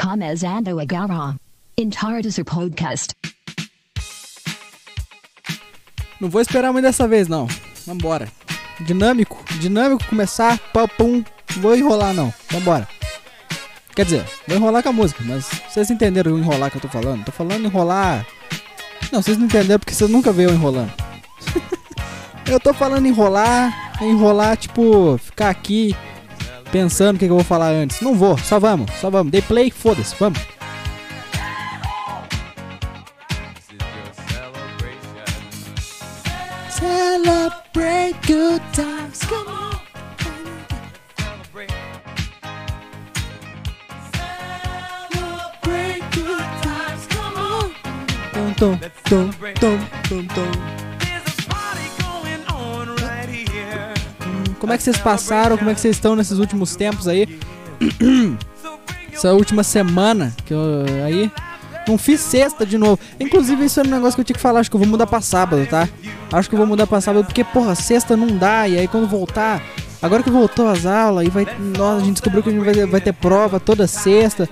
Começando 0.00 0.78
agora. 0.78 1.34
Entardecer 1.76 2.44
Podcast. 2.44 3.14
Não 6.20 6.28
vou 6.28 6.42
esperar 6.42 6.70
muito 6.70 6.84
dessa 6.84 7.08
vez, 7.08 7.28
não. 7.28 7.48
Vambora. 7.86 8.28
Dinâmico, 8.80 9.42
dinâmico 9.58 10.04
começar, 10.04 10.58
pum. 10.98 11.24
Vou 11.56 11.74
enrolar, 11.74 12.12
não. 12.12 12.32
Vambora. 12.50 12.86
Quer 13.94 14.04
dizer, 14.04 14.24
vou 14.46 14.58
enrolar 14.58 14.82
com 14.82 14.90
a 14.90 14.92
música, 14.92 15.24
mas 15.24 15.48
vocês 15.68 15.90
entenderam 15.90 16.32
o 16.32 16.38
enrolar 16.38 16.70
que 16.70 16.76
eu 16.76 16.82
tô 16.82 16.88
falando? 16.88 17.24
Tô 17.24 17.32
falando 17.32 17.64
enrolar. 17.64 18.26
Não, 19.10 19.22
vocês 19.22 19.38
não 19.38 19.46
entenderam 19.46 19.78
porque 19.78 19.94
vocês 19.94 20.10
nunca 20.10 20.30
eu 20.44 20.52
enrolando. 20.52 20.92
eu 22.46 22.60
tô 22.60 22.74
falando 22.74 23.06
enrolar, 23.06 23.98
enrolar, 24.02 24.58
tipo, 24.58 25.16
ficar 25.18 25.48
aqui 25.48 25.96
pensando 26.70 27.16
o 27.16 27.18
que, 27.18 27.26
que 27.26 27.30
eu 27.30 27.36
vou 27.36 27.44
falar 27.44 27.70
antes. 27.70 28.00
Não 28.00 28.14
vou, 28.14 28.36
só 28.38 28.58
vamos, 28.58 28.90
só 29.00 29.10
vamos. 29.10 29.30
Dei 29.30 29.42
play, 29.42 29.70
foda-se, 29.70 30.14
vamos. 30.18 30.38
Celebrate 36.70 38.14
good 38.26 38.62
times, 38.72 39.20
come 39.26 39.48
on. 39.48 39.80
Celebrate 45.12 46.02
good 46.12 46.46
times, 46.62 47.06
come 47.08 47.36
on. 47.38 47.70
Tum, 48.32 48.54
tum, 48.54 48.78
tum, 49.04 49.30
tum, 49.54 49.78
tum, 50.08 50.26
tum. 50.28 50.85
Como 54.66 54.74
é 54.74 54.78
que 54.78 54.82
vocês 54.82 54.98
passaram? 54.98 55.56
Como 55.56 55.70
é 55.70 55.74
que 55.74 55.80
vocês 55.80 55.94
estão 55.94 56.16
nesses 56.16 56.40
últimos 56.40 56.74
tempos 56.74 57.06
aí? 57.06 57.38
Essa 59.14 59.32
última 59.32 59.62
semana 59.62 60.34
que 60.44 60.52
eu 60.52 60.60
aí 61.04 61.30
não 61.86 61.96
fiz 61.96 62.18
sexta 62.18 62.66
de 62.66 62.76
novo. 62.76 62.98
Inclusive 63.20 63.64
isso 63.64 63.78
é 63.78 63.84
um 63.84 63.86
negócio 63.86 64.16
que 64.16 64.22
eu 64.22 64.24
tinha 64.24 64.34
que 64.34 64.42
falar, 64.42 64.58
acho 64.58 64.68
que 64.68 64.74
eu 64.74 64.80
vou 64.80 64.88
mudar 64.88 65.06
pra 65.06 65.20
sábado, 65.20 65.64
tá? 65.66 65.88
Acho 66.32 66.48
que 66.48 66.56
eu 66.56 66.58
vou 66.58 66.66
mudar 66.66 66.84
pra 66.88 67.00
sábado 67.00 67.24
porque 67.24 67.44
porra, 67.44 67.76
sexta 67.76 68.16
não 68.16 68.26
dá 68.36 68.66
e 68.66 68.76
aí 68.76 68.88
quando 68.88 69.06
voltar, 69.06 69.62
agora 70.02 70.24
que 70.24 70.30
voltou 70.30 70.66
as 70.66 70.84
aulas 70.84 71.24
e 71.24 71.30
vai, 71.30 71.46
nossa, 71.78 72.02
a 72.02 72.04
gente 72.04 72.14
descobriu 72.14 72.42
que 72.42 72.48
a 72.48 72.52
gente 72.52 72.64
vai, 72.64 72.86
vai 72.86 73.00
ter 73.00 73.12
prova 73.12 73.60
toda 73.60 73.86
sexta. 73.86 74.48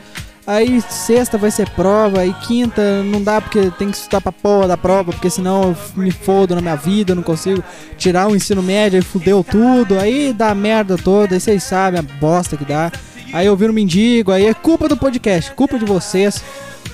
Aí 0.47 0.79
sexta 0.83 1.39
vai 1.39 1.51
ser 1.51 1.69
prova, 1.71 2.21
aí 2.21 2.35
quinta 2.47 3.03
não 3.03 3.23
dá 3.23 3.41
porque 3.41 3.71
tem 3.79 3.91
que 3.91 3.97
estudar 3.97 4.21
pra 4.21 4.31
porra 4.31 4.69
da 4.69 4.77
prova, 4.77 5.11
porque 5.11 5.31
senão 5.31 5.69
eu 5.71 5.77
me 5.97 6.11
fodo 6.11 6.55
na 6.55 6.61
minha 6.61 6.77
vida, 6.77 7.13
eu 7.13 7.17
não 7.17 7.23
consigo 7.23 7.65
tirar 7.97 8.29
o 8.29 8.37
ensino 8.37 8.63
médio, 8.63 8.99
aí 8.99 9.03
fudeu 9.03 9.43
tudo, 9.43 9.99
aí 9.99 10.35
dá 10.35 10.55
merda 10.55 10.99
toda, 10.99 11.35
aí 11.35 11.41
vocês 11.41 11.63
sabem 11.63 11.99
a 11.99 12.03
bosta 12.03 12.59
que 12.59 12.65
dá. 12.65 12.93
Aí 13.33 13.47
eu 13.47 13.57
viro 13.57 13.73
um 13.73 13.75
mendigo, 13.75 14.33
aí 14.33 14.45
é 14.47 14.53
culpa 14.53 14.87
do 14.87 14.99
podcast, 14.99 15.51
culpa 15.53 15.79
de 15.79 15.87
vocês, 15.87 16.45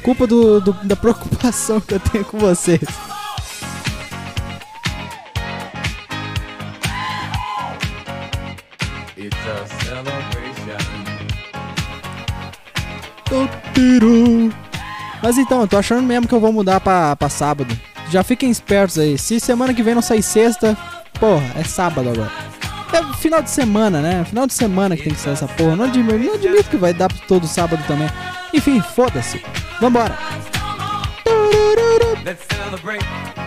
culpa 0.03 0.29
do, 0.29 0.61
do- 0.61 0.73
da 0.85 0.95
preocupação 0.95 1.81
que 1.81 1.95
eu 1.95 2.01
tenho 2.01 2.25
com 2.25 2.39
vocês. 2.39 2.81
It's 9.17 9.37
a 9.37 9.67
celebration. 9.85 11.20
Mas 15.23 15.39
então, 15.39 15.61
eu 15.61 15.69
tô 15.69 15.77
achando 15.79 16.03
mesmo 16.03 16.27
que 16.27 16.35
eu 16.35 16.41
vou 16.41 16.53
mudar 16.53 16.81
pra, 16.81 17.15
pra 17.15 17.29
sábado. 17.29 17.77
Já 18.11 18.23
fiquem 18.23 18.51
espertos 18.51 18.99
aí. 18.99 19.17
Se 19.17 19.39
semana 19.39 19.73
que 19.73 19.83
vem 19.83 19.95
não 19.95 20.03
sair 20.03 20.23
sexta, 20.23 20.77
porra, 21.19 21.45
é 21.57 21.63
sábado 21.63 22.09
agora. 22.09 22.33
É 22.93 23.17
final 23.19 23.41
de 23.41 23.51
semana, 23.51 24.01
né? 24.01 24.25
Final 24.25 24.47
de 24.47 24.55
semana 24.55 24.97
que 24.97 25.05
tem 25.05 25.15
que 25.15 25.21
ser 25.21 25.31
essa 25.31 25.47
porra. 25.47 25.77
Não 25.77 25.85
admito, 25.85 26.19
não 26.19 26.35
admito 26.35 26.71
que 26.71 26.77
vai 26.77 26.93
dar 26.93 27.09
todo 27.29 27.47
sábado 27.47 27.83
também. 27.87 28.09
Enfim, 28.53 28.81
foda-se. 28.81 29.41
Vambora. 29.81 30.19
Let's 32.25 32.45
celebrate. 32.53 33.40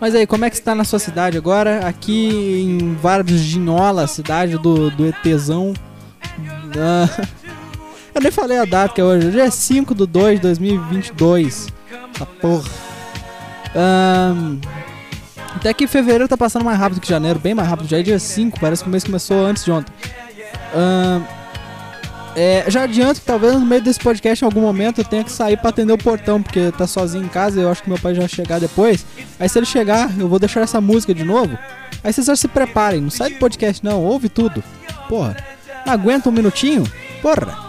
Mas 0.00 0.14
aí, 0.14 0.26
como 0.26 0.44
é 0.44 0.50
que 0.50 0.56
está 0.56 0.74
na 0.74 0.84
sua 0.84 0.98
cidade 0.98 1.38
agora? 1.38 1.86
Aqui 1.86 2.62
em 2.66 2.94
Varginhola, 2.94 4.06
cidade 4.06 4.58
do, 4.58 4.90
do 4.90 5.06
ETzão. 5.06 5.72
Ah, 6.78 7.08
eu 8.14 8.20
nem 8.20 8.30
falei 8.30 8.58
a 8.58 8.64
data 8.64 8.94
que 8.94 9.00
é 9.00 9.04
hoje. 9.04 9.28
Hoje 9.28 9.40
é 9.40 9.50
5 9.50 9.94
de 9.94 10.06
2 10.06 10.36
de 10.36 10.42
2022. 10.42 11.68
Essa 12.14 12.26
porra. 12.26 12.68
Ahn, 13.74 14.58
até 15.54 15.72
que 15.72 15.86
fevereiro 15.86 16.28
tá 16.28 16.36
passando 16.36 16.64
mais 16.64 16.78
rápido 16.78 17.00
que 17.00 17.08
janeiro, 17.08 17.38
bem 17.38 17.54
mais 17.54 17.68
rápido. 17.68 17.88
Já 17.88 17.98
é 17.98 18.02
dia 18.02 18.18
5, 18.18 18.60
parece 18.60 18.82
que 18.82 18.88
o 18.88 18.92
mês 18.92 19.02
começou 19.02 19.44
antes 19.46 19.64
de 19.64 19.72
ontem. 19.72 19.92
Ahn, 20.74 21.22
é, 22.36 22.64
já 22.68 22.82
adianto 22.82 23.20
que 23.20 23.26
talvez 23.26 23.54
no 23.54 23.64
meio 23.64 23.80
desse 23.80 23.98
podcast 23.98 24.44
em 24.44 24.46
algum 24.46 24.60
momento 24.60 25.00
eu 25.00 25.04
tenha 25.04 25.24
que 25.24 25.32
sair 25.32 25.56
pra 25.56 25.70
atender 25.70 25.94
o 25.94 25.96
portão, 25.96 26.42
porque 26.42 26.70
tá 26.70 26.86
sozinho 26.86 27.24
em 27.24 27.28
casa 27.28 27.58
e 27.58 27.62
eu 27.62 27.70
acho 27.70 27.82
que 27.82 27.88
meu 27.88 27.98
pai 27.98 28.14
já 28.14 28.20
vai 28.20 28.28
chegar 28.28 28.60
depois. 28.60 29.06
Aí 29.40 29.48
se 29.48 29.58
ele 29.58 29.64
chegar, 29.64 30.10
eu 30.18 30.28
vou 30.28 30.38
deixar 30.38 30.60
essa 30.60 30.78
música 30.78 31.14
de 31.14 31.24
novo. 31.24 31.58
Aí 32.04 32.12
vocês 32.12 32.26
já 32.26 32.36
se 32.36 32.46
preparem, 32.46 33.00
não 33.00 33.08
sai 33.08 33.30
do 33.30 33.38
podcast 33.38 33.82
não, 33.82 34.02
ouve 34.02 34.28
tudo. 34.28 34.62
Porra, 35.08 35.34
não 35.86 35.94
aguenta 35.94 36.28
um 36.28 36.32
minutinho? 36.32 36.84
Porra. 37.22 37.64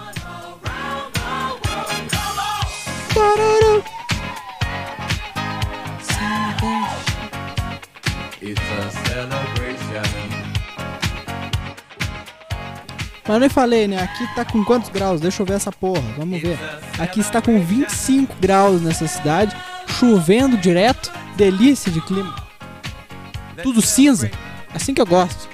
It's 8.39 8.61
a 8.61 8.91
celebration. 8.91 9.56
Mas 13.27 13.35
eu 13.35 13.39
nem 13.41 13.49
falei, 13.49 13.88
né? 13.88 14.01
Aqui 14.01 14.25
tá 14.35 14.45
com 14.45 14.63
quantos 14.63 14.89
graus? 14.89 15.19
Deixa 15.19 15.41
eu 15.41 15.45
ver 15.45 15.55
essa 15.55 15.71
porra, 15.71 16.03
vamos 16.17 16.41
ver. 16.41 16.57
Aqui 16.97 17.19
está 17.19 17.41
com 17.41 17.59
25 17.59 18.35
graus 18.39 18.81
nessa 18.81 19.05
cidade, 19.05 19.55
chovendo 19.99 20.57
direto, 20.57 21.11
delícia 21.35 21.91
de 21.91 21.99
clima. 21.99 22.33
Tudo 23.61 23.81
cinza, 23.81 24.31
assim 24.73 24.93
que 24.93 25.01
eu 25.01 25.05
gosto. 25.05 25.49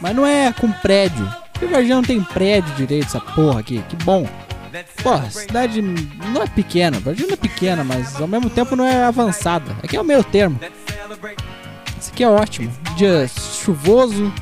Mas 0.00 0.16
não 0.16 0.26
é 0.26 0.52
com 0.52 0.72
prédio. 0.72 1.28
Varginha 1.70 1.96
não 1.96 2.02
tem 2.02 2.22
prédio 2.22 2.74
direito, 2.74 3.06
essa 3.06 3.20
porra 3.20 3.60
aqui, 3.60 3.82
que 3.88 3.96
bom. 3.96 4.26
Porra, 5.02 5.30
cidade 5.30 5.80
não 5.82 6.42
é 6.42 6.46
pequena, 6.46 6.98
Varginha 7.00 7.28
não 7.28 7.34
é 7.34 7.38
pequena, 7.38 7.84
mas 7.84 8.20
ao 8.20 8.28
mesmo 8.28 8.48
tempo 8.48 8.76
não 8.76 8.84
é 8.84 9.04
avançada. 9.04 9.76
Aqui 9.82 9.96
é 9.96 10.00
o 10.00 10.04
meio 10.04 10.24
termo. 10.24 10.58
Isso 11.98 12.10
aqui 12.12 12.24
é 12.24 12.28
ótimo. 12.28 12.70
Dia 12.96 13.26
chuvoso, 13.28 14.32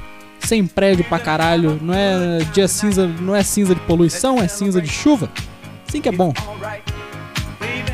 sem 0.44 0.66
prédio 0.66 1.04
pra 1.04 1.18
caralho. 1.18 1.78
Não 1.80 1.94
é 1.94 2.38
dia 2.52 2.68
cinza, 2.68 3.06
não 3.06 3.34
é 3.34 3.42
cinza 3.42 3.74
de 3.74 3.80
poluição, 3.82 4.40
é 4.40 4.48
cinza 4.48 4.80
de 4.80 4.88
chuva. 4.88 5.28
Assim 5.88 6.00
que 6.00 6.08
é 6.08 6.12
bom. 6.12 6.32
Alright. 6.48 6.82
Baby, 7.60 7.92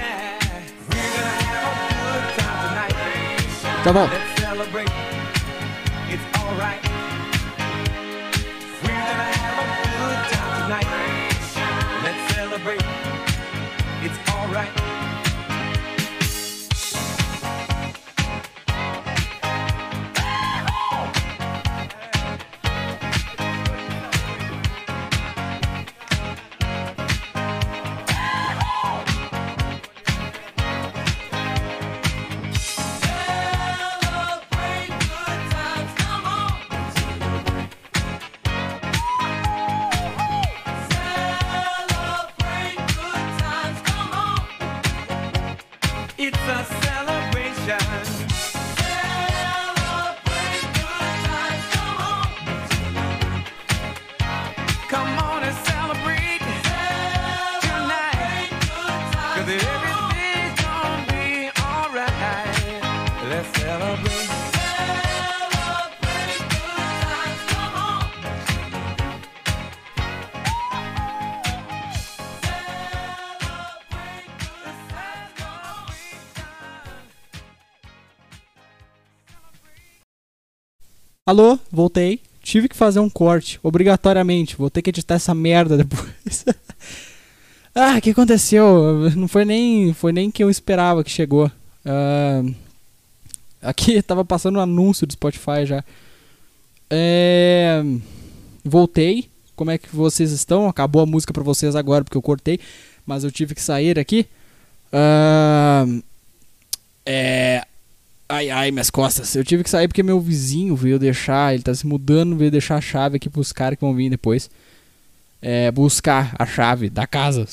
Alô, 81.31 81.57
voltei. 81.71 82.21
tive 82.43 82.69
que 82.69 82.75
fazer 82.77 82.99
um 82.99 83.09
corte, 83.09 83.61
obrigatoriamente. 83.63 84.57
Vou 84.57 84.69
ter 84.69 84.83
que 84.83 84.91
editar 84.91 85.15
essa 85.15 85.33
merda 85.33 85.77
depois. 85.77 86.45
ah, 87.73 87.97
o 87.97 88.01
que 88.01 88.11
aconteceu? 88.11 89.09
Não 89.15 89.29
foi 89.29 89.45
nem, 89.45 89.93
foi 89.93 90.11
nem 90.11 90.29
que 90.29 90.43
eu 90.43 90.51
esperava 90.51 91.05
que 91.05 91.11
chegou. 91.11 91.49
Ah, 91.87 92.43
aqui 93.63 94.03
tava 94.03 94.25
passando 94.25 94.57
um 94.57 94.61
anúncio 94.61 95.07
do 95.07 95.13
Spotify 95.13 95.65
já. 95.65 95.85
É, 96.91 97.81
voltei. 98.65 99.31
Como 99.55 99.71
é 99.71 99.79
que 99.79 99.95
vocês 99.95 100.33
estão? 100.33 100.69
Acabou 100.69 101.01
a 101.01 101.07
música 101.07 101.33
pra 101.33 101.45
vocês 101.45 101.77
agora 101.77 102.03
porque 102.03 102.19
eu 102.19 102.23
cortei, 102.23 102.59
mas 103.07 103.23
eu 103.23 103.31
tive 103.31 103.55
que 103.55 103.63
sair 103.63 104.01
aqui. 104.01 104.27
Ah, 104.93 105.87
é, 107.07 107.65
Ai, 108.33 108.49
ai, 108.49 108.71
minhas 108.71 108.91
costas. 108.91 109.35
Eu 109.35 109.45
tive 109.45 109.65
que 109.65 109.71
sair 109.71 109.89
porque 109.89 110.05
meu 110.05 110.21
vizinho 110.21 110.77
veio 110.77 111.01
deixar, 111.01 111.53
ele 111.53 111.65
tá 111.65 111.75
se 111.75 111.85
mudando, 111.85 112.37
veio 112.37 112.49
deixar 112.49 112.77
a 112.77 112.81
chave 112.81 113.17
aqui 113.17 113.29
pros 113.29 113.53
caras 113.53 113.77
que 113.77 113.85
vão 113.85 113.93
vir 113.93 114.09
depois. 114.09 114.49
É, 115.43 115.69
buscar 115.73 116.37
a 116.39 116.47
chave 116.47 116.89
da 116.89 117.09
casa. 117.09 117.49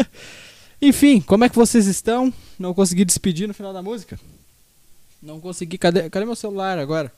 Enfim, 0.82 1.18
como 1.22 1.44
é 1.44 1.48
que 1.48 1.56
vocês 1.56 1.86
estão? 1.86 2.30
Não 2.58 2.74
consegui 2.74 3.06
despedir 3.06 3.48
no 3.48 3.54
final 3.54 3.72
da 3.72 3.80
música? 3.80 4.20
Não 5.22 5.40
consegui. 5.40 5.78
Cadê, 5.78 6.10
cadê 6.10 6.26
meu 6.26 6.36
celular 6.36 6.78
agora? 6.78 7.10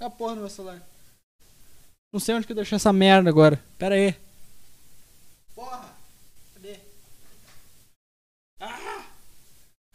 É 0.00 0.04
a 0.04 0.10
porra 0.10 0.34
do 0.34 0.40
meu 0.40 0.50
celular. 0.50 0.82
Não 2.12 2.18
sei 2.18 2.34
onde 2.34 2.46
que 2.46 2.52
eu 2.52 2.56
deixei 2.56 2.74
essa 2.74 2.92
merda 2.92 3.30
agora. 3.30 3.62
Pera 3.78 3.94
aí. 3.94 4.12
Porra! 5.54 5.88
Cadê? 6.54 6.78
Ah! 8.60 9.04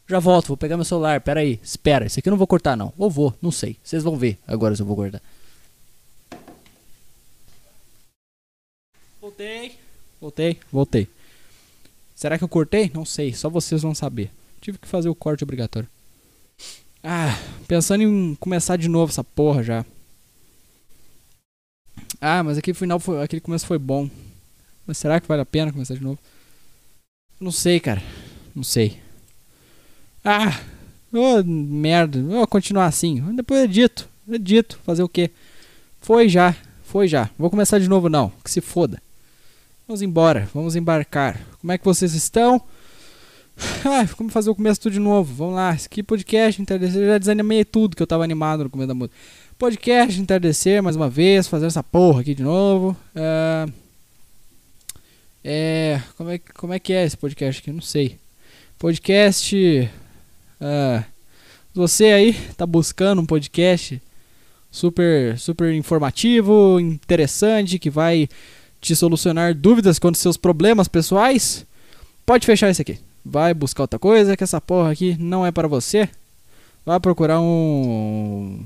Já 0.08 0.20
volto, 0.20 0.48
vou 0.48 0.58
pegar 0.58 0.78
meu 0.78 0.86
celular. 0.86 1.20
Pera 1.20 1.42
aí, 1.42 1.60
espera. 1.62 2.06
Esse 2.06 2.20
aqui 2.20 2.30
eu 2.30 2.32
não 2.32 2.38
vou 2.38 2.48
cortar, 2.48 2.78
não. 2.78 2.94
Ou 2.98 3.10
vou, 3.10 3.36
não 3.42 3.52
sei. 3.52 3.78
Vocês 3.84 4.04
vão 4.04 4.16
ver 4.16 4.40
agora 4.48 4.76
se 4.76 4.82
eu 4.82 4.86
vou 4.86 4.96
cortar. 4.96 5.22
Voltei. 9.20 9.78
Voltei, 10.20 10.60
voltei. 10.72 11.08
Será 12.16 12.38
que 12.38 12.44
eu 12.44 12.48
cortei? 12.48 12.90
Não 12.94 13.06
sei, 13.06 13.34
só 13.34 13.50
vocês 13.50 13.82
vão 13.82 13.94
saber. 13.94 14.32
Tive 14.60 14.78
que 14.78 14.88
fazer 14.88 15.10
o 15.10 15.16
corte 15.16 15.44
obrigatório. 15.44 15.88
Ah, 17.04 17.38
pensando 17.68 18.02
em 18.02 18.36
começar 18.36 18.78
de 18.78 18.88
novo 18.88 19.12
essa 19.12 19.24
porra 19.24 19.62
já. 19.62 19.86
Ah, 22.20 22.42
mas 22.44 22.58
aquele 22.58 22.78
final 22.78 23.00
foi, 23.00 23.22
aquele 23.22 23.42
começo 23.42 23.68
foi 23.68 23.78
bom. 23.78 24.10
Mas 24.88 24.98
será 24.98 25.20
que 25.20 25.28
vale 25.28 25.42
a 25.42 25.46
pena 25.46 25.72
começar 25.72 25.94
de 25.94 26.02
novo? 26.02 26.18
Não 27.40 27.52
sei, 27.52 27.80
cara. 27.80 28.02
Não 28.56 28.64
sei. 28.64 29.00
Ah, 30.24 30.60
ô 31.14 31.44
merda, 31.44 32.22
vou 32.22 32.46
continuar 32.48 32.86
assim. 32.86 33.22
Depois 33.36 33.64
edito, 33.64 34.08
edito, 34.30 34.80
fazer 34.86 35.04
o 35.04 35.10
quê? 35.10 35.32
Foi 36.02 36.28
já, 36.28 36.56
foi 36.84 37.08
já. 37.08 37.30
Vou 37.38 37.50
começar 37.50 37.80
de 37.80 37.88
novo 37.88 38.10
não, 38.10 38.32
que 38.44 38.52
se 38.52 38.62
foda. 38.62 39.02
Vamos 39.88 40.02
embora, 40.02 40.50
vamos 40.54 40.76
embarcar. 40.76 41.40
Como 41.62 41.72
é 41.72 41.78
que 41.78 41.86
vocês 41.86 42.14
estão? 42.14 42.62
Ah, 43.84 44.04
vamos 44.18 44.34
fazer 44.34 44.50
o 44.50 44.56
começo 44.56 44.80
tudo 44.82 44.94
de 44.94 45.00
novo. 45.00 45.34
Vamos 45.34 45.56
lá, 45.56 45.74
esse 45.74 45.88
aqui 45.88 46.04
podcast 46.04 46.62
entardecer. 46.62 47.02
Eu 47.02 47.08
já 47.08 47.18
desanimei 47.18 47.66
tudo 47.66 47.96
que 47.96 48.04
eu 48.04 48.08
tava 48.08 48.24
animado 48.24 48.64
no 48.64 48.70
começo 48.70 48.88
da 48.88 48.94
música. 48.94 49.16
Podcast 49.58 50.22
entardecer 50.22 50.84
mais 50.84 50.96
uma 50.96 51.10
vez, 51.10 51.48
fazer 51.48 51.66
essa 51.66 51.82
porra 51.82 52.22
aqui 52.22 52.36
de 52.36 52.44
novo. 52.44 52.96
Ah, 53.16 53.66
é, 55.44 56.02
como 56.18 56.30
é, 56.30 56.38
como 56.38 56.74
é 56.74 56.80
que 56.80 56.94
é 56.94 57.06
esse 57.06 57.18
podcast 57.18 57.62
aqui? 57.62 57.72
Não 57.72 57.82
sei. 57.82 58.20
Podcast. 58.78 59.90
Ah, 60.60 61.04
você 61.74 62.06
aí 62.06 62.34
tá 62.56 62.66
buscando 62.66 63.22
um 63.22 63.26
podcast 63.26 64.02
super, 64.72 65.38
super 65.38 65.74
informativo, 65.74 66.80
interessante, 66.80 67.80
que 67.80 67.90
vai 67.90 68.28
te 68.82 68.96
solucionar 68.96 69.56
dúvidas 69.56 70.00
quanto 70.00 70.16
aos 70.16 70.22
seus 70.22 70.38
problemas 70.38 70.88
pessoais? 70.88 71.66
Pode 72.26 72.46
fechar 72.46 72.70
esse 72.70 72.82
aqui. 72.82 73.00
Vai 73.24 73.54
buscar 73.54 73.84
outra 73.84 74.00
coisa, 74.00 74.38
que 74.38 74.44
essa 74.44 74.62
porra 74.62 74.92
aqui 74.92 75.18
não 75.20 75.46
é 75.46 75.52
para 75.52 75.68
você. 75.68 76.10
Vai 76.86 77.00
procurar 77.00 77.42
um. 77.42 77.46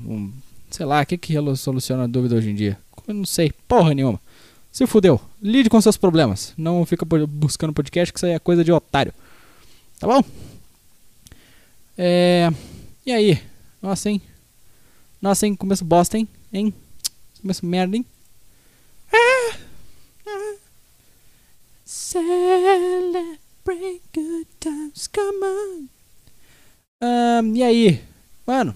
um 0.06 0.32
sei 0.70 0.86
lá, 0.86 1.02
o 1.02 1.06
que, 1.06 1.18
que 1.18 1.34
soluciona 1.56 2.04
a 2.04 2.06
dúvida 2.06 2.36
hoje 2.36 2.50
em 2.50 2.54
dia? 2.54 2.78
Eu 3.06 3.14
não 3.14 3.24
sei, 3.24 3.52
porra 3.66 3.94
nenhuma. 3.94 4.20
Se 4.70 4.86
fudeu. 4.86 5.20
Lide 5.42 5.68
com 5.68 5.80
seus 5.80 5.96
problemas. 5.96 6.54
Não 6.56 6.86
fica 6.86 7.04
buscando 7.04 7.72
podcast, 7.72 8.12
que 8.12 8.18
isso 8.18 8.26
aí 8.26 8.32
é 8.32 8.38
coisa 8.38 8.64
de 8.64 8.72
otário. 8.72 9.12
Tá 9.98 10.06
bom? 10.06 10.24
É. 11.96 12.48
E 13.04 13.12
aí? 13.12 13.42
Nossa, 13.80 14.10
hein? 14.10 14.22
Nossa, 15.20 15.46
hein? 15.46 15.54
Começo 15.54 15.84
bosta, 15.84 16.16
hein? 16.16 16.26
Hein? 16.52 16.72
Começo 17.40 17.66
merda, 17.66 17.96
hein? 17.96 18.06
Ah! 19.12 19.58
Ah! 20.26 20.54
Celebrate 21.84 23.36
good 24.14 24.46
times, 24.58 25.06
come 25.06 25.44
on. 25.44 25.88
Ahn, 27.02 27.56
e 27.56 27.62
aí? 27.62 28.00
Mano. 28.46 28.74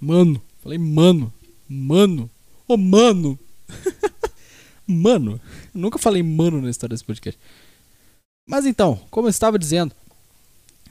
Mano. 0.00 0.42
Falei 0.62 0.78
mano. 0.78 1.32
Mano. 1.68 2.28
Ô, 2.66 2.76
mano. 2.76 3.38
mano. 4.86 5.40
Eu 5.74 5.80
nunca 5.80 5.98
falei 5.98 6.22
mano 6.22 6.60
na 6.60 6.70
história 6.70 6.94
desse 6.94 7.04
podcast. 7.04 7.40
Mas 8.46 8.66
então, 8.66 9.00
como 9.10 9.26
eu 9.26 9.30
estava 9.30 9.58
dizendo. 9.58 9.94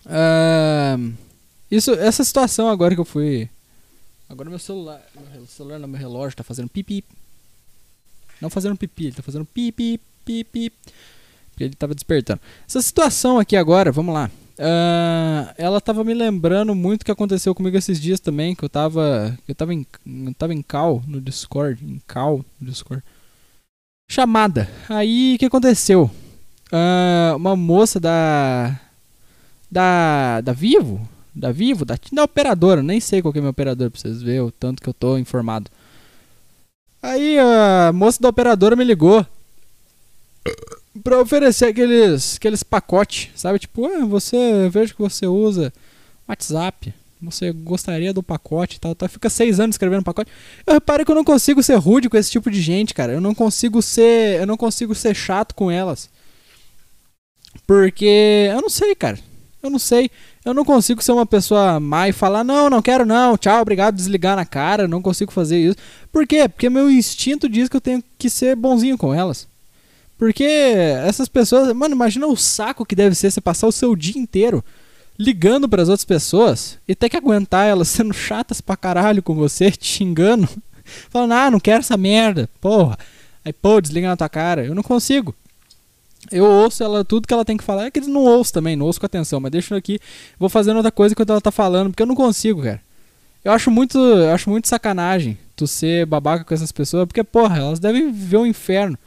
ahn, 0.06 1.14
isso, 1.70 1.92
essa 1.92 2.24
situação 2.24 2.68
agora 2.70 2.94
que 2.96 3.02
eu 3.02 3.06
fui. 3.06 3.50
Agora 4.30 4.50
meu 4.50 4.60
celular. 4.60 5.02
Meu 5.34 5.46
celular 5.46 5.80
não, 5.80 5.88
meu 5.88 6.00
relógio 6.00 6.38
tá 6.38 6.44
fazendo 6.44 6.70
pipi. 6.70 7.04
Não 8.42 8.50
fazendo 8.50 8.76
pipi, 8.76 9.06
ele 9.06 9.16
tá 9.16 9.24
fazendo 9.24 9.46
pipi, 9.46 10.00
pipi. 10.24 10.72
Porque 11.52 11.64
ele 11.64 11.76
tava 11.76 11.96
despertando. 11.96 12.40
Essa 12.68 12.82
situação 12.82 13.40
aqui 13.40 13.56
agora, 13.56 13.92
vamos 13.92 14.14
lá. 14.14 14.30
Ah, 14.60 15.54
ela 15.58 15.80
tava 15.80 16.04
me 16.04 16.14
lembrando 16.14 16.74
muito 16.74 17.04
o 17.04 17.06
que 17.06 17.12
aconteceu 17.12 17.54
comigo 17.54 17.78
esses 17.78 18.00
dias 18.00 18.20
também, 18.20 18.56
que 18.56 18.64
eu 18.64 18.70
tava. 18.70 19.38
Eu 19.48 19.56
tava 19.56 19.74
em. 19.74 19.86
Eu 20.06 20.34
tava 20.34 20.54
em 20.54 20.62
cal 20.62 21.04
no 21.08 21.22
Discord. 21.22 21.84
Em 21.84 22.02
cal 22.08 22.44
no 22.60 22.70
Discord. 22.70 23.04
Chamada. 24.10 24.70
Aí 24.90 25.36
o 25.36 25.40
que 25.40 25.46
aconteceu? 25.46 26.10
Ah, 26.72 27.34
uma 27.36 27.56
moça 27.56 28.00
da. 28.00 28.80
Da. 29.70 30.42
Da 30.42 30.54
Vivo? 30.54 31.08
Da 31.38 31.52
Vivo? 31.52 31.86
Da, 31.86 31.98
da 32.12 32.24
operadora, 32.24 32.82
nem 32.82 33.00
sei 33.00 33.22
qual 33.22 33.32
que 33.32 33.40
é 33.40 33.42
meu 33.42 33.52
operador 33.52 33.92
pra 33.92 34.00
vocês 34.00 34.22
verem 34.22 34.42
o 34.42 34.52
tanto 34.52 34.82
que 34.82 34.90
eu 34.90 34.94
tô 34.94 35.18
informado. 35.18 35.70
Aí 37.02 37.38
a 37.38 37.92
moça 37.94 38.22
da 38.22 38.30
operadora 38.30 38.76
me 38.76 38.84
ligou 38.84 39.26
pra 41.04 41.22
oferecer 41.22 41.66
aqueles, 41.66 42.38
aqueles 42.38 42.64
pacotes, 42.64 43.30
sabe? 43.36 43.60
Tipo, 43.60 43.86
ah, 43.86 44.06
você, 44.06 44.68
vejo 44.70 44.96
que 44.96 45.02
você 45.02 45.28
usa 45.28 45.72
WhatsApp, 46.28 46.94
você 47.22 47.52
gostaria 47.52 48.14
do 48.14 48.24
pacote 48.24 48.78
e 48.78 48.80
tal, 48.80 48.96
tal. 48.96 49.08
Fica 49.08 49.30
seis 49.30 49.60
anos 49.60 49.76
escrevendo 49.76 50.04
pacote. 50.04 50.32
Eu 50.66 50.74
reparei 50.74 51.06
que 51.06 51.12
eu 51.12 51.16
não 51.16 51.24
consigo 51.24 51.62
ser 51.62 51.76
rude 51.76 52.10
com 52.10 52.18
esse 52.18 52.32
tipo 52.32 52.50
de 52.50 52.62
gente, 52.62 52.94
cara. 52.94 53.14
Eu 53.14 53.22
não 53.22 53.36
consigo 53.36 53.82
ser, 53.82 54.40
eu 54.40 54.48
não 54.48 54.58
consigo 54.58 54.94
ser 54.96 55.16
chato 55.16 55.54
com 55.54 55.70
elas. 55.70 56.10
Porque 57.66 58.50
eu 58.52 58.62
não 58.62 58.70
sei, 58.70 58.96
cara. 58.96 59.20
Eu 59.62 59.70
não 59.70 59.80
sei. 59.80 60.12
Eu 60.48 60.54
não 60.54 60.64
consigo 60.64 61.04
ser 61.04 61.12
uma 61.12 61.26
pessoa 61.26 61.78
má 61.78 62.08
e 62.08 62.14
falar, 62.14 62.42
não, 62.42 62.70
não 62.70 62.82
quero 62.82 63.06
não, 63.06 63.38
tchau, 63.38 63.62
obrigado, 63.62 63.96
desligar 63.96 64.38
na 64.38 64.46
cara, 64.46 64.88
não 64.88 65.02
consigo 65.02 65.30
fazer 65.30 65.60
isso. 65.60 65.76
Por 66.10 66.26
quê? 66.26 66.48
Porque 66.48 66.70
meu 66.70 66.90
instinto 66.90 67.50
diz 67.50 67.68
que 67.68 67.76
eu 67.76 67.82
tenho 67.82 68.02
que 68.18 68.30
ser 68.30 68.56
bonzinho 68.56 68.98
com 68.98 69.14
elas. 69.14 69.46
Porque 70.18 70.46
essas 71.06 71.28
pessoas, 71.28 71.74
mano, 71.74 71.94
imagina 71.94 72.26
o 72.28 72.38
saco 72.38 72.86
que 72.86 72.96
deve 72.96 73.14
ser 73.14 73.30
você 73.30 73.42
passar 73.42 73.68
o 73.68 73.74
seu 73.74 73.94
dia 73.94 74.18
inteiro 74.18 74.64
ligando 75.20 75.68
para 75.68 75.82
as 75.82 75.90
outras 75.90 76.06
pessoas 76.06 76.80
e 76.88 76.96
ter 76.96 77.10
que 77.10 77.18
aguentar 77.18 77.68
elas 77.68 77.90
sendo 77.90 78.14
chatas 78.14 78.62
pra 78.62 78.78
caralho 78.78 79.22
com 79.22 79.36
você, 79.36 79.70
te 79.76 79.86
xingando, 79.86 80.48
falando, 81.10 81.34
ah, 81.34 81.52
não 81.52 81.60
quero 81.60 81.80
essa 81.80 81.98
merda, 81.98 82.50
porra. 82.62 82.98
Aí, 83.44 83.52
pô, 83.52 83.82
desliga 83.82 84.08
na 84.08 84.16
tua 84.16 84.30
cara. 84.30 84.66
Eu 84.66 84.74
não 84.74 84.84
consigo. 84.84 85.36
Eu 86.32 86.46
ouço 86.46 86.84
ela, 86.84 87.04
tudo 87.06 87.28
que 87.28 87.34
ela 87.34 87.46
tem 87.46 87.58
que 87.58 87.64
falar. 87.64 87.86
É 87.86 87.92
que 87.92 88.00
eles 88.00 88.10
não 88.10 88.22
ouço 88.22 88.54
também, 88.54 88.76
não 88.76 88.86
ouço 88.86 89.00
com 89.00 89.06
atenção, 89.06 89.40
mas 89.40 89.52
deixa 89.52 89.74
eu 89.74 89.78
aqui, 89.78 90.00
vou 90.40 90.50
fazendo 90.50 90.78
outra 90.78 90.92
coisa 90.92 91.14
enquanto 91.14 91.30
ela 91.30 91.42
tá 91.42 91.52
falando, 91.52 91.90
porque 91.90 92.04
eu 92.04 92.08
não 92.08 92.16
consigo, 92.16 92.62
cara. 92.62 92.82
Eu 93.44 93.52
acho 93.52 93.72
muito, 93.72 93.98
eu 93.98 94.34
acho 94.34 94.50
muito 94.50 94.68
sacanagem 94.68 95.38
tu 95.56 95.66
ser 95.66 96.06
babaca 96.06 96.44
com 96.44 96.54
essas 96.54 96.72
pessoas, 96.72 97.06
porque, 97.06 97.24
porra, 97.24 97.58
elas 97.58 97.80
devem 97.80 98.12
viver 98.12 98.38
o 98.38 98.46
inferno. 98.46 98.98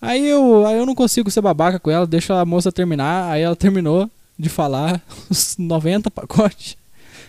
Aí 0.00 0.26
eu, 0.28 0.64
aí 0.66 0.78
eu 0.78 0.86
não 0.86 0.94
consigo 0.94 1.30
ser 1.30 1.40
babaca 1.40 1.80
com 1.80 1.90
ela, 1.90 2.06
deixa 2.06 2.40
a 2.40 2.44
moça 2.44 2.70
terminar, 2.70 3.30
aí 3.30 3.42
ela 3.42 3.56
terminou 3.56 4.08
de 4.38 4.48
falar 4.48 5.02
os 5.28 5.56
90 5.58 6.10
pacotes. 6.10 6.76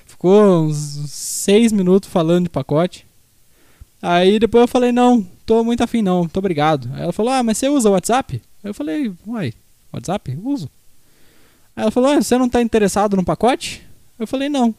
Ficou 0.06 0.66
uns 0.66 0.76
6 1.10 1.72
minutos 1.72 2.10
falando 2.10 2.44
de 2.44 2.50
pacote. 2.50 3.06
Aí 4.02 4.40
depois 4.40 4.62
eu 4.62 4.68
falei, 4.68 4.92
não, 4.92 5.26
tô 5.46 5.64
muito 5.64 5.84
afim 5.84 6.02
não, 6.02 6.20
muito 6.20 6.38
obrigado. 6.38 6.90
Aí 6.94 7.04
ela 7.04 7.14
falou, 7.14 7.32
ah, 7.32 7.42
mas 7.42 7.58
você 7.58 7.68
usa 7.68 7.90
o 7.90 7.94
WhatsApp? 7.94 8.42
Eu 8.64 8.74
falei, 8.74 9.12
uai, 9.26 9.54
WhatsApp? 9.92 10.38
Uso. 10.44 10.70
Aí 11.76 11.84
ela 11.84 11.92
falou, 11.92 12.12
ah, 12.12 12.22
você 12.22 12.38
não 12.38 12.50
tá 12.50 12.62
interessado 12.62 13.16
no 13.16 13.24
pacote? 13.24 13.82
Eu 14.18 14.28
falei, 14.28 14.50
não. 14.50 14.74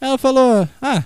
Ela 0.00 0.16
falou, 0.18 0.68
ah, 0.80 1.04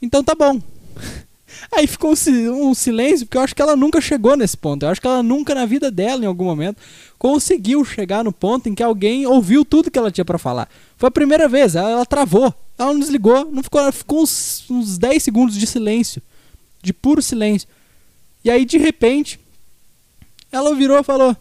então 0.00 0.22
tá 0.22 0.34
bom. 0.34 0.60
Aí 1.72 1.86
ficou 1.86 2.12
um, 2.12 2.16
si- 2.16 2.48
silêncio, 2.74 3.26
porque 3.26 3.38
eu 3.38 3.42
acho 3.42 3.54
que 3.54 3.62
ela 3.62 3.76
nunca 3.76 4.00
chegou 4.00 4.36
nesse 4.36 4.56
ponto. 4.56 4.84
Eu 4.84 4.90
acho 4.90 5.00
que 5.00 5.06
ela 5.06 5.22
nunca 5.22 5.54
na 5.54 5.64
vida 5.64 5.90
dela, 5.90 6.22
em 6.22 6.26
algum 6.26 6.44
momento, 6.44 6.76
conseguiu 7.18 7.84
chegar 7.84 8.22
no 8.24 8.32
ponto 8.32 8.68
em 8.68 8.74
que 8.74 8.82
alguém 8.82 9.26
ouviu 9.26 9.64
tudo 9.64 9.90
que 9.90 9.98
ela 9.98 10.10
tinha 10.10 10.24
pra 10.24 10.38
falar. 10.38 10.68
Foi 10.96 11.08
a 11.08 11.12
primeira 11.12 11.48
vez, 11.48 11.74
ela, 11.74 11.90
ela 11.90 12.06
travou. 12.06 12.52
Ela 12.76 12.92
não 12.92 13.00
desligou, 13.00 13.50
não 13.50 13.62
ficou, 13.62 13.92
ficou 13.92 14.22
uns, 14.22 14.68
uns 14.68 14.98
10 14.98 15.22
segundos 15.22 15.54
de 15.56 15.66
silêncio. 15.66 16.20
De 16.82 16.92
puro 16.92 17.22
silêncio. 17.22 17.68
E 18.44 18.50
aí, 18.50 18.64
de 18.64 18.76
repente, 18.76 19.38
ela 20.54 20.74
virou 20.74 20.98
e 20.98 21.02
falou: 21.02 21.36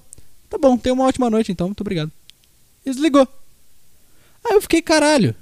Tá 0.49 0.57
bom, 0.57 0.77
tenha 0.77 0.93
uma 0.93 1.05
ótima 1.05 1.29
noite 1.29 1.51
então, 1.51 1.67
muito 1.67 1.81
obrigado. 1.81 2.11
E 2.85 2.91
desligou. 2.91 3.27
Aí 4.43 4.55
eu 4.55 4.61
fiquei, 4.61 4.81
caralho. 4.81 5.35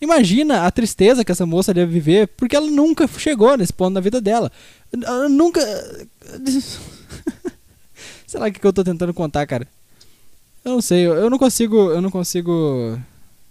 Imagina 0.00 0.66
a 0.66 0.70
tristeza 0.70 1.24
que 1.24 1.30
essa 1.30 1.46
moça 1.46 1.72
deve 1.72 1.92
viver, 1.92 2.26
porque 2.28 2.56
ela 2.56 2.68
nunca 2.68 3.06
chegou 3.06 3.56
nesse 3.56 3.72
ponto 3.72 3.94
na 3.94 4.00
vida 4.00 4.20
dela. 4.20 4.50
Ela 4.92 5.28
nunca. 5.28 5.60
sei 8.26 8.40
lá 8.40 8.48
o 8.48 8.52
que 8.52 8.66
eu 8.66 8.72
tô 8.72 8.82
tentando 8.82 9.14
contar, 9.14 9.46
cara. 9.46 9.68
Eu 10.64 10.72
não 10.72 10.82
sei, 10.82 11.06
eu 11.06 11.30
não 11.30 11.38
consigo. 11.38 11.90
Eu 11.90 12.00
não 12.00 12.10
consigo. 12.10 12.98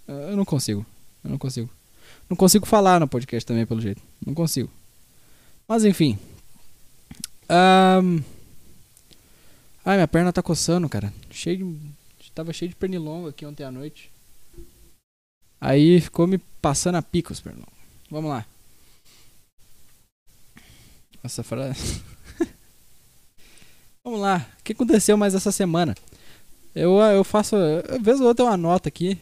Eu 0.07 0.35
não 0.35 0.43
consigo. 0.43 0.85
Eu 1.23 1.29
não 1.29 1.37
consigo. 1.37 1.69
Não 2.29 2.35
consigo 2.35 2.65
falar 2.65 2.99
no 2.99 3.07
podcast 3.07 3.45
também, 3.45 3.65
pelo 3.65 3.79
jeito. 3.79 4.01
Não 4.25 4.33
consigo. 4.33 4.69
Mas 5.67 5.85
enfim. 5.85 6.19
Ahn. 7.47 8.21
Ai, 9.83 9.97
minha 9.97 10.07
perna 10.07 10.31
tá 10.31 10.43
coçando, 10.43 10.87
cara. 10.87 11.11
Cheio 11.29 11.57
de. 11.57 12.31
Tava 12.33 12.53
cheio 12.53 12.69
de 12.69 12.75
pernilongo 12.75 13.27
aqui 13.27 13.45
ontem 13.45 13.63
à 13.63 13.71
noite. 13.71 14.09
Aí 15.59 15.99
ficou 15.99 16.25
me 16.25 16.37
passando 16.61 16.95
a 16.95 17.01
pica 17.01 17.33
os 17.33 17.41
pernilongos. 17.41 17.73
Vamos 18.09 18.29
lá. 18.29 18.45
Nossa 21.23 21.43
frase. 21.43 22.01
Vamos 24.03 24.19
lá. 24.19 24.47
O 24.59 24.63
que 24.63 24.73
aconteceu 24.73 25.17
mais 25.17 25.35
essa 25.35 25.51
semana? 25.51 25.95
Eu, 26.73 26.97
eu 26.99 27.23
faço. 27.23 27.55
Às 27.55 28.01
vezes 28.01 28.21
ou 28.21 28.27
outra 28.27 28.45
eu 28.45 28.49
anoto 28.49 28.87
aqui. 28.87 29.17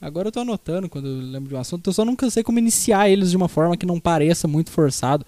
Agora 0.00 0.28
eu 0.28 0.32
tô 0.32 0.40
anotando 0.40 0.88
quando 0.88 1.08
eu 1.08 1.16
lembro 1.30 1.48
de 1.48 1.54
um 1.54 1.60
assunto. 1.60 1.88
Eu 1.88 1.94
só 1.94 2.04
nunca 2.04 2.28
sei 2.30 2.42
como 2.42 2.58
iniciar 2.58 3.08
eles 3.08 3.30
de 3.30 3.36
uma 3.36 3.48
forma 3.48 3.76
que 3.76 3.86
não 3.86 4.00
pareça 4.00 4.48
muito 4.48 4.70
forçado. 4.70 5.24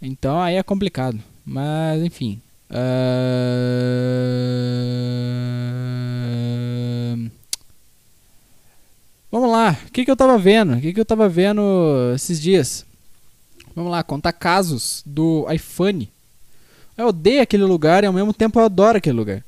Então 0.00 0.40
aí 0.40 0.56
é 0.56 0.62
complicado. 0.62 1.18
Mas 1.44 2.02
enfim. 2.02 2.40
Vamos 9.30 9.50
lá. 9.50 9.78
O 9.86 9.92
que, 9.92 10.04
que 10.04 10.10
eu 10.10 10.16
tava 10.16 10.38
vendo? 10.38 10.74
O 10.74 10.80
que, 10.80 10.92
que 10.92 11.00
eu 11.00 11.04
tava 11.04 11.28
vendo 11.28 11.62
esses 12.14 12.40
dias? 12.40 12.84
Vamos 13.74 13.92
lá, 13.92 14.02
contar 14.02 14.32
casos 14.32 15.02
do 15.06 15.46
iPhone. 15.52 16.10
Eu 16.96 17.08
odeio 17.08 17.42
aquele 17.42 17.64
lugar 17.64 18.02
e 18.02 18.06
ao 18.06 18.12
mesmo 18.12 18.34
tempo 18.34 18.58
eu 18.58 18.64
adoro 18.64 18.98
aquele 18.98 19.16
lugar. 19.16 19.44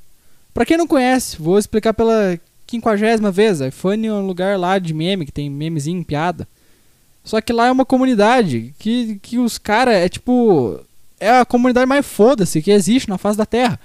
Pra 0.55 0.65
quem 0.65 0.77
não 0.77 0.87
conhece, 0.87 1.37
vou 1.41 1.59
explicar 1.59 1.93
pela 1.93 2.39
quinquagésima 2.67 3.33
vez. 3.33 3.61
iPhone 3.61 4.07
é 4.07 4.13
um 4.13 4.27
lugar 4.27 4.59
lá 4.59 4.79
de 4.79 4.95
meme, 4.95 5.27
que 5.27 5.33
tem 5.33 5.51
memezinho, 5.51 6.05
piada. 6.05 6.47
Só 7.25 7.41
que 7.41 7.53
lá 7.53 7.67
é 7.67 7.73
uma 7.73 7.85
comunidade 7.85 8.73
que, 8.79 9.19
que 9.21 9.39
os 9.39 9.59
caras 9.59 9.95
é 9.95 10.09
tipo. 10.09 10.81
É 11.21 11.39
a 11.39 11.45
comunidade 11.45 11.87
mais 11.87 12.05
foda-se 12.07 12.63
que 12.63 12.71
existe 12.71 13.09
na 13.09 13.19
face 13.19 13.37
da 13.37 13.47
Terra. 13.47 13.79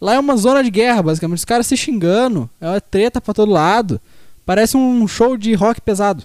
Lá 0.00 0.14
é 0.14 0.18
uma 0.18 0.36
zona 0.36 0.62
de 0.62 0.70
guerra, 0.70 1.02
basicamente. 1.02 1.38
Os 1.38 1.44
caras 1.44 1.66
se 1.66 1.76
xingando, 1.76 2.50
é 2.60 2.68
uma 2.68 2.80
treta 2.80 3.20
pra 3.20 3.32
todo 3.32 3.50
lado. 3.50 4.00
Parece 4.44 4.76
um 4.76 5.06
show 5.06 5.36
de 5.36 5.54
rock 5.54 5.80
pesado. 5.80 6.24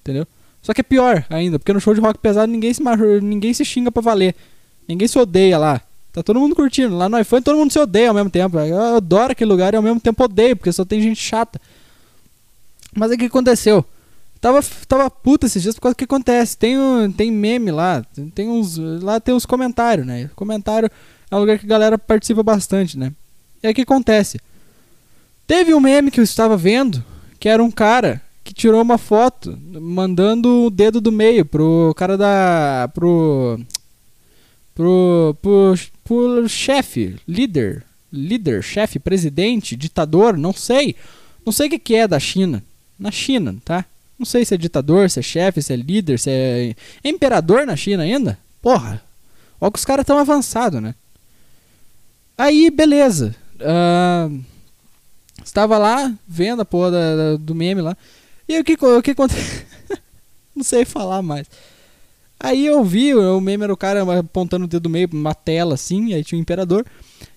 Entendeu? 0.00 0.26
Só 0.62 0.74
que 0.74 0.80
é 0.80 0.84
pior 0.84 1.24
ainda, 1.30 1.58
porque 1.58 1.72
no 1.72 1.80
show 1.80 1.94
de 1.94 2.00
rock 2.00 2.18
pesado 2.18 2.50
ninguém 2.50 2.72
se, 2.72 2.82
ninguém 3.22 3.54
se 3.54 3.64
xinga 3.64 3.92
pra 3.92 4.02
valer. 4.02 4.34
Ninguém 4.88 5.06
se 5.06 5.18
odeia 5.18 5.58
lá. 5.58 5.80
Tá 6.12 6.22
todo 6.22 6.40
mundo 6.40 6.56
curtindo. 6.56 6.96
Lá 6.96 7.08
no 7.08 7.18
iPhone 7.18 7.42
todo 7.42 7.56
mundo 7.56 7.72
se 7.72 7.78
odeia 7.78 8.08
ao 8.08 8.14
mesmo 8.14 8.30
tempo. 8.30 8.58
Eu 8.58 8.96
adoro 8.96 9.32
aquele 9.32 9.50
lugar 9.50 9.72
e 9.72 9.76
ao 9.76 9.82
mesmo 9.82 10.00
tempo 10.00 10.24
odeio, 10.24 10.56
porque 10.56 10.72
só 10.72 10.84
tem 10.84 11.00
gente 11.00 11.20
chata. 11.20 11.60
Mas 12.94 13.10
aí 13.10 13.16
o 13.16 13.20
que 13.20 13.26
aconteceu? 13.26 13.84
Tava, 14.40 14.60
tava 14.88 15.10
puta 15.10 15.46
esses 15.46 15.62
dias 15.62 15.74
por 15.74 15.82
causa 15.82 15.94
do 15.94 15.98
que 15.98 16.04
acontece. 16.04 16.56
Tem, 16.56 16.78
um, 16.78 17.12
tem 17.12 17.30
meme 17.30 17.70
lá, 17.70 18.02
tem 18.34 18.48
uns. 18.48 18.78
Lá 18.78 19.20
tem 19.20 19.34
uns 19.34 19.44
comentários, 19.44 20.06
né? 20.06 20.30
Comentário 20.34 20.90
é 21.30 21.36
um 21.36 21.40
lugar 21.40 21.58
que 21.58 21.66
a 21.66 21.68
galera 21.68 21.98
participa 21.98 22.42
bastante, 22.42 22.98
né? 22.98 23.12
E 23.62 23.66
aí 23.66 23.72
o 23.72 23.74
que 23.74 23.82
acontece? 23.82 24.40
Teve 25.46 25.74
um 25.74 25.80
meme 25.80 26.10
que 26.10 26.20
eu 26.20 26.24
estava 26.24 26.56
vendo, 26.56 27.04
que 27.38 27.48
era 27.48 27.62
um 27.62 27.70
cara 27.70 28.22
que 28.42 28.54
tirou 28.54 28.80
uma 28.80 28.96
foto 28.96 29.58
mandando 29.80 30.64
o 30.64 30.70
dedo 30.70 31.00
do 31.00 31.12
meio 31.12 31.44
pro 31.44 31.92
cara 31.94 32.16
da. 32.16 32.90
pro. 32.94 33.60
pro. 34.74 35.36
pro, 35.42 35.74
pro 36.02 36.48
chefe, 36.48 37.16
líder, 37.28 37.84
líder, 38.10 38.62
chefe, 38.62 38.98
presidente, 38.98 39.76
ditador, 39.76 40.36
não 40.36 40.54
sei. 40.54 40.96
Não 41.44 41.52
sei 41.52 41.66
o 41.66 41.70
que, 41.70 41.78
que 41.78 41.94
é 41.94 42.08
da 42.08 42.18
China. 42.18 42.62
Na 42.98 43.10
China, 43.10 43.56
tá? 43.64 43.84
Não 44.20 44.26
sei 44.26 44.44
se 44.44 44.54
é 44.54 44.58
ditador, 44.58 45.08
se 45.08 45.18
é 45.18 45.22
chefe, 45.22 45.62
se 45.62 45.72
é 45.72 45.76
líder, 45.76 46.18
se 46.18 46.28
é. 46.30 46.74
imperador 47.02 47.66
na 47.66 47.74
China 47.74 48.02
ainda? 48.02 48.38
Porra! 48.60 49.02
Olha 49.58 49.72
que 49.72 49.78
os 49.78 49.84
caras 49.86 50.04
tão 50.04 50.18
avançados, 50.18 50.82
né? 50.82 50.94
Aí, 52.36 52.70
beleza. 52.70 53.34
Ah, 53.62 54.28
estava 55.42 55.78
lá, 55.78 56.12
vendo 56.28 56.60
a 56.60 56.64
porra 56.66 56.90
da- 56.90 57.16
da- 57.16 57.36
do 57.36 57.54
meme 57.54 57.80
lá. 57.80 57.96
E 58.46 58.58
o 58.58 58.64
que, 58.64 58.74
o 58.84 59.00
que 59.02 59.12
aconteceu? 59.12 59.62
Não 60.54 60.62
sei 60.64 60.84
falar 60.84 61.22
mais. 61.22 61.46
Aí 62.38 62.66
eu 62.66 62.84
vi, 62.84 63.14
o 63.14 63.40
meme 63.40 63.64
era 63.64 63.72
o 63.72 63.76
cara 63.76 64.02
apontando 64.18 64.64
o 64.66 64.68
dedo 64.68 64.82
do 64.82 64.90
meio 64.90 65.08
pra 65.08 65.18
uma 65.18 65.34
tela 65.34 65.74
assim, 65.74 66.12
aí 66.14 66.22
tinha 66.24 66.38
o 66.38 66.42
imperador. 66.42 66.84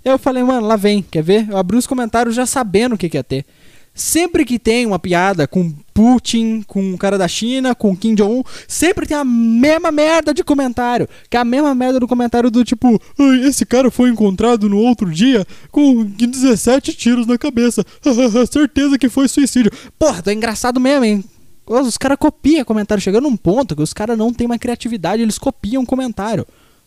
E 0.04 0.10
aí 0.10 0.14
eu 0.14 0.20
falei, 0.20 0.44
mano, 0.44 0.68
lá 0.68 0.76
vem, 0.76 1.02
quer 1.02 1.24
ver? 1.24 1.50
Eu 1.50 1.58
abri 1.58 1.78
os 1.78 1.88
comentários 1.88 2.36
já 2.36 2.46
sabendo 2.46 2.96
o 2.96 2.98
que, 2.98 3.10
que 3.10 3.18
ia 3.18 3.24
ter. 3.24 3.46
Sempre 3.94 4.44
que 4.46 4.58
tem 4.58 4.86
uma 4.86 4.98
piada 5.00 5.46
com 5.48 5.74
Putin, 5.94 6.64
com 6.66 6.94
o 6.94 6.98
cara 6.98 7.18
da 7.18 7.28
China, 7.28 7.76
com 7.76 7.96
Kim 7.96 8.16
Jong-un, 8.16 8.44
sempre 8.68 9.06
tem 9.06 9.16
a 9.16 9.24
mesma 9.24 9.92
merda 9.92 10.34
de 10.34 10.44
comentário. 10.44 11.08
Que 11.30 11.38
é 11.38 11.40
a 11.40 11.46
mesma 11.46 11.76
merda 11.76 12.00
do 12.00 12.08
comentário 12.08 12.50
do 12.50 12.64
tipo, 12.64 13.00
"Ai, 13.20 13.46
esse 13.46 13.66
cara 13.66 13.92
foi 13.92 14.10
encontrado 14.10 14.68
no 14.68 14.78
outro 14.78 15.12
dia 15.12 15.46
com 15.72 16.04
17 16.04 16.94
tiros 16.94 17.28
na 17.28 17.38
cabeça. 17.38 17.86
Certeza 18.52 18.98
que 18.98 19.10
foi 19.10 19.28
suicídio. 19.28 19.72
Porra, 20.00 20.22
tá 20.22 20.34
engraçado 20.34 20.80
mesmo, 20.80 21.06
hein? 21.06 21.24
Os 21.66 21.98
caras 21.98 22.18
copiam 22.18 22.66
comentário. 22.66 23.02
Chegando 23.02 23.24
num 23.30 23.38
ponto 23.38 23.76
que 23.76 23.82
os 23.82 23.94
caras 23.94 24.18
não 24.18 24.34
têm 24.34 24.46
uma 24.46 24.60
criatividade, 24.60 25.22
eles 25.22 25.38
copiam 25.38 25.86
comentário. 25.86 26.46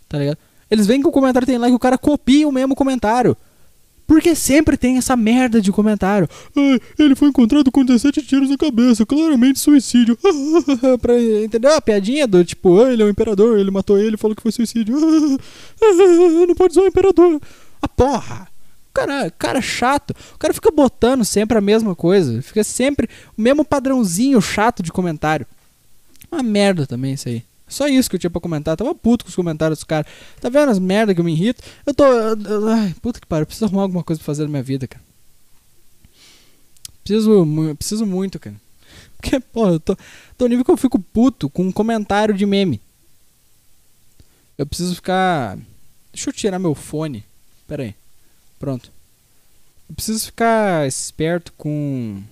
Tá 0.08 0.18
ligado? 0.18 0.38
Eles 0.70 0.86
veem 0.86 1.00
que 1.00 1.08
o 1.08 1.12
comentário 1.12 1.46
tem 1.46 1.58
like, 1.58 1.74
o 1.74 1.78
cara 1.78 1.96
copia 1.96 2.46
o 2.46 2.52
mesmo 2.52 2.74
comentário. 2.74 3.36
Porque 4.06 4.34
sempre 4.34 4.76
tem 4.76 4.98
essa 4.98 5.16
merda 5.16 5.60
de 5.60 5.72
comentário. 5.72 6.28
"Ai, 6.54 6.80
ele 6.98 7.14
foi 7.16 7.28
encontrado 7.28 7.72
com 7.72 7.84
17 7.84 8.22
tiros 8.22 8.48
na 8.48 8.56
cabeça, 8.56 9.04
claramente 9.04 9.58
suicídio. 9.58 10.16
pra, 11.02 11.20
entendeu? 11.42 11.74
A 11.74 11.80
piadinha 11.80 12.26
do 12.26 12.44
tipo, 12.44 12.80
"Ah, 12.80 12.92
ele 12.92 13.02
é 13.02 13.06
o 13.06 13.10
imperador, 13.10 13.58
ele 13.58 13.70
matou 13.70 13.98
ele 13.98 14.16
falou 14.16 14.36
que 14.36 14.42
foi 14.42 14.52
suicídio. 14.52 14.96
não 16.46 16.54
pode 16.54 16.72
usar 16.72 16.82
o 16.82 16.86
imperador. 16.86 17.40
A 17.82 17.88
porra! 17.88 18.48
Cara, 18.94 19.30
cara 19.30 19.60
chato. 19.60 20.14
O 20.34 20.38
cara 20.38 20.54
fica 20.54 20.70
botando 20.70 21.22
sempre 21.24 21.58
a 21.58 21.60
mesma 21.60 21.94
coisa. 21.94 22.40
Fica 22.40 22.64
sempre 22.64 23.08
o 23.36 23.42
mesmo 23.42 23.62
padrãozinho 23.64 24.40
chato 24.40 24.82
de 24.82 24.90
comentário. 24.90 25.46
Uma 26.32 26.42
merda 26.42 26.86
também 26.86 27.12
isso 27.12 27.28
aí. 27.28 27.42
Só 27.68 27.88
isso 27.88 28.08
que 28.08 28.16
eu 28.16 28.20
tinha 28.20 28.30
pra 28.30 28.40
comentar. 28.40 28.76
Tava 28.76 28.94
puto 28.94 29.24
com 29.24 29.28
os 29.28 29.34
comentários 29.34 29.78
dos 29.78 29.84
caras. 29.84 30.10
Tá 30.40 30.48
vendo 30.48 30.70
as 30.70 30.78
merda 30.78 31.14
que 31.14 31.20
eu 31.20 31.24
me 31.24 31.32
irrito? 31.32 31.62
Eu 31.84 31.92
tô. 31.92 32.04
ai, 32.70 32.94
puta 33.02 33.20
que 33.20 33.26
pariu. 33.26 33.42
Eu 33.42 33.46
preciso 33.46 33.64
arrumar 33.66 33.82
alguma 33.82 34.04
coisa 34.04 34.20
pra 34.20 34.26
fazer 34.26 34.44
na 34.44 34.48
minha 34.48 34.62
vida, 34.62 34.86
cara. 34.86 35.04
Preciso, 37.02 37.46
preciso 37.76 38.06
muito, 38.06 38.38
cara. 38.38 38.56
Porque, 39.16 39.40
pô, 39.40 39.68
eu 39.68 39.80
tô, 39.80 39.96
tô 40.36 40.46
nível 40.46 40.64
que 40.64 40.70
eu 40.70 40.76
fico 40.76 40.98
puto 40.98 41.48
com 41.50 41.64
um 41.64 41.72
comentário 41.72 42.34
de 42.34 42.46
meme. 42.46 42.80
Eu 44.56 44.66
preciso 44.66 44.94
ficar. 44.94 45.58
Deixa 46.12 46.30
eu 46.30 46.34
tirar 46.34 46.58
meu 46.58 46.74
fone. 46.74 47.24
Pera 47.66 47.82
aí. 47.82 47.94
Pronto. 48.58 48.90
Eu 49.88 49.94
preciso 49.94 50.26
ficar 50.26 50.86
esperto 50.86 51.52
com. 51.56 52.22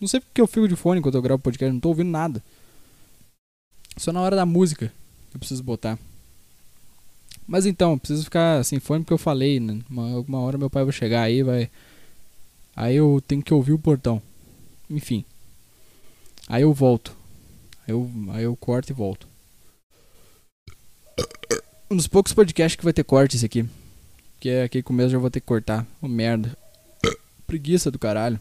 Não 0.00 0.08
sei 0.08 0.20
porque 0.20 0.40
eu 0.40 0.46
fico 0.46 0.68
de 0.68 0.76
fone 0.76 1.00
enquanto 1.00 1.16
eu 1.16 1.22
gravo 1.22 1.42
podcast, 1.42 1.72
não 1.72 1.80
tô 1.80 1.88
ouvindo 1.88 2.10
nada. 2.10 2.42
Só 3.98 4.12
na 4.12 4.20
hora 4.20 4.36
da 4.36 4.46
música 4.46 4.92
eu 5.32 5.38
preciso 5.38 5.62
botar. 5.62 5.98
Mas 7.46 7.66
então, 7.66 7.98
preciso 7.98 8.24
ficar 8.24 8.64
sem 8.64 8.78
fone 8.78 9.02
porque 9.02 9.12
eu 9.12 9.18
falei, 9.18 9.58
né? 9.58 9.80
Uma, 9.88 10.12
alguma 10.12 10.40
hora 10.40 10.58
meu 10.58 10.68
pai 10.70 10.84
vai 10.84 10.92
chegar 10.92 11.22
aí, 11.22 11.42
vai. 11.42 11.70
Aí 12.76 12.96
eu 12.96 13.22
tenho 13.26 13.42
que 13.42 13.52
ouvir 13.52 13.72
o 13.72 13.78
portão. 13.78 14.22
Enfim. 14.88 15.24
Aí 16.46 16.62
eu 16.62 16.72
volto. 16.72 17.16
Aí 17.86 17.94
eu, 17.94 18.10
aí 18.30 18.44
eu 18.44 18.54
corto 18.54 18.92
e 18.92 18.94
volto. 18.94 19.26
Um 21.90 21.96
dos 21.96 22.06
poucos 22.06 22.34
podcasts 22.34 22.76
que 22.76 22.84
vai 22.84 22.92
ter 22.92 23.02
corte 23.02 23.36
esse 23.36 23.46
aqui. 23.46 23.68
Que 24.38 24.50
é 24.50 24.62
aqui 24.64 24.82
começo 24.82 25.10
já 25.10 25.18
vou 25.18 25.30
ter 25.30 25.40
que 25.40 25.46
cortar. 25.46 25.86
Ô 26.02 26.06
merda. 26.06 26.56
Preguiça 27.46 27.90
do 27.90 27.98
caralho. 27.98 28.38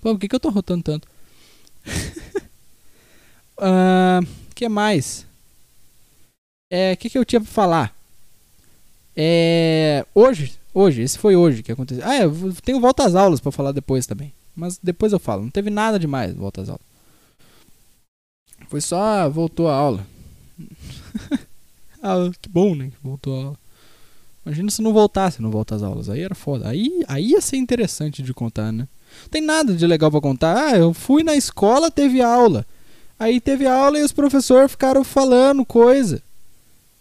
Pô, 0.00 0.12
por 0.12 0.18
que, 0.20 0.28
que 0.28 0.34
eu 0.34 0.40
tô 0.40 0.50
rotando 0.50 0.82
tanto? 0.82 1.08
Ah, 3.64 4.20
que 4.56 4.68
mais? 4.68 5.24
É, 6.70 6.92
o 6.92 6.96
que, 6.96 7.08
que 7.10 7.16
eu 7.18 7.24
tinha 7.24 7.40
pra 7.40 7.48
falar? 7.50 7.94
É, 9.16 10.04
hoje, 10.14 10.54
hoje, 10.74 11.02
esse 11.02 11.18
foi 11.18 11.36
hoje 11.36 11.62
que 11.62 11.70
aconteceu. 11.70 12.02
Ah, 12.04 12.16
eu 12.16 12.32
vou- 12.32 12.52
tenho 12.54 12.80
volta 12.80 13.04
às 13.04 13.14
aulas 13.14 13.40
pra 13.40 13.52
falar 13.52 13.72
depois 13.72 14.06
também. 14.06 14.32
Mas 14.56 14.78
depois 14.82 15.12
eu 15.12 15.18
falo. 15.18 15.42
Não 15.42 15.50
teve 15.50 15.70
nada 15.70 15.98
demais 15.98 16.34
volta 16.34 16.62
às 16.62 16.68
aulas. 16.68 16.84
Foi 18.68 18.80
só 18.80 19.28
voltou 19.28 19.68
a 19.68 19.74
aula. 19.74 20.06
ah, 22.02 22.30
que 22.40 22.48
bom, 22.48 22.74
né? 22.74 22.86
Que 22.90 22.96
voltou 23.06 23.34
a 23.40 23.44
aula. 23.44 23.56
Imagina 24.44 24.70
se 24.70 24.82
não 24.82 24.92
voltasse, 24.92 25.40
não 25.40 25.50
volta 25.50 25.76
às 25.76 25.82
aulas. 25.82 26.08
Aí 26.08 26.20
era 26.20 26.34
foda. 26.34 26.68
Aí, 26.68 27.04
aí 27.06 27.26
ia 27.30 27.40
ser 27.40 27.56
interessante 27.58 28.22
de 28.22 28.34
contar, 28.34 28.72
né? 28.72 28.88
Não 29.22 29.28
tem 29.30 29.42
nada 29.42 29.74
de 29.74 29.86
legal 29.86 30.10
pra 30.10 30.20
contar. 30.20 30.56
Ah, 30.56 30.76
eu 30.76 30.92
fui 30.92 31.22
na 31.22 31.36
escola, 31.36 31.90
teve 31.90 32.20
aula. 32.20 32.66
Aí 33.22 33.40
teve 33.40 33.68
aula 33.68 34.00
e 34.00 34.02
os 34.02 34.10
professores 34.10 34.72
ficaram 34.72 35.04
falando 35.04 35.64
coisa. 35.64 36.20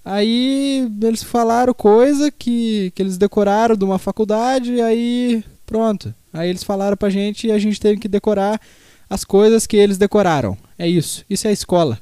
Aí 0.05 0.87
eles 1.01 1.23
falaram 1.23 1.73
coisa 1.73 2.29
que, 2.29 2.91
que 2.93 3.01
eles 3.01 3.17
decoraram 3.17 3.75
de 3.75 3.83
uma 3.83 3.97
faculdade, 3.97 4.73
e 4.73 4.81
aí 4.81 5.43
pronto. 5.65 6.13
Aí 6.31 6.47
eles 6.47 6.63
falaram 6.63 6.95
pra 6.95 7.09
gente 7.09 7.47
e 7.47 7.51
a 7.51 7.57
gente 7.57 7.79
teve 7.79 7.99
que 7.99 8.07
decorar 8.07 8.61
as 9.09 9.23
coisas 9.23 9.65
que 9.65 9.75
eles 9.75 9.97
decoraram. 9.97 10.55
É 10.77 10.87
isso. 10.87 11.25
Isso 11.27 11.47
é 11.47 11.49
a 11.49 11.53
escola. 11.53 11.99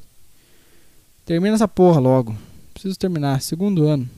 Termina 1.26 1.56
essa 1.56 1.68
porra 1.68 2.02
logo. 2.02 2.38
Preciso 2.74 3.00
terminar. 3.00 3.42
Segundo 3.42 3.88
ano. 3.88 4.10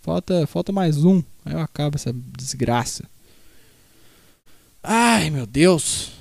Falta, 0.00 0.46
falta 0.46 0.72
mais 0.72 1.04
um. 1.04 1.22
Aí 1.44 1.52
eu 1.52 1.60
acabo 1.60 1.96
essa 1.96 2.14
desgraça. 2.34 3.04
Ai, 4.82 5.28
meu 5.28 5.44
Deus. 5.44 6.13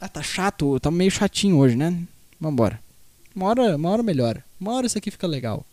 Ah, 0.00 0.08
tá 0.08 0.22
chato. 0.22 0.78
Tá 0.80 0.90
meio 0.90 1.10
chatinho 1.10 1.56
hoje, 1.56 1.76
né? 1.76 1.96
Vambora. 2.40 2.80
Uma 3.34 3.46
hora, 3.48 3.76
uma 3.76 3.90
hora 3.90 4.02
melhora. 4.02 4.44
Uma 4.60 4.72
hora 4.74 4.86
isso 4.86 4.98
aqui 4.98 5.10
fica 5.10 5.26
legal. 5.26 5.64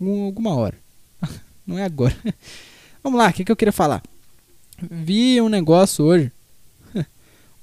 Um- 0.00 0.24
alguma 0.24 0.54
hora. 0.54 0.76
Não 1.66 1.78
é 1.78 1.84
agora. 1.84 2.16
Vamos 3.02 3.18
lá, 3.18 3.28
o 3.28 3.32
que, 3.32 3.44
que 3.44 3.52
eu 3.52 3.56
queria 3.56 3.72
falar? 3.72 4.02
Vi 4.82 5.40
um 5.40 5.48
negócio 5.48 6.04
hoje. 6.04 6.32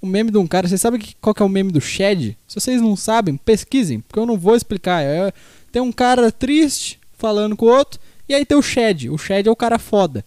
O 0.01 0.05
meme 0.07 0.31
de 0.31 0.37
um 0.37 0.47
cara. 0.47 0.67
Vocês 0.67 0.81
sabem 0.81 1.01
qual 1.21 1.33
que 1.33 1.41
é 1.41 1.45
o 1.45 1.49
meme 1.49 1.71
do 1.71 1.81
Shed? 1.81 2.37
Se 2.47 2.59
vocês 2.59 2.81
não 2.81 2.95
sabem, 2.95 3.35
pesquisem, 3.37 4.01
porque 4.01 4.19
eu 4.19 4.25
não 4.25 4.37
vou 4.37 4.55
explicar. 4.55 5.01
É- 5.03 5.33
tem 5.71 5.81
um 5.81 5.91
cara 5.91 6.31
triste 6.31 6.99
falando 7.17 7.55
com 7.57 7.65
o 7.65 7.69
outro, 7.69 7.99
e 8.29 8.33
aí 8.35 8.45
tem 8.45 8.57
o 8.57 8.61
Shed. 8.61 9.09
O 9.09 9.17
Shed 9.17 9.47
é 9.47 9.51
o 9.51 9.55
cara 9.55 9.77
foda. 9.79 10.23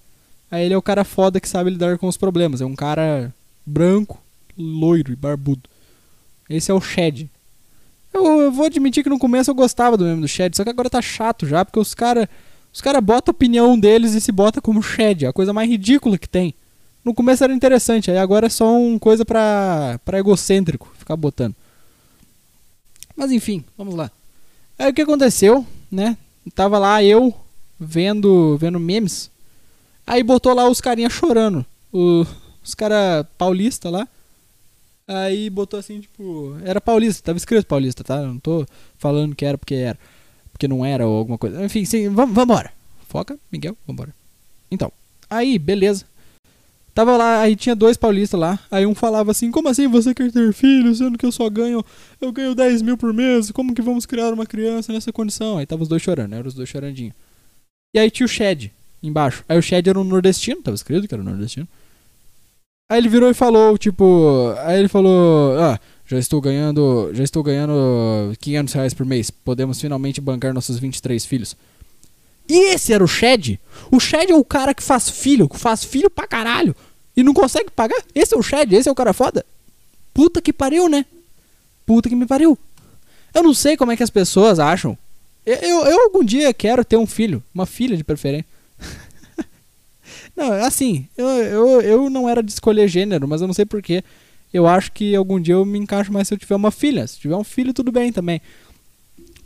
Aí 0.50 0.64
ele 0.64 0.74
é 0.74 0.76
o 0.76 0.82
cara 0.82 1.04
foda 1.04 1.40
que 1.40 1.48
sabe 1.48 1.70
lidar 1.70 1.96
com 1.98 2.08
os 2.08 2.16
problemas. 2.16 2.60
É 2.60 2.64
um 2.64 2.74
cara 2.74 3.32
branco, 3.64 4.20
loiro 4.60 5.12
e 5.12 5.16
barbudo. 5.16 5.62
Esse 6.48 6.70
é 6.70 6.74
o 6.74 6.80
Shed. 6.80 7.28
Eu, 8.12 8.24
eu 8.40 8.52
vou 8.52 8.66
admitir 8.66 9.02
que 9.04 9.10
no 9.10 9.18
começo 9.18 9.50
eu 9.50 9.54
gostava 9.54 9.96
do 9.96 10.04
meme 10.04 10.20
do 10.20 10.28
Shed, 10.28 10.56
só 10.56 10.64
que 10.64 10.70
agora 10.70 10.90
tá 10.90 11.00
chato 11.00 11.46
já, 11.46 11.64
porque 11.64 11.78
os 11.78 11.94
caras 11.94 12.28
os 12.72 12.80
cara 12.80 13.00
botam 13.00 13.32
a 13.32 13.34
opinião 13.36 13.78
deles 13.78 14.14
e 14.14 14.20
se 14.20 14.30
bota 14.30 14.60
como 14.60 14.82
Shed, 14.82 15.26
a 15.26 15.32
coisa 15.32 15.52
mais 15.52 15.68
ridícula 15.68 16.16
que 16.18 16.28
tem. 16.28 16.54
No 17.04 17.14
começo 17.14 17.42
era 17.42 17.52
interessante, 17.54 18.10
aí 18.10 18.18
agora 18.18 18.46
é 18.46 18.50
só 18.50 18.76
uma 18.76 18.98
coisa 18.98 19.24
pra, 19.24 19.98
pra 20.04 20.18
egocêntrico 20.18 20.92
ficar 20.98 21.16
botando. 21.16 21.54
Mas 23.16 23.30
enfim, 23.32 23.64
vamos 23.76 23.94
lá. 23.94 24.10
Aí 24.78 24.90
o 24.90 24.94
que 24.94 25.02
aconteceu, 25.02 25.64
né? 25.90 26.16
Tava 26.54 26.78
lá 26.78 27.02
eu 27.02 27.34
vendo, 27.78 28.56
vendo 28.58 28.78
memes. 28.80 29.30
Aí 30.06 30.22
botou 30.22 30.54
lá 30.54 30.68
os 30.68 30.80
carinha 30.80 31.10
chorando. 31.10 31.64
O- 31.92 32.26
os 32.62 32.74
cara 32.74 33.26
paulista 33.38 33.88
lá. 33.90 34.06
Aí 35.12 35.50
botou 35.50 35.80
assim, 35.80 36.00
tipo. 36.00 36.56
Era 36.64 36.80
paulista, 36.80 37.20
tava 37.20 37.36
escrito 37.36 37.66
paulista, 37.66 38.04
tá? 38.04 38.18
Eu 38.18 38.28
não 38.28 38.38
tô 38.38 38.64
falando 38.96 39.34
que 39.34 39.44
era 39.44 39.58
porque 39.58 39.74
era. 39.74 39.98
Porque 40.52 40.68
não 40.68 40.86
era 40.86 41.04
ou 41.04 41.18
alguma 41.18 41.36
coisa. 41.36 41.64
Enfim, 41.64 41.84
sim, 41.84 42.08
vamos 42.08 42.32
vambora. 42.32 42.72
Foca, 43.08 43.36
Miguel, 43.50 43.76
vambora. 43.84 44.14
Então, 44.70 44.92
aí, 45.28 45.58
beleza. 45.58 46.04
Tava 46.94 47.16
lá, 47.16 47.40
aí 47.40 47.56
tinha 47.56 47.74
dois 47.74 47.96
paulistas 47.96 48.38
lá. 48.38 48.56
Aí 48.70 48.86
um 48.86 48.94
falava 48.94 49.32
assim: 49.32 49.50
Como 49.50 49.68
assim 49.68 49.88
você 49.88 50.14
quer 50.14 50.30
ter 50.30 50.52
filho, 50.52 50.94
sendo 50.94 51.18
que 51.18 51.26
eu 51.26 51.32
só 51.32 51.50
ganho. 51.50 51.84
Eu 52.20 52.30
ganho 52.30 52.54
10 52.54 52.80
mil 52.82 52.96
por 52.96 53.12
mês? 53.12 53.50
Como 53.50 53.74
que 53.74 53.82
vamos 53.82 54.06
criar 54.06 54.32
uma 54.32 54.46
criança 54.46 54.92
nessa 54.92 55.12
condição? 55.12 55.58
Aí 55.58 55.66
tava 55.66 55.82
os 55.82 55.88
dois 55.88 56.02
chorando, 56.02 56.34
eram 56.34 56.46
os 56.46 56.54
dois 56.54 56.68
chorandinhos. 56.68 57.14
E 57.92 57.98
aí 57.98 58.12
tinha 58.12 58.26
o 58.26 58.28
Shed 58.28 58.72
embaixo. 59.02 59.44
Aí 59.48 59.58
o 59.58 59.62
Shed 59.62 59.88
era 59.88 59.98
um 59.98 60.04
nordestino, 60.04 60.62
tava 60.62 60.76
escrito 60.76 61.08
que 61.08 61.14
era 61.14 61.22
um 61.22 61.26
nordestino. 61.26 61.66
Aí 62.90 62.98
ele 62.98 63.08
virou 63.08 63.30
e 63.30 63.34
falou, 63.34 63.78
tipo. 63.78 64.52
Aí 64.64 64.80
ele 64.80 64.88
falou: 64.88 65.56
Ah, 65.56 65.78
já 66.04 66.18
estou 66.18 66.40
ganhando. 66.40 67.10
Já 67.12 67.22
estou 67.22 67.40
ganhando 67.40 67.72
500 68.40 68.74
reais 68.74 68.92
por 68.92 69.06
mês. 69.06 69.30
Podemos 69.30 69.80
finalmente 69.80 70.20
bancar 70.20 70.52
nossos 70.52 70.76
23 70.76 71.24
filhos. 71.24 71.56
E 72.48 72.74
esse 72.74 72.92
era 72.92 73.04
o 73.04 73.06
Shed? 73.06 73.60
O 73.92 74.00
Shed 74.00 74.32
é 74.32 74.34
o 74.34 74.44
cara 74.44 74.74
que 74.74 74.82
faz 74.82 75.08
filho, 75.08 75.48
que 75.48 75.56
faz 75.56 75.84
filho 75.84 76.10
pra 76.10 76.26
caralho. 76.26 76.74
E 77.16 77.22
não 77.22 77.32
consegue 77.32 77.70
pagar? 77.70 78.02
Esse 78.12 78.34
é 78.34 78.36
o 78.36 78.42
Shed, 78.42 78.74
esse 78.74 78.88
é 78.88 78.92
o 78.92 78.94
cara 78.94 79.12
foda? 79.12 79.46
Puta 80.12 80.42
que 80.42 80.52
pariu, 80.52 80.88
né? 80.88 81.06
Puta 81.86 82.08
que 82.08 82.16
me 82.16 82.26
pariu. 82.26 82.58
Eu 83.32 83.44
não 83.44 83.54
sei 83.54 83.76
como 83.76 83.92
é 83.92 83.96
que 83.96 84.02
as 84.02 84.10
pessoas 84.10 84.58
acham. 84.58 84.98
Eu, 85.46 85.54
eu, 85.54 85.84
eu 85.84 86.00
algum 86.06 86.24
dia 86.24 86.52
quero 86.52 86.84
ter 86.84 86.96
um 86.96 87.06
filho, 87.06 87.40
uma 87.54 87.66
filha 87.66 87.96
de 87.96 88.02
preferência. 88.02 88.46
Não, 90.40 90.52
assim, 90.64 91.06
eu, 91.18 91.26
eu, 91.26 91.80
eu 91.82 92.10
não 92.10 92.26
era 92.26 92.42
de 92.42 92.50
escolher 92.50 92.88
gênero, 92.88 93.28
mas 93.28 93.42
eu 93.42 93.46
não 93.46 93.52
sei 93.52 93.66
porquê. 93.66 94.02
Eu 94.50 94.66
acho 94.66 94.90
que 94.90 95.14
algum 95.14 95.38
dia 95.38 95.52
eu 95.52 95.66
me 95.66 95.78
encaixo 95.78 96.10
mais 96.10 96.26
se 96.26 96.32
eu 96.32 96.38
tiver 96.38 96.56
uma 96.56 96.70
filha. 96.70 97.06
Se 97.06 97.20
tiver 97.20 97.36
um 97.36 97.44
filho, 97.44 97.74
tudo 97.74 97.92
bem 97.92 98.10
também. 98.10 98.40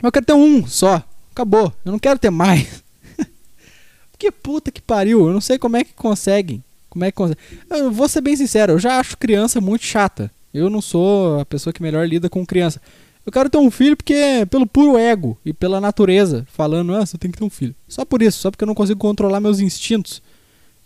Eu 0.01 0.09
quero 0.09 0.25
ter 0.25 0.33
um 0.33 0.65
só. 0.65 1.03
Acabou. 1.33 1.73
Eu 1.83 1.91
não 1.91 1.99
quero 1.99 2.17
ter 2.17 2.29
mais. 2.29 2.81
Porque 4.09 4.31
puta 4.31 4.71
que 4.71 4.81
pariu. 4.81 5.27
Eu 5.27 5.33
não 5.33 5.41
sei 5.41 5.59
como 5.59 5.75
é 5.75 5.83
que 5.83 5.93
conseguem. 5.93 6.63
Como 6.89 7.03
é 7.03 7.11
que 7.11 7.17
consegue. 7.17 7.39
Eu 7.69 7.91
vou 7.91 8.07
ser 8.07 8.21
bem 8.21 8.37
sincero, 8.37 8.71
eu 8.71 8.79
já 8.79 8.97
acho 8.97 9.17
criança 9.17 9.59
muito 9.59 9.83
chata. 9.83 10.31
Eu 10.53 10.69
não 10.69 10.81
sou 10.81 11.41
a 11.41 11.45
pessoa 11.45 11.73
que 11.73 11.83
melhor 11.83 12.07
lida 12.07 12.29
com 12.29 12.45
criança. 12.45 12.81
Eu 13.25 13.33
quero 13.33 13.49
ter 13.49 13.57
um 13.57 13.69
filho 13.69 13.97
porque 13.97 14.47
pelo 14.49 14.65
puro 14.65 14.97
ego 14.97 15.37
e 15.45 15.51
pela 15.51 15.81
natureza, 15.81 16.47
falando, 16.53 16.95
ah, 16.95 17.05
você 17.05 17.17
tem 17.17 17.29
que 17.29 17.37
ter 17.37 17.43
um 17.43 17.49
filho. 17.49 17.75
Só 17.85 18.05
por 18.05 18.21
isso, 18.21 18.39
só 18.39 18.49
porque 18.49 18.63
eu 18.63 18.67
não 18.67 18.73
consigo 18.73 18.97
controlar 18.97 19.41
meus 19.41 19.59
instintos. 19.59 20.21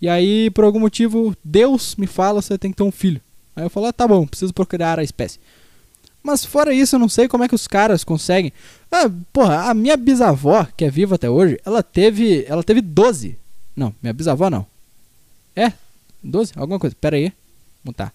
E 0.01 0.07
aí, 0.07 0.49
por 0.51 0.63
algum 0.63 0.79
motivo, 0.79 1.35
Deus 1.43 1.95
me 1.95 2.07
fala, 2.07 2.41
você 2.41 2.57
tem 2.57 2.71
que 2.71 2.77
ter 2.77 2.83
um 2.83 2.91
filho. 2.91 3.21
Aí 3.55 3.63
eu 3.63 3.69
falo, 3.69 3.87
ah, 3.87 3.93
tá 3.93 4.07
bom, 4.07 4.25
preciso 4.25 4.53
procriar 4.53 4.99
a 4.99 5.03
espécie. 5.03 5.39
Mas 6.23 6.45
fora 6.45 6.73
isso, 6.73 6.95
eu 6.95 6.99
não 6.99 7.09
sei 7.09 7.27
como 7.27 7.43
é 7.43 7.47
que 7.47 7.55
os 7.55 7.67
caras 7.67 8.03
conseguem. 8.03 8.51
Ah, 8.91 9.09
porra, 9.31 9.69
a 9.69 9.73
minha 9.73 9.95
bisavó, 9.97 10.65
que 10.77 10.85
é 10.85 10.89
viva 10.89 11.15
até 11.15 11.29
hoje, 11.29 11.59
ela 11.65 11.81
teve. 11.81 12.45
Ela 12.47 12.63
teve 12.63 12.81
12. 12.81 13.37
Não, 13.75 13.93
minha 14.01 14.13
bisavó 14.13 14.49
não. 14.49 14.65
É? 15.55 15.73
12? 16.23 16.53
Alguma 16.55 16.79
coisa. 16.79 16.95
Pera 16.99 17.15
aí. 17.15 17.31
Mutar. 17.83 18.13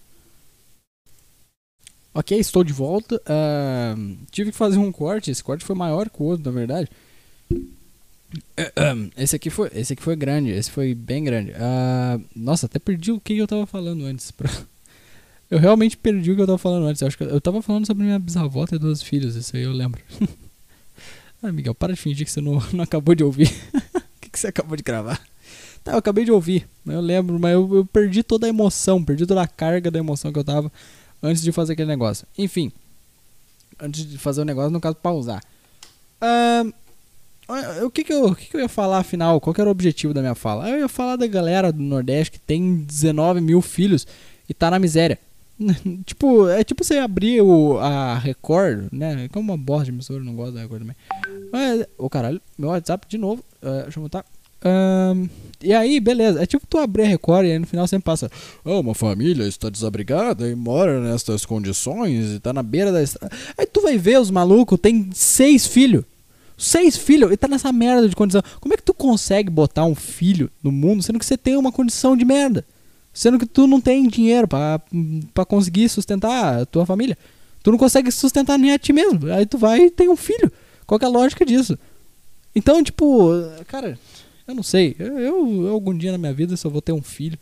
Ok, 2.13 2.39
estou 2.39 2.63
de 2.63 2.73
volta. 2.73 3.21
Ah, 3.27 3.95
tive 4.31 4.53
que 4.53 4.57
fazer 4.57 4.79
um 4.79 4.93
corte. 4.93 5.31
Esse 5.31 5.43
corte 5.43 5.65
foi 5.65 5.75
maior 5.75 6.09
que 6.09 6.23
o 6.23 6.27
outro, 6.27 6.45
na 6.45 6.57
verdade. 6.57 6.89
Esse 9.17 9.37
aqui 9.37 9.51
foi, 9.51 9.71
esse 9.75 9.93
aqui 9.93 10.03
foi 10.03 10.17
grande. 10.17 10.51
Esse 10.51 10.71
foi 10.71 10.95
bem 10.95 11.25
grande. 11.25 11.53
Ah, 11.57 12.19
nossa, 12.35 12.67
até 12.67 12.79
perdi 12.79 13.13
o 13.13 13.21
que 13.21 13.37
eu 13.37 13.47
tava 13.47 13.67
falando 13.67 14.05
antes. 14.05 14.31
pra- 14.31 14.51
Eu 15.51 15.59
realmente 15.59 15.97
perdi 15.97 16.33
o 16.33 16.35
que 16.37 16.41
eu 16.43 16.47
tava 16.47 16.59
falando 16.59 16.87
antes. 16.87 17.01
Eu 17.03 17.09
acho 17.09 17.17
que 17.19 17.23
eu- 17.25 17.41
tava 17.41 17.63
falando 17.63 17.87
sobre 17.87 18.05
minha 18.05 18.19
bisavó 18.19 18.67
ter 18.67 18.79
12 18.79 19.05
filhos. 19.05 19.37
Isso 19.37 19.57
aí 19.57 19.63
eu 19.63 19.73
lembro. 19.73 20.01
ah, 21.43 21.53
Miguel, 21.53 21.75
para 21.75 21.93
de 21.93 22.01
fingir 22.01 22.25
que 22.27 22.33
você 22.33 22.41
não, 22.41 22.61
não 22.73 22.83
acabou 22.83 23.15
de 23.15 23.23
ouvir. 23.23 23.53
O 23.95 24.01
que, 24.21 24.31
que 24.31 24.39
você 24.39 24.49
acabou 24.49 24.77
de 24.77 24.83
gravar? 24.83 25.21
Tá, 25.85 25.93
eu 25.93 25.99
acabei 25.99 26.25
de 26.25 26.33
ouvir. 26.33 26.67
mas 26.85 26.95
Eu 26.97 27.03
lembro, 27.03 27.39
mas 27.39 27.53
eu, 27.53 27.77
eu 27.77 27.85
perdi 27.85 28.23
toda 28.23 28.47
a 28.47 28.49
emoção. 28.49 29.05
Perdi 29.05 29.27
toda 29.27 29.43
a 29.43 29.47
carga 29.47 29.91
da 29.91 29.99
emoção 29.99 30.33
que 30.33 30.39
eu 30.39 30.45
tava 30.45 30.73
antes 31.23 31.43
de 31.43 31.53
fazer 31.53 31.75
aquele 31.75 31.89
negócio. 31.89 32.27
Enfim. 32.39 32.73
Antes 33.79 34.07
de 34.09 34.17
fazer 34.19 34.41
o 34.41 34.45
negócio, 34.45 34.71
no 34.71 34.81
caso, 34.81 34.97
pausar. 34.97 35.43
Ahn, 36.21 36.73
o 37.85 37.91
que 37.91 38.05
que, 38.05 38.13
eu, 38.13 38.27
o 38.27 38.35
que 38.35 38.47
que 38.51 38.57
eu 38.57 38.61
ia 38.61 38.69
falar 38.69 38.99
afinal? 38.99 39.41
Qual 39.41 39.55
era 39.59 39.69
o 39.69 39.73
objetivo 39.73 40.15
da 40.15 40.21
minha 40.21 40.35
fala? 40.35 40.69
Eu 40.71 40.79
ia 40.81 40.89
falar 40.89 41.17
da 41.17 41.27
galera 41.27 41.71
do 41.73 41.83
Nordeste 41.83 42.33
que 42.33 42.41
tem 42.41 42.77
19 42.77 43.41
mil 43.41 43.61
filhos 43.61 44.07
e 44.49 44.55
tá 44.55 44.71
na 44.71 44.79
miséria. 44.79 45.19
tipo, 46.05 46.49
é 46.49 46.65
tipo 46.65 46.83
você 46.83 46.99
abrir 46.99 47.41
o, 47.43 47.79
a 47.79 48.19
Record, 48.19 48.87
né? 48.91 49.29
Como 49.33 49.53
uma 49.53 49.59
bosta 49.59 49.85
de 49.85 49.91
emissora, 49.93 50.23
não 50.25 50.35
gosto 50.35 50.55
da 50.55 50.63
Record 50.63 50.81
também. 50.81 50.97
Mas, 51.53 51.87
ô 51.99 52.09
caralho, 52.11 52.41
meu 52.59 52.71
WhatsApp 52.71 53.07
de 53.09 53.19
novo. 53.19 53.45
eh, 53.63 53.83
deixa 53.85 53.99
eu 53.99 54.03
botar. 54.03 54.25
Ahn, 54.67 55.29
e 55.63 55.73
aí, 55.75 56.01
beleza. 56.01 56.43
É 56.43 56.47
tipo 56.47 56.67
tu 56.67 56.79
abrir 56.79 57.03
a 57.03 57.07
Record 57.07 57.47
e 57.47 57.53
aí 57.53 57.59
no 57.59 57.67
final 57.67 57.87
sempre 57.87 58.05
passa. 58.07 58.31
"Ah, 58.65 58.79
uma 58.81 58.95
família 58.95 59.45
está 59.47 59.69
desabrigada 59.69 60.49
e 60.49 60.55
mora 60.55 60.99
nestas 61.01 61.45
condições 61.45 62.33
e 62.33 62.41
tá 62.41 62.53
na 62.53 62.63
beira 62.63 62.91
da 62.91 63.03
estrada. 63.03 63.35
Aí 63.59 63.67
tu 63.67 63.83
vai 63.83 63.97
ver 63.99 64.19
os 64.19 64.31
malucos, 64.31 64.81
tem 64.81 65.11
seis 65.13 65.67
filhos. 65.67 66.05
Seis 66.65 66.97
filhos 66.97 67.31
e 67.31 67.37
tá 67.37 67.47
nessa 67.47 67.71
merda 67.73 68.09
de 68.09 68.17
condição. 68.17 68.43
Como 68.59 68.73
é 68.73 68.77
que 68.77 68.83
tu 68.83 68.95
consegue 68.95 69.51
botar 69.51 69.85
um 69.85 69.95
filho 69.95 70.51
no 70.63 70.73
mundo 70.73 71.03
sendo 71.03 71.19
que 71.19 71.27
você 71.27 71.37
tem 71.37 71.57
uma 71.57 71.71
condição 71.71 72.17
de 72.17 72.25
merda? 72.25 72.65
Sendo 73.13 73.39
que 73.39 73.45
tu 73.47 73.67
não 73.67 73.81
tem 73.81 74.09
dinheiro 74.09 74.49
pra 74.49 74.81
conseguir 75.47 75.89
sustentar 75.91 76.63
a 76.63 76.67
tua 76.67 76.87
família. 76.87 77.19
Tu 77.63 77.71
não 77.71 77.79
consegue 77.79 78.11
sustentar 78.11 78.59
nem 78.59 78.73
a 78.73 78.79
ti 78.79 78.93
mesmo. 78.93 79.31
Aí 79.33 79.45
tu 79.45 79.59
vai 79.59 79.83
e 79.83 79.91
tem 79.91 80.09
um 80.09 80.17
filho. 80.17 80.51
Qual 80.87 80.99
é 81.03 81.05
a 81.05 81.09
lógica 81.09 81.45
disso? 81.45 81.79
Então, 82.57 82.83
tipo, 82.83 83.31
cara, 83.67 83.99
eu 84.49 84.55
não 84.55 84.63
sei. 84.63 84.97
Eu, 84.99 85.19
eu- 85.19 85.69
algum 85.69 85.97
dia 85.97 86.13
na 86.13 86.19
minha 86.19 86.33
vida, 86.33 86.55
eu 86.65 86.71
vou 86.71 86.81
ter 86.83 86.93
um 86.93 87.03
filho, 87.03 87.39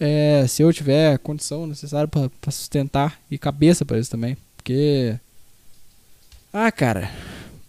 é, 0.00 0.46
se 0.48 0.62
eu 0.62 0.72
tiver 0.72 1.18
condição 1.18 1.66
necessária 1.66 2.08
pra 2.08 2.30
sustentar 2.50 3.20
e 3.30 3.36
cabeça 3.38 3.84
pra 3.84 3.98
isso 3.98 4.10
também. 4.10 4.36
Porque. 4.56 5.14
Ah, 6.52 6.70
cara. 6.72 7.10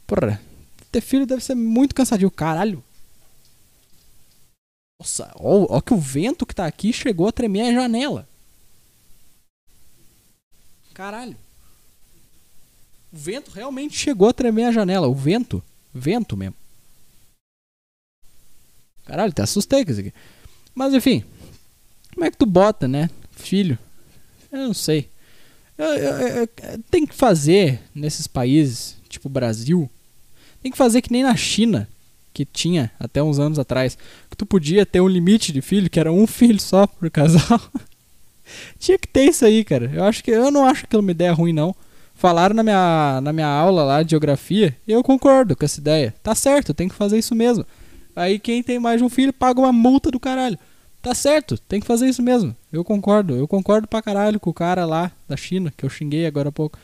Porra. 0.07 0.41
Ter 0.91 1.01
filho 1.01 1.25
deve 1.25 1.43
ser 1.43 1.55
muito 1.55 1.93
cansativo. 1.95 2.31
Caralho. 2.31 2.83
Nossa, 4.99 5.31
ó, 5.35 5.77
ó 5.77 5.81
que 5.81 5.93
o 5.93 5.97
vento 5.97 6.45
que 6.45 6.55
tá 6.55 6.65
aqui 6.65 6.93
chegou 6.93 7.27
a 7.27 7.31
tremer 7.31 7.69
a 7.69 7.73
janela. 7.73 8.27
Caralho. 10.93 11.35
O 13.11 13.17
vento 13.17 13.51
realmente 13.51 13.97
chegou 13.97 14.29
a 14.29 14.33
tremer 14.33 14.65
a 14.65 14.71
janela. 14.71 15.07
O 15.07 15.13
vento. 15.15 15.61
Vento 15.93 16.37
mesmo. 16.37 16.55
Caralho, 19.05 19.33
te 19.33 19.41
assustei 19.41 19.85
com 19.85 19.91
isso 19.91 19.99
aqui. 19.99 20.13
Mas 20.73 20.93
enfim. 20.93 21.23
Como 22.13 22.25
é 22.25 22.31
que 22.31 22.37
tu 22.37 22.45
bota, 22.45 22.87
né? 22.87 23.09
Filho. 23.31 23.77
Eu 24.51 24.59
não 24.67 24.73
sei. 24.73 25.09
Eu- 25.77 25.85
eu- 25.85 26.17
eu- 26.37 26.47
tem 26.89 27.05
que 27.05 27.13
fazer 27.13 27.81
nesses 27.93 28.27
países, 28.27 28.95
tipo 29.09 29.27
Brasil. 29.27 29.89
Tem 30.65 30.71
que 30.71 30.79
fazer 30.79 31.03
que 31.03 31.11
nem 31.11 31.21
na 31.21 31.35
China, 31.35 31.87
que 32.33 32.43
tinha 32.43 32.89
até 32.99 33.21
uns 33.21 33.37
anos 33.37 33.59
atrás. 33.59 33.95
Que 34.27 34.35
tu 34.35 34.47
podia 34.47 34.83
ter 34.83 34.99
um 34.99 35.07
limite 35.07 35.53
de 35.53 35.61
filho, 35.61 35.91
que 35.91 35.99
era 35.99 36.11
um 36.11 36.25
filho 36.25 36.59
só 36.59 36.87
por 36.87 37.07
casal. 37.11 37.61
tinha 38.79 38.97
que 38.97 39.07
ter 39.07 39.25
isso 39.25 39.45
aí, 39.45 39.63
cara. 39.63 39.91
Eu 39.93 40.03
acho 40.05 40.23
que 40.23 40.31
eu 40.31 40.49
não 40.49 40.65
acho 40.65 40.85
aquilo 40.85 41.03
uma 41.03 41.11
ideia 41.11 41.31
ruim, 41.33 41.53
não. 41.53 41.75
Falaram 42.15 42.55
na 42.55 42.63
minha, 42.63 43.21
na 43.21 43.31
minha 43.31 43.45
aula 43.45 43.83
lá 43.83 44.01
de 44.01 44.09
geografia 44.09 44.75
e 44.87 44.91
eu 44.91 45.03
concordo 45.03 45.55
com 45.55 45.63
essa 45.63 45.79
ideia. 45.79 46.15
Tá 46.23 46.33
certo, 46.33 46.73
tem 46.73 46.89
que 46.89 46.95
fazer 46.95 47.19
isso 47.19 47.35
mesmo. 47.35 47.63
Aí 48.15 48.39
quem 48.39 48.63
tem 48.63 48.79
mais 48.79 48.97
de 48.97 49.03
um 49.03 49.09
filho 49.09 49.31
paga 49.31 49.59
uma 49.59 49.71
multa 49.71 50.09
do 50.09 50.19
caralho. 50.19 50.57
Tá 50.99 51.13
certo, 51.13 51.59
tem 51.59 51.79
que 51.79 51.85
fazer 51.85 52.09
isso 52.09 52.23
mesmo. 52.23 52.55
Eu 52.73 52.83
concordo, 52.83 53.35
eu 53.35 53.47
concordo 53.47 53.87
pra 53.87 54.01
caralho 54.01 54.39
com 54.39 54.49
o 54.49 54.53
cara 54.53 54.83
lá 54.83 55.11
da 55.29 55.37
China, 55.37 55.71
que 55.77 55.85
eu 55.85 55.91
xinguei 55.91 56.25
agora 56.25 56.49
há 56.49 56.51
pouco. 56.51 56.79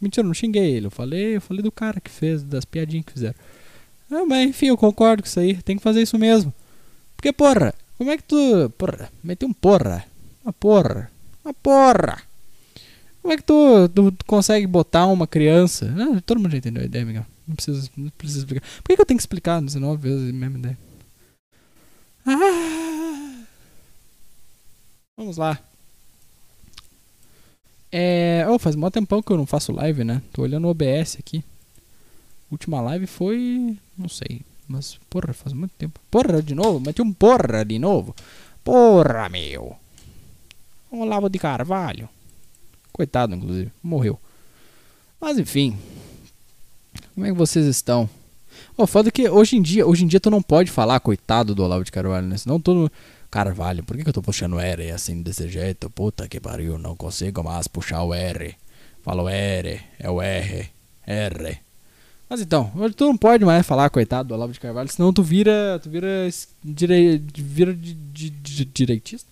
Mentira, 0.00 0.24
eu 0.24 0.28
não 0.28 0.34
xinguei 0.34 0.72
ele, 0.72 0.86
eu 0.86 0.90
falei, 0.90 1.36
eu 1.36 1.40
falei 1.40 1.62
do 1.62 1.70
cara 1.70 2.00
que 2.00 2.10
fez, 2.10 2.42
das 2.42 2.64
piadinhas 2.64 3.04
que 3.04 3.12
fizeram. 3.12 3.34
Ah, 4.10 4.24
mas 4.26 4.48
enfim, 4.48 4.66
eu 4.66 4.76
concordo 4.76 5.22
com 5.22 5.28
isso 5.28 5.38
aí, 5.38 5.60
tem 5.62 5.76
que 5.76 5.82
fazer 5.82 6.02
isso 6.02 6.18
mesmo. 6.18 6.52
Porque, 7.16 7.32
porra, 7.32 7.74
como 7.98 8.10
é 8.10 8.16
que 8.16 8.22
tu. 8.22 8.70
Porra, 8.78 9.12
meteu 9.22 9.46
um 9.46 9.52
porra. 9.52 10.04
Uma 10.42 10.52
porra. 10.54 11.10
Uma 11.44 11.52
porra. 11.52 12.22
Como 13.20 13.34
é 13.34 13.36
que 13.36 13.42
tu, 13.42 13.88
tu, 13.90 14.10
tu 14.10 14.24
consegue 14.24 14.66
botar 14.66 15.06
uma 15.06 15.26
criança? 15.26 15.94
Ah, 15.98 16.20
todo 16.24 16.40
mundo 16.40 16.50
já 16.52 16.56
entendeu 16.58 16.82
a 16.82 16.86
ideia, 16.86 17.04
Miguel. 17.04 17.26
Não 17.46 17.54
precisa, 17.54 17.90
não 17.94 18.10
precisa 18.10 18.40
explicar. 18.40 18.66
Por 18.78 18.88
que, 18.88 18.96
que 18.96 19.02
eu 19.02 19.06
tenho 19.06 19.18
que 19.18 19.22
explicar 19.22 19.60
19 19.60 20.02
vezes 20.02 20.30
a 20.30 20.32
mesma 20.32 20.58
ideia? 20.58 20.78
Ah, 22.24 23.44
vamos 25.18 25.36
lá. 25.36 25.58
É. 27.92 28.44
Oh, 28.48 28.58
faz 28.58 28.76
mó 28.76 28.90
tempão 28.90 29.22
que 29.22 29.32
eu 29.32 29.36
não 29.36 29.46
faço 29.46 29.72
live, 29.72 30.04
né? 30.04 30.22
Tô 30.32 30.42
olhando 30.42 30.66
o 30.66 30.70
OBS 30.70 31.16
aqui. 31.18 31.44
Última 32.50 32.80
live 32.80 33.06
foi. 33.06 33.76
Não 33.96 34.08
sei. 34.08 34.42
Mas, 34.68 34.98
porra, 35.08 35.32
faz 35.32 35.52
muito 35.52 35.72
tempo. 35.76 35.98
Porra, 36.10 36.42
de 36.42 36.54
novo? 36.54 36.78
Meti 36.80 37.02
um 37.02 37.12
porra 37.12 37.64
de 37.64 37.78
novo. 37.78 38.14
Porra, 38.62 39.28
meu. 39.28 39.76
Olavo 40.90 41.28
de 41.28 41.38
Carvalho. 41.38 42.08
Coitado, 42.92 43.34
inclusive. 43.34 43.72
Morreu. 43.82 44.18
Mas 45.20 45.38
enfim. 45.38 45.76
Como 47.14 47.26
é 47.26 47.30
que 47.30 47.36
vocês 47.36 47.66
estão? 47.66 48.08
Ô, 48.76 48.86
foda 48.86 49.10
que 49.10 49.28
hoje 49.28 49.56
em 49.56 49.62
dia, 49.62 49.86
hoje 49.86 50.04
em 50.04 50.06
dia 50.06 50.20
tu 50.20 50.30
não 50.30 50.42
pode 50.42 50.70
falar 50.70 51.00
coitado 51.00 51.54
do 51.54 51.62
Olavo 51.62 51.84
de 51.84 51.92
Carvalho, 51.92 52.26
né? 52.26 52.36
Senão 52.36 52.60
tu. 52.60 52.90
Carvalho, 53.30 53.84
por 53.84 53.96
que, 53.96 54.08
eu 54.08 54.12
tô 54.12 54.20
puxando 54.22 54.58
R 54.58 54.90
assim 54.90 55.22
desse 55.22 55.48
jeito? 55.48 55.88
Puta 55.88 56.26
que 56.28 56.40
pariu, 56.40 56.76
não 56.78 56.96
consigo 56.96 57.44
mais 57.44 57.68
puxar 57.68 58.02
o 58.02 58.12
R. 58.12 58.56
Falo 59.02 59.28
R, 59.28 59.80
é 59.98 60.10
o 60.10 60.20
R, 60.20 60.68
R. 61.06 61.58
Mas 62.28 62.40
então, 62.40 62.70
tu 62.96 63.04
não 63.06 63.16
pode 63.16 63.44
mais 63.44 63.66
falar 63.66 63.88
coitado 63.90 64.28
do 64.28 64.34
Olavo 64.34 64.52
de 64.52 64.60
Carvalho, 64.60 64.88
senão 64.88 65.12
tu 65.12 65.22
vira. 65.22 65.80
Tu 65.82 65.90
vira. 65.90 66.28
Dire, 66.62 67.18
vira 67.34 67.74
de, 67.74 67.94
de- 67.94 68.30
de- 68.30 68.64
direitista? 68.64 69.28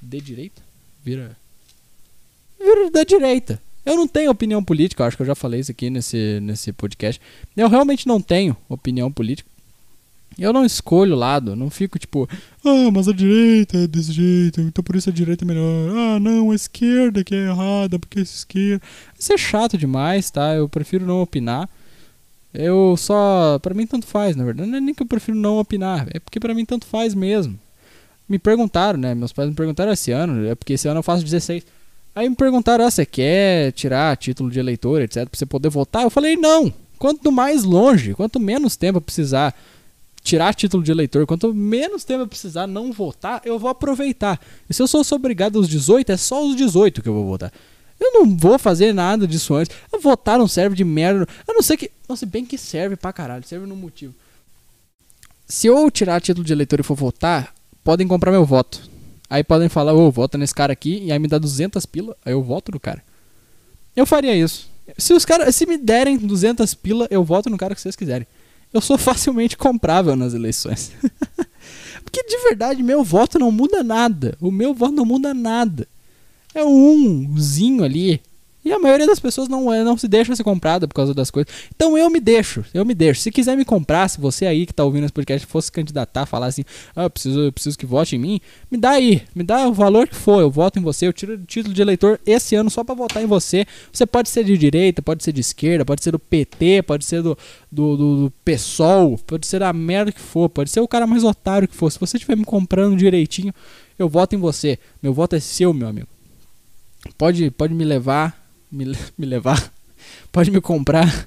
De 0.00 0.20
direita? 0.20 0.62
Vira. 1.04 1.36
Vira 2.58 2.90
da 2.90 3.04
direita. 3.04 3.60
Eu 3.84 3.96
não 3.96 4.06
tenho 4.06 4.30
opinião 4.30 4.62
política, 4.62 5.04
acho 5.06 5.16
que 5.16 5.22
eu 5.22 5.26
já 5.26 5.34
falei 5.34 5.60
isso 5.60 5.70
aqui 5.72 5.88
nesse, 5.90 6.38
nesse 6.40 6.72
podcast. 6.72 7.20
Eu 7.56 7.68
realmente 7.68 8.06
não 8.06 8.20
tenho 8.20 8.56
opinião 8.68 9.10
política. 9.10 9.49
Eu 10.38 10.52
não 10.52 10.64
escolho 10.64 11.14
lado, 11.14 11.54
não 11.54 11.68
fico 11.68 11.98
tipo, 11.98 12.28
ah, 12.64 12.90
mas 12.92 13.08
a 13.08 13.12
direita 13.12 13.76
é 13.78 13.86
desse 13.86 14.12
jeito, 14.12 14.60
então 14.60 14.82
por 14.82 14.96
isso 14.96 15.10
a 15.10 15.12
direita 15.12 15.44
é 15.44 15.46
melhor. 15.46 15.90
Ah, 15.90 16.20
não, 16.20 16.50
a 16.50 16.54
esquerda 16.54 17.22
que 17.22 17.34
é 17.34 17.48
errada, 17.48 17.98
porque 17.98 18.20
é 18.20 18.22
esquerda. 18.22 18.82
Isso 19.18 19.32
é 19.32 19.36
chato 19.36 19.76
demais, 19.76 20.30
tá? 20.30 20.54
Eu 20.54 20.68
prefiro 20.68 21.04
não 21.04 21.20
opinar. 21.20 21.68
Eu 22.54 22.96
só. 22.96 23.58
Pra 23.60 23.74
mim 23.74 23.86
tanto 23.86 24.06
faz, 24.06 24.34
na 24.34 24.44
verdade. 24.44 24.68
Não 24.68 24.78
é 24.78 24.80
nem 24.80 24.94
que 24.94 25.02
eu 25.02 25.06
prefiro 25.06 25.36
não 25.36 25.58
opinar, 25.58 26.06
é 26.10 26.18
porque 26.18 26.40
pra 26.40 26.54
mim 26.54 26.64
tanto 26.64 26.86
faz 26.86 27.14
mesmo. 27.14 27.58
Me 28.28 28.38
perguntaram, 28.38 28.98
né? 28.98 29.14
Meus 29.14 29.32
pais 29.32 29.48
me 29.48 29.54
perguntaram 29.56 29.92
esse 29.92 30.12
ano, 30.12 30.46
é 30.46 30.54
porque 30.54 30.74
esse 30.74 30.86
ano 30.86 31.00
eu 31.00 31.02
faço 31.02 31.24
16. 31.24 31.64
Aí 32.14 32.28
me 32.28 32.36
perguntaram, 32.36 32.84
ah, 32.84 32.90
você 32.90 33.04
quer 33.04 33.72
tirar 33.72 34.16
título 34.16 34.50
de 34.50 34.58
eleitor, 34.58 35.00
etc, 35.02 35.28
pra 35.28 35.38
você 35.38 35.46
poder 35.46 35.68
votar? 35.68 36.02
Eu 36.02 36.10
falei, 36.10 36.36
não. 36.36 36.72
Quanto 36.98 37.32
mais 37.32 37.64
longe, 37.64 38.14
quanto 38.14 38.38
menos 38.38 38.76
tempo 38.76 38.98
eu 38.98 39.02
precisar 39.02 39.54
tirar 40.22 40.54
título 40.54 40.82
de 40.82 40.90
eleitor, 40.90 41.26
quanto 41.26 41.52
menos 41.54 42.04
tempo 42.04 42.22
eu 42.22 42.28
precisar 42.28 42.66
não 42.66 42.92
votar, 42.92 43.40
eu 43.44 43.58
vou 43.58 43.70
aproveitar. 43.70 44.40
E 44.68 44.74
se 44.74 44.82
eu 44.82 44.86
sou 44.86 45.04
obrigado 45.12 45.58
aos 45.58 45.68
18, 45.68 46.12
é 46.12 46.16
só 46.16 46.44
os 46.46 46.56
18 46.56 47.02
que 47.02 47.08
eu 47.08 47.14
vou 47.14 47.26
votar. 47.26 47.52
Eu 47.98 48.12
não 48.12 48.36
vou 48.36 48.58
fazer 48.58 48.94
nada 48.94 49.26
disso 49.26 49.54
antes. 49.54 49.76
Votar 50.00 50.38
não 50.38 50.48
serve 50.48 50.74
de 50.74 50.84
merda. 50.84 51.28
Eu 51.46 51.52
não 51.52 51.62
sei 51.62 51.76
que. 51.76 51.90
Nossa, 52.08 52.24
bem 52.24 52.46
que 52.46 52.56
serve 52.56 52.96
pra 52.96 53.12
caralho. 53.12 53.46
Serve 53.46 53.66
no 53.66 53.76
motivo. 53.76 54.14
Se 55.46 55.66
eu 55.66 55.90
tirar 55.90 56.20
título 56.20 56.44
de 56.44 56.52
eleitor 56.52 56.80
e 56.80 56.82
for 56.82 56.94
votar, 56.94 57.52
podem 57.84 58.08
comprar 58.08 58.30
meu 58.30 58.44
voto. 58.44 58.88
Aí 59.28 59.44
podem 59.44 59.68
falar, 59.68 59.92
ô, 59.92 60.10
vota 60.10 60.38
nesse 60.38 60.54
cara 60.54 60.72
aqui, 60.72 61.02
e 61.04 61.12
aí 61.12 61.18
me 61.18 61.28
dá 61.28 61.38
200 61.38 61.84
pila, 61.86 62.16
aí 62.24 62.32
eu 62.32 62.42
voto 62.42 62.72
no 62.72 62.80
cara. 62.80 63.02
Eu 63.94 64.06
faria 64.06 64.34
isso. 64.34 64.68
Se 64.98 65.12
os 65.12 65.24
caras, 65.24 65.54
se 65.54 65.66
me 65.66 65.76
derem 65.76 66.16
200 66.16 66.74
pila, 66.74 67.06
eu 67.10 67.22
voto 67.22 67.50
no 67.50 67.56
cara 67.56 67.74
que 67.74 67.80
vocês 67.80 67.94
quiserem. 67.94 68.26
Eu 68.72 68.80
sou 68.80 68.96
facilmente 68.96 69.56
comprável 69.56 70.14
nas 70.16 70.34
eleições. 70.34 70.92
Porque 72.04 72.22
de 72.24 72.38
verdade, 72.44 72.82
meu 72.82 73.04
voto 73.04 73.38
não 73.38 73.50
muda 73.50 73.82
nada. 73.82 74.36
O 74.40 74.50
meu 74.50 74.74
voto 74.74 74.94
não 74.94 75.04
muda 75.04 75.34
nada. 75.34 75.86
É 76.54 76.64
um 76.64 77.24
umzinho 77.24 77.84
ali. 77.84 78.20
E 78.62 78.72
a 78.72 78.78
maioria 78.78 79.06
das 79.06 79.18
pessoas 79.18 79.48
não, 79.48 79.72
é- 79.72 79.82
não 79.82 79.96
se 79.96 80.06
deixa 80.06 80.36
ser 80.36 80.44
comprada 80.44 80.86
por 80.86 80.94
causa 80.94 81.14
das 81.14 81.30
coisas. 81.30 81.50
Então 81.74 81.96
eu 81.96 82.10
me 82.10 82.20
deixo, 82.20 82.62
eu 82.74 82.84
me 82.84 82.94
deixo. 82.94 83.22
Se 83.22 83.30
quiser 83.30 83.56
me 83.56 83.64
comprar, 83.64 84.08
se 84.08 84.20
você 84.20 84.44
aí 84.46 84.66
que 84.66 84.74
tá 84.74 84.84
ouvindo 84.84 85.04
esse 85.04 85.12
podcast 85.12 85.46
fosse 85.46 85.72
candidatar, 85.72 86.26
falar 86.26 86.46
assim, 86.46 86.62
ah, 86.94 87.04
eu 87.04 87.10
preciso, 87.10 87.40
eu 87.40 87.52
preciso 87.52 87.78
que 87.78 87.86
vote 87.86 88.16
em 88.16 88.18
mim, 88.18 88.40
me 88.70 88.76
dá 88.76 88.90
aí, 88.90 89.22
me 89.34 89.42
dá 89.42 89.66
o 89.66 89.72
valor 89.72 90.06
que 90.06 90.14
for, 90.14 90.40
eu 90.42 90.50
voto 90.50 90.78
em 90.78 90.82
você, 90.82 91.06
eu 91.06 91.12
tiro 91.12 91.34
o 91.34 91.38
título 91.38 91.72
de 91.72 91.80
eleitor 91.80 92.20
esse 92.26 92.54
ano 92.54 92.68
só 92.68 92.84
pra 92.84 92.94
votar 92.94 93.22
em 93.22 93.26
você. 93.26 93.66
Você 93.90 94.04
pode 94.04 94.28
ser 94.28 94.44
de 94.44 94.58
direita, 94.58 95.00
pode 95.00 95.24
ser 95.24 95.32
de 95.32 95.40
esquerda, 95.40 95.84
pode 95.84 96.04
ser 96.04 96.10
do 96.10 96.18
PT, 96.18 96.82
pode 96.82 97.06
ser 97.06 97.22
do, 97.22 97.36
do, 97.72 97.96
do, 97.96 98.16
do 98.24 98.32
PSOL, 98.44 99.16
pode 99.26 99.46
ser 99.46 99.60
da 99.60 99.72
merda 99.72 100.12
que 100.12 100.20
for, 100.20 100.50
pode 100.50 100.68
ser 100.70 100.80
o 100.80 100.88
cara 100.88 101.06
mais 101.06 101.24
otário 101.24 101.66
que 101.66 101.74
for. 101.74 101.90
Se 101.90 101.98
você 101.98 102.18
estiver 102.18 102.36
me 102.36 102.44
comprando 102.44 102.94
direitinho, 102.96 103.54
eu 103.98 104.08
voto 104.08 104.34
em 104.34 104.38
você. 104.38 104.78
Meu 105.02 105.14
voto 105.14 105.34
é 105.34 105.40
seu, 105.40 105.72
meu 105.72 105.88
amigo. 105.88 106.08
Pode, 107.16 107.50
pode 107.50 107.72
me 107.72 107.84
levar, 107.84 108.38
me, 108.70 108.84
me 109.18 109.26
levar, 109.26 109.72
pode 110.32 110.50
me 110.50 110.60
comprar, 110.60 111.26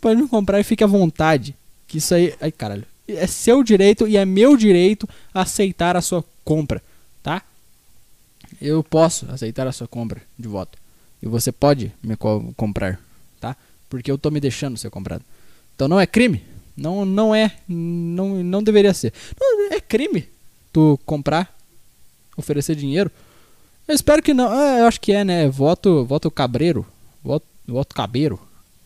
pode 0.00 0.20
me 0.22 0.28
comprar 0.28 0.60
e 0.60 0.64
fique 0.64 0.84
à 0.84 0.86
vontade. 0.86 1.54
Que 1.86 1.98
isso 1.98 2.14
aí, 2.14 2.34
ai 2.40 2.52
caralho, 2.52 2.84
é 3.08 3.26
seu 3.26 3.62
direito 3.64 4.06
e 4.06 4.16
é 4.16 4.24
meu 4.24 4.56
direito 4.56 5.08
aceitar 5.34 5.96
a 5.96 6.00
sua 6.00 6.24
compra, 6.44 6.82
tá? 7.22 7.42
Eu 8.60 8.82
posso 8.82 9.26
aceitar 9.30 9.66
a 9.66 9.72
sua 9.72 9.88
compra 9.88 10.20
de 10.38 10.48
voto 10.48 10.78
e 11.22 11.26
você 11.26 11.50
pode 11.52 11.92
me 12.02 12.16
co- 12.16 12.52
comprar, 12.56 13.00
tá? 13.40 13.56
Porque 13.88 14.10
eu 14.10 14.18
tô 14.18 14.30
me 14.30 14.40
deixando 14.40 14.76
ser 14.78 14.90
comprado. 14.90 15.24
Então 15.74 15.88
não 15.88 15.98
é 15.98 16.06
crime, 16.06 16.42
não, 16.76 17.04
não 17.04 17.34
é, 17.34 17.56
não, 17.68 18.42
não 18.42 18.62
deveria 18.62 18.94
ser. 18.94 19.12
Não, 19.38 19.72
é 19.72 19.80
crime 19.80 20.28
tu 20.72 20.98
comprar, 21.04 21.52
oferecer 22.36 22.76
dinheiro. 22.76 23.10
Eu 23.90 23.94
espero 23.94 24.22
que 24.22 24.32
não. 24.32 24.52
É, 24.52 24.80
eu 24.82 24.86
acho 24.86 25.00
que 25.00 25.10
é, 25.12 25.24
né? 25.24 25.48
Voto, 25.48 26.04
voto 26.04 26.30
cabreiro. 26.30 26.86
Voto, 27.24 27.44
voto 27.66 27.92
cabeiro. 27.94 28.38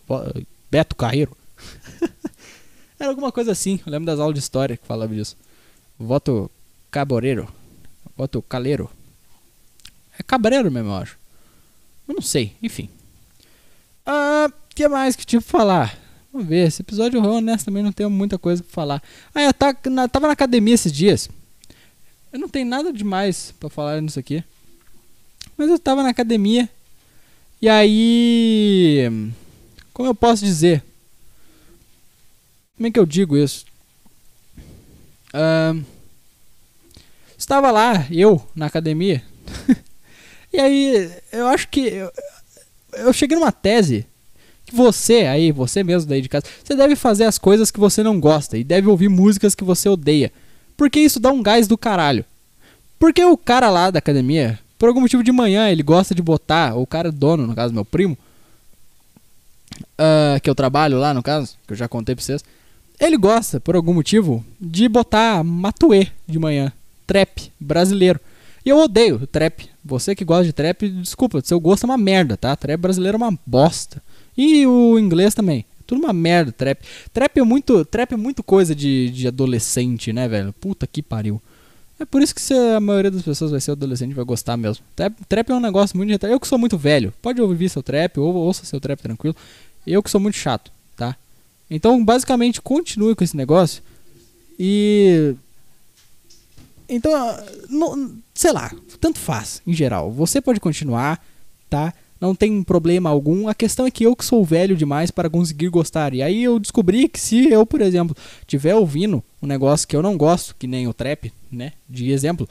Vo- 0.09 0.23
Beto 0.71 0.97
Carreiro. 0.97 1.37
Era 2.99 3.11
alguma 3.11 3.31
coisa 3.31 3.53
assim. 3.53 3.79
Eu 3.87 3.93
lembro 3.93 4.07
das 4.07 4.19
aulas 4.19 4.35
de 4.35 4.41
história 4.41 4.77
que 4.77 4.87
falava 4.87 5.15
disso. 5.15 5.37
Voto 5.99 6.51
caboreiro. 6.91 7.49
Voto 8.17 8.41
caleiro. 8.43 8.91
É 10.19 10.23
cabreiro 10.23 10.71
mesmo, 10.71 10.89
eu 10.89 10.95
acho. 10.95 11.19
Eu 12.09 12.15
não 12.15 12.23
sei, 12.23 12.55
enfim. 12.63 12.89
Ah, 14.07 14.49
o 14.51 14.75
que 14.75 14.89
mais 14.89 15.17
que 15.17 15.27
tinha 15.27 15.41
pra 15.41 15.51
falar? 15.51 15.99
Vamos 16.33 16.49
ver, 16.49 16.67
esse 16.69 16.83
episódio 16.83 17.23
eu 17.23 17.31
honestamente 17.31 17.85
não 17.85 17.93
tenho 17.93 18.11
muita 18.11 18.39
coisa 18.39 18.63
pra 18.63 18.73
falar. 18.73 19.03
Ah, 19.35 19.43
eu 19.43 19.53
tá- 19.53 19.77
na- 19.91 20.09
tava 20.09 20.27
na 20.29 20.33
academia 20.33 20.75
esses 20.75 20.93
dias. 20.93 21.29
Eu 22.33 22.39
não 22.39 22.49
tenho 22.49 22.67
nada 22.67 22.93
demais 22.93 23.53
pra 23.61 23.69
falar 23.69 24.01
nisso 24.01 24.19
aqui. 24.19 24.43
Mas 25.57 25.71
eu 25.71 25.79
tava 25.79 26.03
na 26.03 26.11
academia. 26.11 26.69
E 27.61 27.69
aí. 27.69 29.09
Como 29.93 30.09
eu 30.09 30.15
posso 30.15 30.45
dizer? 30.45 30.83
Como 32.77 32.89
é 32.89 32.91
que 32.91 32.99
eu 32.99 33.07
digo 33.07 33.37
isso? 33.37 33.65
Ahn, 35.33 35.83
estava 37.39 37.71
lá, 37.71 38.07
eu, 38.11 38.45
na 38.55 38.67
academia. 38.67 39.23
e 40.53 40.59
aí, 40.59 41.13
eu 41.33 41.47
acho 41.49 41.69
que. 41.69 41.81
Eu, 41.81 42.13
eu 42.95 43.13
cheguei 43.13 43.37
numa 43.37 43.53
tese 43.53 44.07
que 44.67 44.75
você 44.75 45.27
aí, 45.27 45.53
você 45.53 45.85
mesmo 45.85 46.09
daí 46.09 46.23
de 46.23 46.29
casa, 46.29 46.47
você 46.63 46.75
deve 46.75 46.97
fazer 46.97 47.25
as 47.25 47.39
coisas 47.39 47.71
que 47.71 47.79
você 47.79 48.03
não 48.03 48.19
gosta 48.19 48.57
e 48.57 48.65
deve 48.65 48.89
ouvir 48.89 49.09
músicas 49.09 49.55
que 49.55 49.65
você 49.65 49.89
odeia. 49.89 50.33
Porque 50.77 50.99
isso 50.99 51.21
dá 51.21 51.31
um 51.31 51.43
gás 51.43 51.69
do 51.69 51.79
caralho. 51.79 52.25
Porque 52.99 53.25
o 53.25 53.37
cara 53.37 53.71
lá 53.71 53.91
da 53.91 53.99
academia, 53.99 54.59
por 54.79 54.89
algum 54.89 55.01
motivo 55.01 55.23
de 55.23 55.33
manhã, 55.33 55.69
ele 55.69 55.83
gosta 55.83 56.15
de 56.15 56.23
botar, 56.23 56.77
o 56.77 56.87
cara 56.87 57.11
dono, 57.11 57.47
no 57.47 57.55
caso 57.55 57.73
meu 57.73 57.85
primo, 57.85 58.17
ah, 59.99 60.39
que 60.43 60.49
eu 60.49 60.55
trabalho 60.55 60.99
lá 60.99 61.15
no 61.15 61.23
caso, 61.23 61.57
que 61.67 61.73
eu 61.73 61.77
já 61.77 61.89
contei 61.89 62.15
pra 62.15 62.25
vocês, 62.25 62.45
ele 63.01 63.17
gosta, 63.17 63.61
por 63.61 63.75
algum 63.75 63.93
motivo, 63.93 64.45
de 64.61 64.89
botar 64.89 65.43
matuê 65.43 66.09
de 66.27 66.39
manhã, 66.39 66.73
trap 67.07 67.51
brasileiro. 67.59 68.21
E 68.65 68.71
eu 68.71 68.79
odeio 68.79 69.27
trap. 69.27 69.69
Você 69.85 70.15
que 70.15 70.25
gosta 70.25 70.45
de 70.45 70.53
trap, 70.53 70.89
desculpa, 70.89 71.43
seu 71.45 71.61
gosto 71.61 71.85
é 71.85 71.87
uma 71.87 71.99
merda, 71.99 72.37
tá? 72.37 72.57
Trap 72.57 72.81
brasileiro 72.81 73.17
é 73.17 73.19
uma 73.19 73.39
bosta. 73.45 74.03
E 74.37 74.67
o 74.67 74.99
inglês 74.99 75.35
também. 75.35 75.67
Tudo 75.87 76.03
uma 76.03 76.13
merda, 76.13 76.51
trap. 76.51 76.81
Trap 77.13 77.39
é 77.39 77.43
muito, 77.43 77.85
trap 77.85 78.13
é 78.13 78.17
muito 78.17 78.43
coisa 78.43 78.75
de, 78.75 79.11
de 79.11 79.29
adolescente, 79.29 80.13
né, 80.13 80.27
velho? 80.27 80.53
Puta 80.55 80.87
que 80.87 81.03
pariu. 81.03 81.43
É 81.99 82.05
por 82.05 82.21
isso 82.23 82.35
que 82.35 82.43
a 82.53 82.81
maioria 82.81 83.11
das 83.11 83.23
pessoas 83.23 83.51
vai 83.51 83.61
ser 83.61 83.71
adolescente 83.71 84.11
e 84.11 84.15
vai 84.15 84.25
gostar 84.25 84.57
mesmo. 84.57 84.85
Trap, 84.97 85.17
trap 85.29 85.51
é 85.51 85.55
um 85.55 85.61
negócio 85.61 85.97
muito. 85.97 86.27
Eu 86.27 86.41
que 86.41 86.49
sou 86.49 86.59
muito 86.59 86.77
velho, 86.77 87.15
pode 87.23 87.41
ouvir 87.41 87.69
seu 87.69 87.83
trap, 87.83 88.19
ou 88.19 88.35
ouça 88.35 88.65
seu 88.65 88.81
trap 88.81 89.01
tranquilo. 89.01 89.37
Eu 89.87 90.03
que 90.03 90.11
sou 90.11 90.21
muito 90.21 90.37
chato, 90.37 90.73
tá? 90.97 91.17
Então, 91.71 92.05
basicamente, 92.05 92.61
continue 92.61 93.15
com 93.15 93.23
esse 93.23 93.37
negócio. 93.37 93.83
E. 94.59 95.35
Então, 96.89 97.13
não, 97.71 98.13
sei 98.35 98.53
lá, 98.53 98.73
tanto 99.01 99.19
faz, 99.19 99.63
em 99.67 99.73
geral. 99.73 100.11
Você 100.11 100.41
pode 100.41 100.61
continuar, 100.61 101.25
tá? 101.71 101.95
Não 102.25 102.35
tem 102.35 102.63
problema 102.63 103.11
algum. 103.11 103.49
A 103.49 103.55
questão 103.55 103.85
é 103.87 103.91
que 103.91 104.05
eu 104.05 104.17
que 104.17 104.25
sou 104.25 104.43
velho 104.43 104.75
demais 104.75 105.11
para 105.11 105.29
conseguir 105.29 105.69
gostar. 105.69 106.15
E 106.15 106.23
aí 106.23 106.43
eu 106.43 106.59
descobri 106.59 107.07
que 107.07 107.21
se 107.21 107.51
eu, 107.51 107.67
por 107.67 107.83
exemplo, 107.83 108.17
tiver 108.47 108.75
ouvindo 108.75 109.23
um 109.43 109.47
negócio 109.47 109.87
que 109.87 109.95
eu 109.95 110.01
não 110.01 110.17
gosto, 110.17 110.57
que 110.59 110.67
nem 110.67 110.89
o 110.89 110.95
trap, 110.95 111.31
né? 111.53 111.73
De 111.87 112.11
exemplo, 112.11 112.49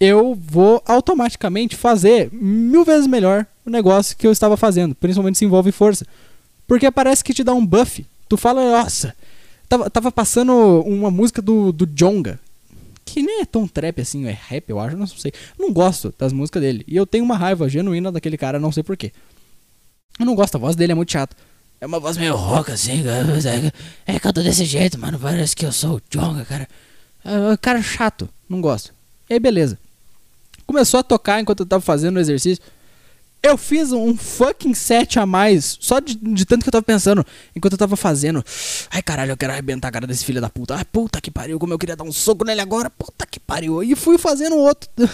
eu 0.00 0.34
vou 0.34 0.82
automaticamente 0.86 1.76
fazer 1.76 2.30
mil 2.32 2.82
vezes 2.82 3.06
melhor 3.06 3.46
o 3.66 3.68
negócio 3.68 4.16
que 4.16 4.26
eu 4.26 4.32
estava 4.32 4.56
fazendo, 4.56 4.94
principalmente 4.94 5.36
se 5.36 5.44
envolve 5.44 5.70
força. 5.70 6.06
Porque 6.66 6.90
parece 6.90 7.22
que 7.22 7.34
te 7.34 7.44
dá 7.44 7.52
um 7.52 7.66
buff. 7.66 8.06
Tu 8.26 8.36
fala, 8.38 8.70
nossa, 8.70 9.14
tava, 9.68 9.90
tava 9.90 10.10
passando 10.10 10.54
uma 10.86 11.10
música 11.10 11.42
do, 11.42 11.72
do 11.72 11.84
Jonga, 11.84 12.40
que 13.12 13.22
nem 13.22 13.40
é 13.40 13.44
tão 13.44 13.66
trap 13.66 14.00
assim, 14.00 14.26
é 14.26 14.38
rap, 14.48 14.68
eu 14.68 14.78
acho, 14.78 14.96
não 14.96 15.06
sei. 15.06 15.32
Não 15.58 15.72
gosto 15.72 16.14
das 16.18 16.32
músicas 16.32 16.62
dele. 16.62 16.84
E 16.86 16.96
eu 16.96 17.06
tenho 17.06 17.24
uma 17.24 17.36
raiva 17.36 17.68
genuína 17.68 18.12
daquele 18.12 18.36
cara, 18.36 18.58
não 18.58 18.70
sei 18.70 18.82
porquê. 18.82 19.12
Eu 20.18 20.26
não 20.26 20.34
gosto, 20.34 20.56
a 20.56 20.58
voz 20.58 20.76
dele 20.76 20.92
é 20.92 20.94
muito 20.94 21.12
chata. 21.12 21.36
É 21.80 21.86
uma 21.86 22.00
voz 22.00 22.16
meio 22.16 22.34
rock 22.34 22.72
assim, 22.72 23.02
cara. 23.04 23.26
É 24.06 24.18
que 24.18 24.26
eu 24.26 24.32
tô 24.32 24.42
desse 24.42 24.64
jeito, 24.64 24.98
mano. 24.98 25.18
Parece 25.18 25.54
que 25.54 25.64
eu 25.64 25.72
sou 25.72 25.96
o 25.96 26.02
Jonga, 26.10 26.44
cara. 26.44 26.68
É, 27.24 27.56
cara 27.56 27.80
chato, 27.80 28.28
não 28.48 28.60
gosto. 28.60 28.92
E 29.30 29.34
aí, 29.34 29.40
beleza. 29.40 29.78
Começou 30.66 31.00
a 31.00 31.02
tocar 31.02 31.40
enquanto 31.40 31.60
eu 31.60 31.66
tava 31.66 31.80
fazendo 31.80 32.16
o 32.16 32.20
exercício. 32.20 32.62
Eu 33.42 33.56
fiz 33.56 33.92
um 33.92 34.16
fucking 34.16 34.74
set 34.74 35.18
a 35.18 35.24
mais, 35.24 35.78
só 35.80 36.00
de, 36.00 36.16
de 36.16 36.44
tanto 36.44 36.62
que 36.62 36.68
eu 36.68 36.72
tava 36.72 36.82
pensando, 36.82 37.24
enquanto 37.54 37.74
eu 37.74 37.78
tava 37.78 37.96
fazendo. 37.96 38.44
Ai 38.90 39.00
caralho, 39.00 39.30
eu 39.32 39.36
quero 39.36 39.52
arrebentar 39.52 39.88
a 39.88 39.92
cara 39.92 40.06
desse 40.06 40.24
filho 40.24 40.40
da 40.40 40.50
puta. 40.50 40.74
Ai 40.74 40.84
puta 40.84 41.20
que 41.20 41.30
pariu, 41.30 41.58
como 41.58 41.72
eu 41.72 41.78
queria 41.78 41.96
dar 41.96 42.04
um 42.04 42.12
soco 42.12 42.44
nele 42.44 42.60
agora. 42.60 42.90
Puta 42.90 43.26
que 43.26 43.38
pariu. 43.38 43.82
E 43.82 43.94
fui 43.94 44.18
fazendo 44.18 44.56
outro. 44.56 44.90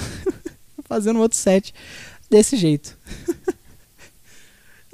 fazendo 0.88 1.20
outro 1.20 1.36
set 1.36 1.74
desse 2.30 2.56
jeito. 2.56 2.96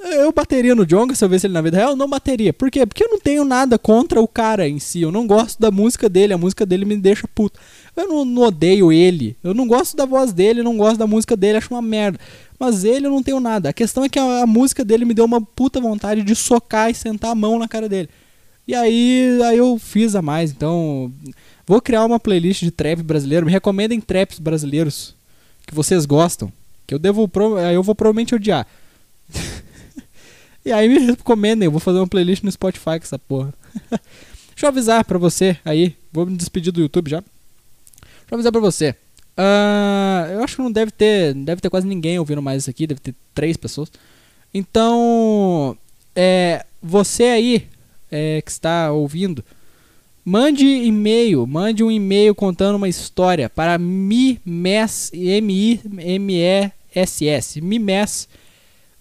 Eu 0.03 0.31
bateria 0.31 0.73
no 0.73 0.83
Jonga 0.83 1.13
se 1.13 1.23
eu 1.23 1.29
visse 1.29 1.45
ele 1.45 1.53
na 1.53 1.61
vida 1.61 1.77
real? 1.77 1.95
Não 1.95 2.09
bateria. 2.09 2.51
Por 2.51 2.71
quê? 2.71 2.87
Porque 2.87 3.03
eu 3.03 3.09
não 3.09 3.19
tenho 3.19 3.45
nada 3.45 3.77
contra 3.77 4.19
o 4.19 4.27
cara 4.27 4.67
em 4.67 4.79
si. 4.79 5.01
Eu 5.01 5.11
não 5.11 5.27
gosto 5.27 5.59
da 5.59 5.69
música 5.69 6.09
dele. 6.09 6.33
A 6.33 6.39
música 6.39 6.65
dele 6.65 6.85
me 6.85 6.97
deixa 6.97 7.27
puto. 7.27 7.59
Eu 7.95 8.07
não, 8.07 8.25
não 8.25 8.41
odeio 8.43 8.91
ele. 8.91 9.35
Eu 9.43 9.53
não 9.53 9.67
gosto 9.67 9.95
da 9.95 10.05
voz 10.05 10.31
dele. 10.33 10.63
Não 10.63 10.77
gosto 10.77 10.97
da 10.97 11.07
música 11.07 11.35
dele. 11.35 11.57
Acho 11.57 11.73
uma 11.73 11.81
merda. 11.81 12.19
Mas 12.59 12.83
ele 12.83 13.07
eu 13.07 13.11
não 13.11 13.23
tenho 13.23 13.39
nada. 13.39 13.69
A 13.69 13.73
questão 13.73 14.03
é 14.03 14.09
que 14.09 14.19
a, 14.19 14.43
a 14.43 14.47
música 14.47 14.85
dele 14.85 15.05
me 15.05 15.13
deu 15.13 15.25
uma 15.25 15.41
puta 15.41 15.79
vontade 15.79 16.23
de 16.23 16.35
socar 16.35 16.89
e 16.89 16.95
sentar 16.95 17.31
a 17.31 17.35
mão 17.35 17.59
na 17.59 17.67
cara 17.67 17.89
dele. 17.89 18.09
E 18.67 18.75
aí, 18.75 19.39
aí 19.43 19.57
eu 19.57 19.77
fiz 19.77 20.15
a 20.15 20.21
mais. 20.21 20.51
Então, 20.51 21.11
vou 21.65 21.81
criar 21.81 22.05
uma 22.05 22.19
playlist 22.19 22.61
de 22.63 22.71
trap 22.71 23.01
brasileiro. 23.01 23.45
Me 23.45 23.51
recomendem 23.51 23.99
traps 23.99 24.39
brasileiros 24.39 25.15
que 25.65 25.73
vocês 25.73 26.05
gostam. 26.05 26.51
Que 26.87 26.93
eu 26.93 26.99
devo. 26.99 27.29
Eu 27.73 27.83
vou 27.83 27.95
provavelmente 27.95 28.35
odiar. 28.35 28.67
E 30.63 30.71
aí 30.71 30.87
me 30.87 30.99
recomendem, 30.99 31.65
eu 31.65 31.71
vou 31.71 31.79
fazer 31.79 31.97
uma 31.97 32.07
playlist 32.07 32.43
no 32.43 32.51
Spotify 32.51 32.99
com 32.99 33.03
essa 33.03 33.17
porra. 33.17 33.51
Deixa 34.53 34.65
eu 34.65 34.67
avisar 34.67 35.03
pra 35.03 35.17
você 35.17 35.57
aí, 35.65 35.95
vou 36.13 36.25
me 36.25 36.37
despedir 36.37 36.71
do 36.71 36.81
YouTube 36.81 37.09
já. 37.09 37.23
Eu 38.31 38.35
avisar 38.35 38.51
pra 38.51 38.61
você. 38.61 38.95
Ah, 39.35 40.27
eu 40.31 40.41
acho 40.41 40.55
que 40.55 40.61
não 40.61 40.71
deve 40.71 40.91
ter, 40.91 41.33
deve 41.33 41.61
ter 41.61 41.69
quase 41.69 41.85
ninguém 41.85 42.17
ouvindo 42.17 42.41
mais 42.41 42.63
isso 42.63 42.69
aqui, 42.69 42.87
deve 42.87 43.01
ter 43.01 43.13
três 43.33 43.57
pessoas. 43.57 43.91
Então, 44.53 45.77
é, 46.15 46.65
você 46.81 47.23
aí 47.25 47.67
é, 48.09 48.41
que 48.41 48.49
está 48.51 48.91
ouvindo, 48.91 49.43
mande 50.23 50.65
e-mail, 50.65 51.45
mande 51.45 51.83
um 51.83 51.91
e-mail 51.91 52.33
contando 52.33 52.75
uma 52.75 52.87
história 52.87 53.49
para 53.49 53.77
mimes, 53.77 55.11
M-I-M-E-S-S, 55.13 55.91
mimes 57.61 58.29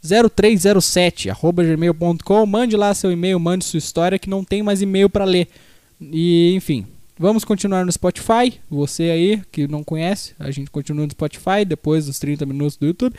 0307 0.02 1.28
arroba 1.30 1.62
gmail.com 1.62 2.46
mande 2.46 2.74
lá 2.76 2.94
seu 2.94 3.12
e-mail, 3.12 3.38
mande 3.38 3.64
sua 3.64 3.78
história 3.78 4.18
que 4.18 4.30
não 4.30 4.42
tem 4.42 4.62
mais 4.62 4.80
e-mail 4.80 5.10
para 5.10 5.24
ler. 5.24 5.46
E 6.00 6.54
enfim, 6.54 6.86
vamos 7.20 7.44
continuar 7.44 7.85
no 7.85 7.92
Spotify. 7.92 8.59
Você 8.70 9.02
aí 9.04 9.42
que 9.52 9.68
não 9.68 9.85
conhece, 9.85 10.35
a 10.38 10.50
gente 10.50 10.70
continua 10.70 11.04
no 11.04 11.12
Spotify 11.12 11.66
depois 11.66 12.06
dos 12.06 12.18
30 12.18 12.46
minutos 12.46 12.78
do 12.78 12.87
YouTube. 12.87 13.14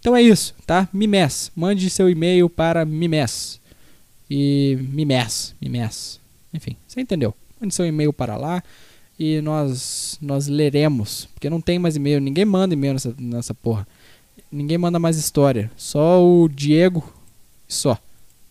Então 0.00 0.16
é 0.16 0.20
isso, 0.20 0.52
tá? 0.66 0.88
Mimes, 0.92 1.52
mande 1.54 1.88
seu 1.88 2.10
e-mail 2.10 2.50
para 2.50 2.84
Mimes. 2.84 3.60
E 4.28 4.76
Mimes, 4.90 5.54
Mimes. 5.60 6.20
Enfim, 6.52 6.76
você 6.88 7.00
entendeu? 7.00 7.32
Mande 7.60 7.72
seu 7.72 7.86
e-mail 7.86 8.12
para 8.12 8.36
lá 8.36 8.60
e 9.18 9.40
nós 9.40 10.18
nós 10.20 10.48
leremos, 10.48 11.28
porque 11.32 11.48
não 11.48 11.60
tem 11.60 11.78
mais 11.78 11.94
e-mail, 11.94 12.20
ninguém 12.20 12.44
manda 12.44 12.74
e-mail 12.74 12.94
nessa, 12.94 13.14
nessa 13.16 13.54
porra. 13.54 13.86
Ninguém 14.50 14.76
manda 14.76 14.98
mais 14.98 15.16
história. 15.16 15.70
Só 15.76 16.24
o 16.24 16.48
Diego. 16.48 17.12
Só. 17.68 17.98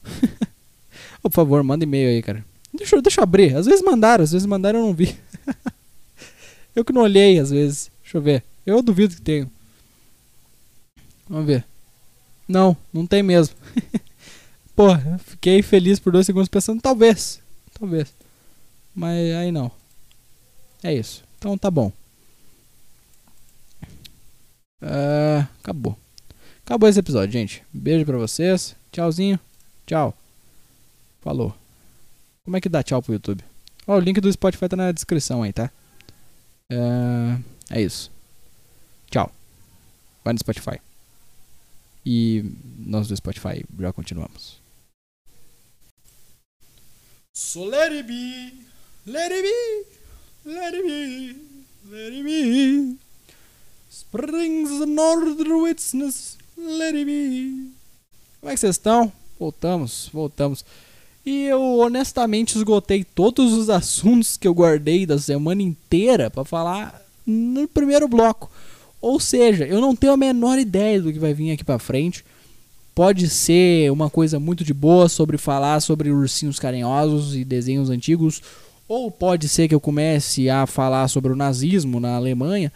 Por 1.21 1.31
favor, 1.31 1.61
manda 1.63 1.83
e-mail 1.83 2.09
aí, 2.09 2.21
cara. 2.21 2.45
Deixa, 2.75 3.01
deixa 3.01 3.21
eu 3.21 3.23
abrir. 3.23 3.55
Às 3.55 3.65
vezes 3.65 3.83
mandaram, 3.83 4.23
às 4.23 4.31
vezes 4.31 4.45
mandaram 4.45 4.79
eu 4.79 4.85
não 4.85 4.93
vi. 4.93 5.17
eu 6.75 6.83
que 6.83 6.93
não 6.93 7.01
olhei, 7.01 7.39
às 7.39 7.49
vezes. 7.49 7.91
Deixa 8.01 8.17
eu 8.17 8.21
ver. 8.21 8.43
Eu 8.65 8.81
duvido 8.81 9.15
que 9.15 9.21
tenho. 9.21 9.49
Vamos 11.27 11.45
ver. 11.45 11.65
Não, 12.47 12.75
não 12.93 13.05
tem 13.05 13.23
mesmo. 13.23 13.55
Pô, 14.75 14.87
fiquei 15.19 15.61
feliz 15.61 15.99
por 15.99 16.11
dois 16.11 16.25
segundos 16.25 16.49
pensando, 16.49 16.81
talvez. 16.81 17.39
Talvez. 17.79 18.13
Mas 18.93 19.35
aí 19.35 19.51
não. 19.51 19.71
É 20.83 20.93
isso. 20.93 21.23
Então 21.37 21.57
tá 21.57 21.71
bom. 21.71 21.91
Ah, 24.81 25.47
acabou. 25.61 25.97
Acabou 26.63 26.89
esse 26.89 26.99
episódio, 26.99 27.31
gente. 27.31 27.63
Beijo 27.73 28.05
pra 28.05 28.17
vocês. 28.17 28.75
Tchauzinho. 28.91 29.39
Tchau. 29.85 30.15
Falou. 31.21 31.64
Como 32.45 32.55
é 32.55 32.61
que 32.61 32.69
dá 32.69 32.83
tchau 32.83 33.01
pro 33.01 33.11
YouTube? 33.11 33.43
Ó, 33.87 33.97
o 33.97 33.99
link 33.99 34.21
do 34.21 34.31
Spotify 34.31 34.69
tá 34.69 34.75
na 34.75 34.91
descrição 34.91 35.41
aí, 35.41 35.51
tá? 35.51 35.71
É, 36.71 37.39
é 37.71 37.81
isso. 37.81 38.11
Tchau. 39.09 39.31
Vai 40.23 40.33
no 40.33 40.39
Spotify. 40.39 40.79
E 42.05 42.45
nós 42.77 43.07
do 43.07 43.17
Spotify 43.17 43.65
já 43.79 43.91
continuamos. 43.91 44.59
So 47.35 47.65
let 47.65 47.91
it 47.91 48.03
be, 48.03 48.53
let 49.07 49.31
it 49.31 49.41
be, 49.41 49.85
let 50.45 50.73
it 50.75 50.83
be, 50.83 51.35
let 51.89 52.13
it 52.13 52.23
be. 52.23 52.97
Springs 53.89 54.79
the 54.79 54.85
northern 54.85 55.63
witness, 55.63 56.37
let 56.55 56.95
it 56.95 57.05
be. 57.05 57.71
Como 58.39 58.51
é 58.51 58.53
que 58.53 58.59
vocês 58.59 58.75
estão? 58.75 59.11
Voltamos, 59.39 60.09
voltamos. 60.13 60.63
E 61.25 61.45
eu 61.45 61.79
honestamente 61.79 62.55
esgotei 62.55 63.03
todos 63.03 63.53
os 63.53 63.69
assuntos 63.69 64.37
que 64.37 64.47
eu 64.47 64.53
guardei 64.53 65.05
da 65.07 65.17
semana 65.17 65.61
inteira 65.61 66.29
pra 66.29 66.45
falar 66.45 67.01
no 67.25 67.67
primeiro 67.67 68.07
bloco. 68.07 68.51
Ou 69.01 69.19
seja, 69.19 69.65
eu 69.65 69.81
não 69.81 69.95
tenho 69.95 70.13
a 70.13 70.17
menor 70.17 70.59
ideia 70.59 71.01
do 71.01 71.11
que 71.11 71.17
vai 71.17 71.33
vir 71.33 71.51
aqui 71.51 71.63
pra 71.63 71.79
frente. 71.79 72.23
Pode 72.93 73.27
ser 73.27 73.91
uma 73.91 74.09
coisa 74.09 74.39
muito 74.39 74.63
de 74.63 74.73
boa 74.73 75.09
sobre 75.09 75.37
falar 75.37 75.79
sobre 75.81 76.11
ursinhos 76.11 76.59
carinhosos 76.59 77.35
e 77.35 77.43
desenhos 77.43 77.89
antigos, 77.89 78.41
ou 78.87 79.09
pode 79.11 79.49
ser 79.49 79.67
que 79.67 79.75
eu 79.75 79.81
comece 79.81 80.49
a 80.49 80.65
falar 80.65 81.07
sobre 81.07 81.33
o 81.33 81.35
nazismo 81.35 81.99
na 81.99 82.15
Alemanha. 82.15 82.71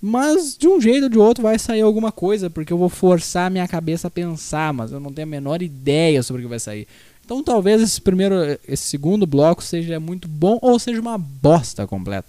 Mas 0.00 0.56
de 0.56 0.68
um 0.68 0.80
jeito 0.80 1.04
ou 1.04 1.08
de 1.08 1.18
outro 1.18 1.42
vai 1.42 1.58
sair 1.58 1.80
alguma 1.80 2.12
coisa, 2.12 2.48
porque 2.48 2.72
eu 2.72 2.78
vou 2.78 2.88
forçar 2.88 3.46
a 3.46 3.50
minha 3.50 3.66
cabeça 3.66 4.06
a 4.06 4.10
pensar, 4.10 4.72
mas 4.72 4.92
eu 4.92 5.00
não 5.00 5.12
tenho 5.12 5.26
a 5.26 5.30
menor 5.30 5.60
ideia 5.60 6.22
sobre 6.22 6.42
o 6.42 6.44
que 6.44 6.50
vai 6.50 6.60
sair. 6.60 6.86
Então 7.28 7.42
talvez 7.44 7.82
esse 7.82 8.00
primeiro, 8.00 8.34
esse 8.66 8.84
segundo 8.84 9.26
bloco 9.26 9.62
seja 9.62 10.00
muito 10.00 10.26
bom 10.26 10.58
ou 10.62 10.78
seja 10.78 10.98
uma 10.98 11.18
bosta 11.18 11.86
completa. 11.86 12.26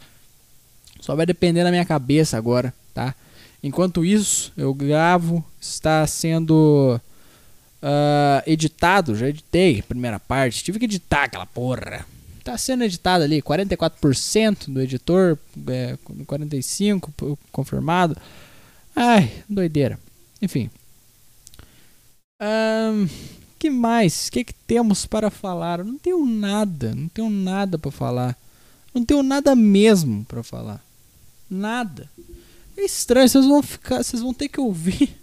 Só 1.00 1.16
vai 1.16 1.26
depender 1.26 1.64
da 1.64 1.72
minha 1.72 1.86
cabeça 1.86 2.36
agora, 2.38 2.74
tá? 2.94 3.16
Enquanto 3.64 4.04
isso, 4.04 4.52
eu 4.58 4.74
gravo, 4.74 5.42
está 5.58 6.06
sendo 6.06 7.00
ah, 7.82 8.44
editado, 8.46 9.16
já 9.16 9.30
editei 9.30 9.80
a 9.80 9.84
primeira 9.84 10.20
parte, 10.20 10.66
tive 10.66 10.80
que 10.80 10.84
editar 10.84 11.24
aquela 11.24 11.46
porra. 11.46 12.06
Tá 12.44 12.58
sendo 12.58 12.84
editado 12.84 13.24
ali, 13.24 13.42
44% 13.42 14.68
do 14.68 14.82
editor, 14.82 15.38
é, 15.70 15.98
45% 16.26 17.10
p- 17.16 17.38
confirmado. 17.54 18.18
Ai, 18.94 19.32
doideira. 19.48 19.98
Enfim. 20.42 20.70
Ahn, 22.42 23.08
que 23.60 23.70
mais? 23.70 24.28
O 24.28 24.32
que, 24.32 24.44
que 24.46 24.54
temos 24.54 25.06
para 25.06 25.30
falar? 25.30 25.80
Eu 25.80 25.86
não 25.86 25.98
tenho 25.98 26.26
nada, 26.26 26.96
não 26.96 27.10
tenho 27.10 27.30
nada 27.30 27.78
para 27.78 27.92
falar. 27.92 28.38
Não 28.94 29.06
tenho 29.06 29.22
nada 29.22 29.56
mesmo 29.56 30.26
para 30.26 30.42
falar. 30.42 30.84
Nada. 31.50 32.10
É 32.78 32.84
estranho, 32.84 33.28
vocês 33.28 33.46
vão 33.46 33.62
ficar, 33.62 34.04
vocês 34.04 34.22
vão 34.22 34.34
ter 34.34 34.48
que 34.48 34.60
ouvir. 34.60 35.16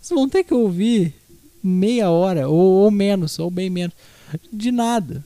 Vocês 0.00 0.16
vão 0.16 0.28
ter 0.28 0.44
que 0.44 0.54
ouvir 0.54 1.12
meia 1.60 2.10
hora 2.10 2.48
ou, 2.48 2.84
ou 2.84 2.90
menos, 2.92 3.40
ou 3.40 3.50
bem 3.50 3.68
menos, 3.68 3.92
de 4.52 4.70
nada. 4.70 5.24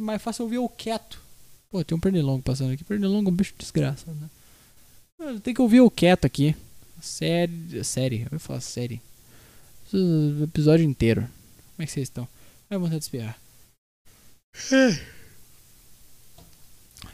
Mais 0.00 0.22
fácil 0.22 0.44
ouvir 0.44 0.56
o 0.56 0.66
quieto. 0.66 1.20
Pô, 1.70 1.84
tem 1.84 1.94
um 1.94 2.00
pernilongo 2.00 2.42
passando 2.42 2.72
aqui. 2.72 2.82
Pernilongo 2.84 3.28
é 3.28 3.32
um 3.32 3.36
bicho 3.36 3.52
desgraçado, 3.58 4.16
né? 4.18 4.30
Ah, 5.20 5.38
Tem 5.42 5.52
que 5.52 5.60
ouvir 5.60 5.82
o 5.82 5.90
quieto 5.90 6.24
aqui. 6.24 6.56
Série. 7.02 7.84
Série, 7.84 8.22
eu 8.22 8.28
ia 8.32 8.38
falar 8.38 8.60
série. 8.60 8.98
O 9.92 10.44
episódio 10.44 10.84
inteiro. 10.84 11.22
Como 11.22 11.82
é 11.82 11.86
que 11.86 11.92
vocês 11.92 12.08
estão? 12.08 12.26
Vai 12.68 12.78
vontade 12.78 12.98
de 13.00 13.04
espiar. 13.04 13.36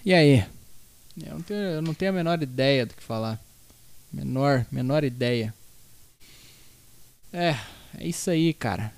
E 0.04 0.14
aí? 0.14 0.44
Eu 1.20 1.34
não, 1.34 1.42
tenho, 1.42 1.60
eu 1.60 1.82
não 1.82 1.94
tenho 1.94 2.10
a 2.12 2.14
menor 2.14 2.42
ideia 2.42 2.86
do 2.86 2.94
que 2.94 3.02
falar. 3.02 3.40
Menor, 4.12 4.64
menor 4.70 5.04
ideia. 5.04 5.52
É, 7.32 7.56
é 7.98 8.06
isso 8.06 8.30
aí, 8.30 8.54
cara. 8.54 8.92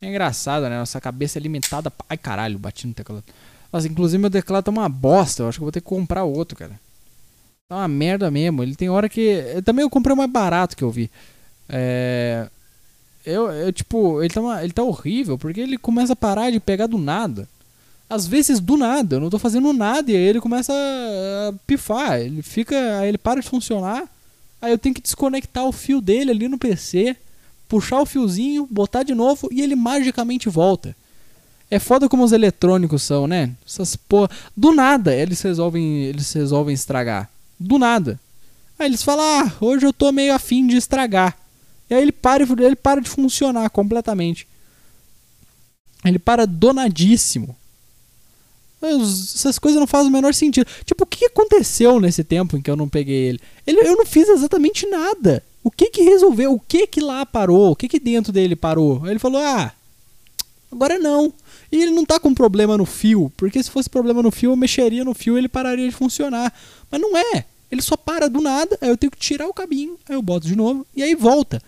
É 0.00 0.08
engraçado, 0.08 0.62
né? 0.68 0.78
Nossa 0.78 1.00
cabeça 1.00 1.38
é 1.38 1.42
limitada. 1.42 1.90
pra- 1.90 2.06
Ai, 2.08 2.16
caralho, 2.16 2.58
bati 2.58 2.86
no 2.86 2.94
teclado. 2.94 3.24
Nossa, 3.72 3.86
inclusive 3.88 4.20
meu 4.20 4.30
teclado 4.30 4.64
tá 4.64 4.70
uma 4.70 4.88
bosta. 4.88 5.42
Eu 5.42 5.48
acho 5.48 5.58
que 5.58 5.62
eu 5.62 5.66
vou 5.66 5.72
ter 5.72 5.80
que 5.80 5.86
comprar 5.86 6.24
outro, 6.24 6.56
cara. 6.56 6.80
Tá 7.68 7.76
uma 7.76 7.88
merda 7.88 8.30
mesmo. 8.30 8.62
Ele 8.62 8.74
tem 8.74 8.88
hora 8.88 9.08
que. 9.08 9.20
eu 9.20 9.62
Também 9.62 9.82
eu 9.82 9.90
comprei 9.90 10.14
o 10.14 10.16
mais 10.16 10.30
barato 10.30 10.76
que 10.76 10.82
eu 10.84 10.90
vi. 10.90 11.10
É. 11.68 12.48
Eu, 13.24 13.50
eu 13.50 13.72
tipo, 13.72 14.22
ele 14.22 14.34
tá, 14.34 14.64
ele 14.64 14.72
tá 14.72 14.82
horrível 14.82 15.38
porque 15.38 15.60
ele 15.60 15.78
começa 15.78 16.12
a 16.12 16.16
parar 16.16 16.50
de 16.50 16.60
pegar 16.60 16.86
do 16.86 16.98
nada. 16.98 17.48
Às 18.08 18.26
vezes 18.26 18.60
do 18.60 18.76
nada, 18.76 19.16
eu 19.16 19.20
não 19.20 19.30
tô 19.30 19.38
fazendo 19.38 19.72
nada 19.72 20.12
e 20.12 20.14
aí 20.16 20.22
ele 20.22 20.40
começa 20.40 20.72
a 20.72 21.52
pifar. 21.66 22.20
Ele 22.20 22.42
fica. 22.42 22.98
Aí 22.98 23.08
ele 23.08 23.18
para 23.18 23.40
de 23.40 23.48
funcionar. 23.48 24.04
Aí 24.60 24.72
eu 24.72 24.78
tenho 24.78 24.94
que 24.94 25.00
desconectar 25.00 25.64
o 25.64 25.72
fio 25.72 26.00
dele 26.00 26.30
ali 26.30 26.48
no 26.48 26.58
PC, 26.58 27.16
puxar 27.68 28.00
o 28.00 28.06
fiozinho, 28.06 28.68
botar 28.70 29.02
de 29.02 29.14
novo 29.14 29.48
e 29.50 29.62
ele 29.62 29.74
magicamente 29.74 30.48
volta. 30.48 30.94
É 31.70 31.78
foda 31.78 32.08
como 32.08 32.22
os 32.22 32.32
eletrônicos 32.32 33.02
são, 33.02 33.26
né? 33.26 33.50
Essas 33.66 33.96
porra. 33.96 34.30
Do 34.56 34.72
nada 34.72 35.14
eles 35.14 35.40
resolvem, 35.40 36.04
eles 36.04 36.30
resolvem 36.32 36.74
estragar. 36.74 37.30
Do 37.58 37.78
nada. 37.78 38.20
Aí 38.78 38.86
eles 38.86 39.02
falam: 39.02 39.24
"Ah, 39.24 39.52
hoje 39.60 39.86
eu 39.86 39.92
tô 39.92 40.12
meio 40.12 40.34
afim 40.34 40.66
de 40.66 40.76
estragar". 40.76 41.36
E 41.94 41.96
aí 41.96 42.02
ele 42.02 42.12
para, 42.12 42.42
ele 42.42 42.74
para 42.74 43.00
de 43.00 43.08
funcionar 43.08 43.70
completamente. 43.70 44.48
Ele 46.04 46.18
para 46.18 46.44
donadíssimo. 46.44 47.56
Essas 48.82 49.58
coisas 49.58 49.78
não 49.78 49.86
fazem 49.86 50.08
o 50.08 50.12
menor 50.12 50.34
sentido. 50.34 50.66
Tipo, 50.84 51.04
o 51.04 51.06
que 51.06 51.26
aconteceu 51.26 52.00
nesse 52.00 52.24
tempo 52.24 52.56
em 52.56 52.60
que 52.60 52.70
eu 52.70 52.76
não 52.76 52.88
peguei 52.88 53.28
ele? 53.28 53.40
ele 53.64 53.80
eu 53.80 53.96
não 53.96 54.04
fiz 54.04 54.28
exatamente 54.28 54.86
nada. 54.86 55.42
O 55.62 55.70
que 55.70 55.88
que 55.88 56.02
resolveu? 56.02 56.52
O 56.52 56.60
que 56.60 56.86
que 56.86 57.00
lá 57.00 57.24
parou? 57.24 57.70
O 57.70 57.76
que 57.76 57.88
que 57.88 58.00
dentro 58.00 58.32
dele 58.32 58.56
parou? 58.56 59.02
Aí 59.04 59.10
ele 59.10 59.18
falou: 59.20 59.40
"Ah, 59.40 59.72
agora 60.70 60.98
não". 60.98 61.32
E 61.72 61.80
ele 61.80 61.92
não 61.92 62.04
tá 62.04 62.18
com 62.18 62.34
problema 62.34 62.76
no 62.76 62.84
fio, 62.84 63.32
porque 63.36 63.62
se 63.62 63.70
fosse 63.70 63.88
problema 63.88 64.20
no 64.20 64.30
fio, 64.30 64.50
eu 64.50 64.56
mexeria 64.56 65.04
no 65.04 65.14
fio 65.14 65.36
e 65.36 65.38
ele 65.38 65.48
pararia 65.48 65.88
de 65.88 65.94
funcionar. 65.94 66.52
Mas 66.90 67.00
não 67.00 67.16
é. 67.16 67.46
Ele 67.70 67.80
só 67.80 67.96
para 67.96 68.28
do 68.28 68.40
nada, 68.42 68.76
aí 68.80 68.90
eu 68.90 68.96
tenho 68.96 69.10
que 69.10 69.18
tirar 69.18 69.48
o 69.48 69.54
cabinho, 69.54 69.96
aí 70.08 70.14
eu 70.14 70.22
boto 70.22 70.46
de 70.46 70.54
novo 70.54 70.86
e 70.94 71.02
aí 71.02 71.14
volta. 71.14 71.62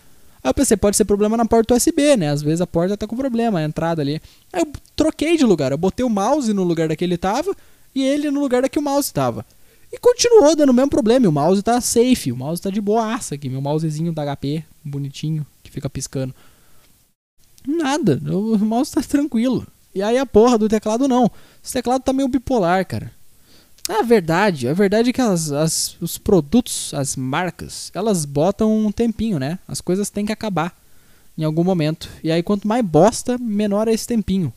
Aí 0.47 0.51
eu 0.51 0.53
pensei, 0.53 0.77
pode 0.77 0.95
ser 0.95 1.03
problema 1.03 1.35
na 1.35 1.45
porta 1.45 1.75
USB, 1.75 2.15
né? 2.15 2.29
Às 2.29 2.41
vezes 2.41 2.61
a 2.61 2.65
porta 2.65 2.95
tá 2.95 3.05
com 3.05 3.17
problema, 3.17 3.59
a 3.59 3.63
entrada 3.63 4.01
ali. 4.01 4.21
Aí 4.53 4.61
eu 4.61 4.71
troquei 4.95 5.35
de 5.35 5.43
lugar, 5.43 5.73
eu 5.73 5.77
botei 5.77 6.05
o 6.05 6.09
mouse 6.09 6.53
no 6.53 6.63
lugar 6.63 6.87
daquele 6.87 7.15
ele 7.15 7.17
tava 7.17 7.53
e 7.93 8.01
ele 8.01 8.31
no 8.31 8.39
lugar 8.39 8.61
da 8.61 8.69
que 8.69 8.79
o 8.79 8.81
mouse 8.81 9.11
tava. 9.11 9.45
E 9.91 9.97
continuou 9.97 10.55
dando 10.55 10.69
o 10.69 10.73
mesmo 10.73 10.89
problema, 10.89 11.25
e 11.25 11.27
o 11.27 11.33
mouse 11.33 11.61
tá 11.61 11.81
safe, 11.81 12.31
o 12.31 12.37
mouse 12.37 12.61
tá 12.61 12.69
de 12.69 12.79
boaça 12.79 13.35
aqui, 13.35 13.49
meu 13.49 13.59
mousezinho 13.59 14.13
da 14.13 14.23
HP, 14.23 14.63
bonitinho, 14.85 15.45
que 15.61 15.69
fica 15.69 15.89
piscando. 15.89 16.33
Nada, 17.67 18.17
o 18.33 18.57
mouse 18.57 18.93
tá 18.93 19.01
tranquilo. 19.01 19.67
E 19.93 20.01
aí 20.01 20.17
a 20.17 20.25
porra 20.25 20.57
do 20.57 20.69
teclado 20.69 21.09
não. 21.09 21.29
Esse 21.61 21.73
teclado 21.73 22.03
tá 22.03 22.13
meio 22.13 22.29
bipolar, 22.29 22.87
cara. 22.87 23.11
A 23.89 24.03
verdade, 24.03 24.67
a 24.67 24.73
verdade 24.73 25.09
é 25.09 25.13
que 25.13 25.21
as, 25.21 25.51
as- 25.51 25.95
os 26.01 26.17
produtos, 26.17 26.93
as 26.93 27.15
marcas, 27.15 27.89
elas 27.93 28.25
botam 28.25 28.85
um 28.85 28.91
tempinho, 28.91 29.39
né? 29.39 29.59
As 29.67 29.79
coisas 29.79 30.09
têm 30.09 30.25
que 30.25 30.31
acabar 30.33 30.75
em 31.37 31.43
algum 31.43 31.63
momento. 31.63 32.09
E 32.23 32.31
aí 32.31 32.43
quanto 32.43 32.67
mais 32.67 32.83
bosta, 32.85 33.37
menor 33.37 33.87
é 33.87 33.93
esse 33.93 34.05
tempinho. 34.07 34.51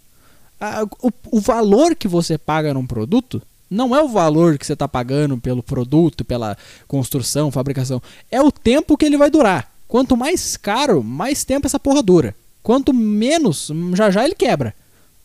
Ah, 0.61 0.85
o, 1.01 1.11
o 1.31 1.40
valor 1.40 1.95
que 1.95 2.09
você 2.09 2.37
paga 2.37 2.75
num 2.75 2.87
produto 2.87 3.40
não 3.71 3.95
é 3.95 4.03
o 4.03 4.09
valor 4.09 4.59
que 4.59 4.66
você 4.66 4.73
está 4.73 4.88
pagando 4.88 5.38
pelo 5.38 5.62
produto, 5.62 6.25
pela 6.25 6.57
construção, 6.88 7.53
fabricação. 7.53 8.03
É 8.31 8.43
o 8.43 8.51
tempo 8.51 8.97
que 8.97 9.05
ele 9.05 9.16
vai 9.16 9.31
durar. 9.31 9.71
Quanto 9.87 10.16
mais 10.16 10.57
caro, 10.57 11.05
mais 11.05 11.45
tempo 11.45 11.66
essa 11.66 11.79
porra 11.79 12.03
dura. 12.03 12.35
Quanto 12.62 12.93
menos, 12.93 13.71
já 13.95 14.11
já 14.11 14.25
ele 14.25 14.35
quebra. 14.35 14.75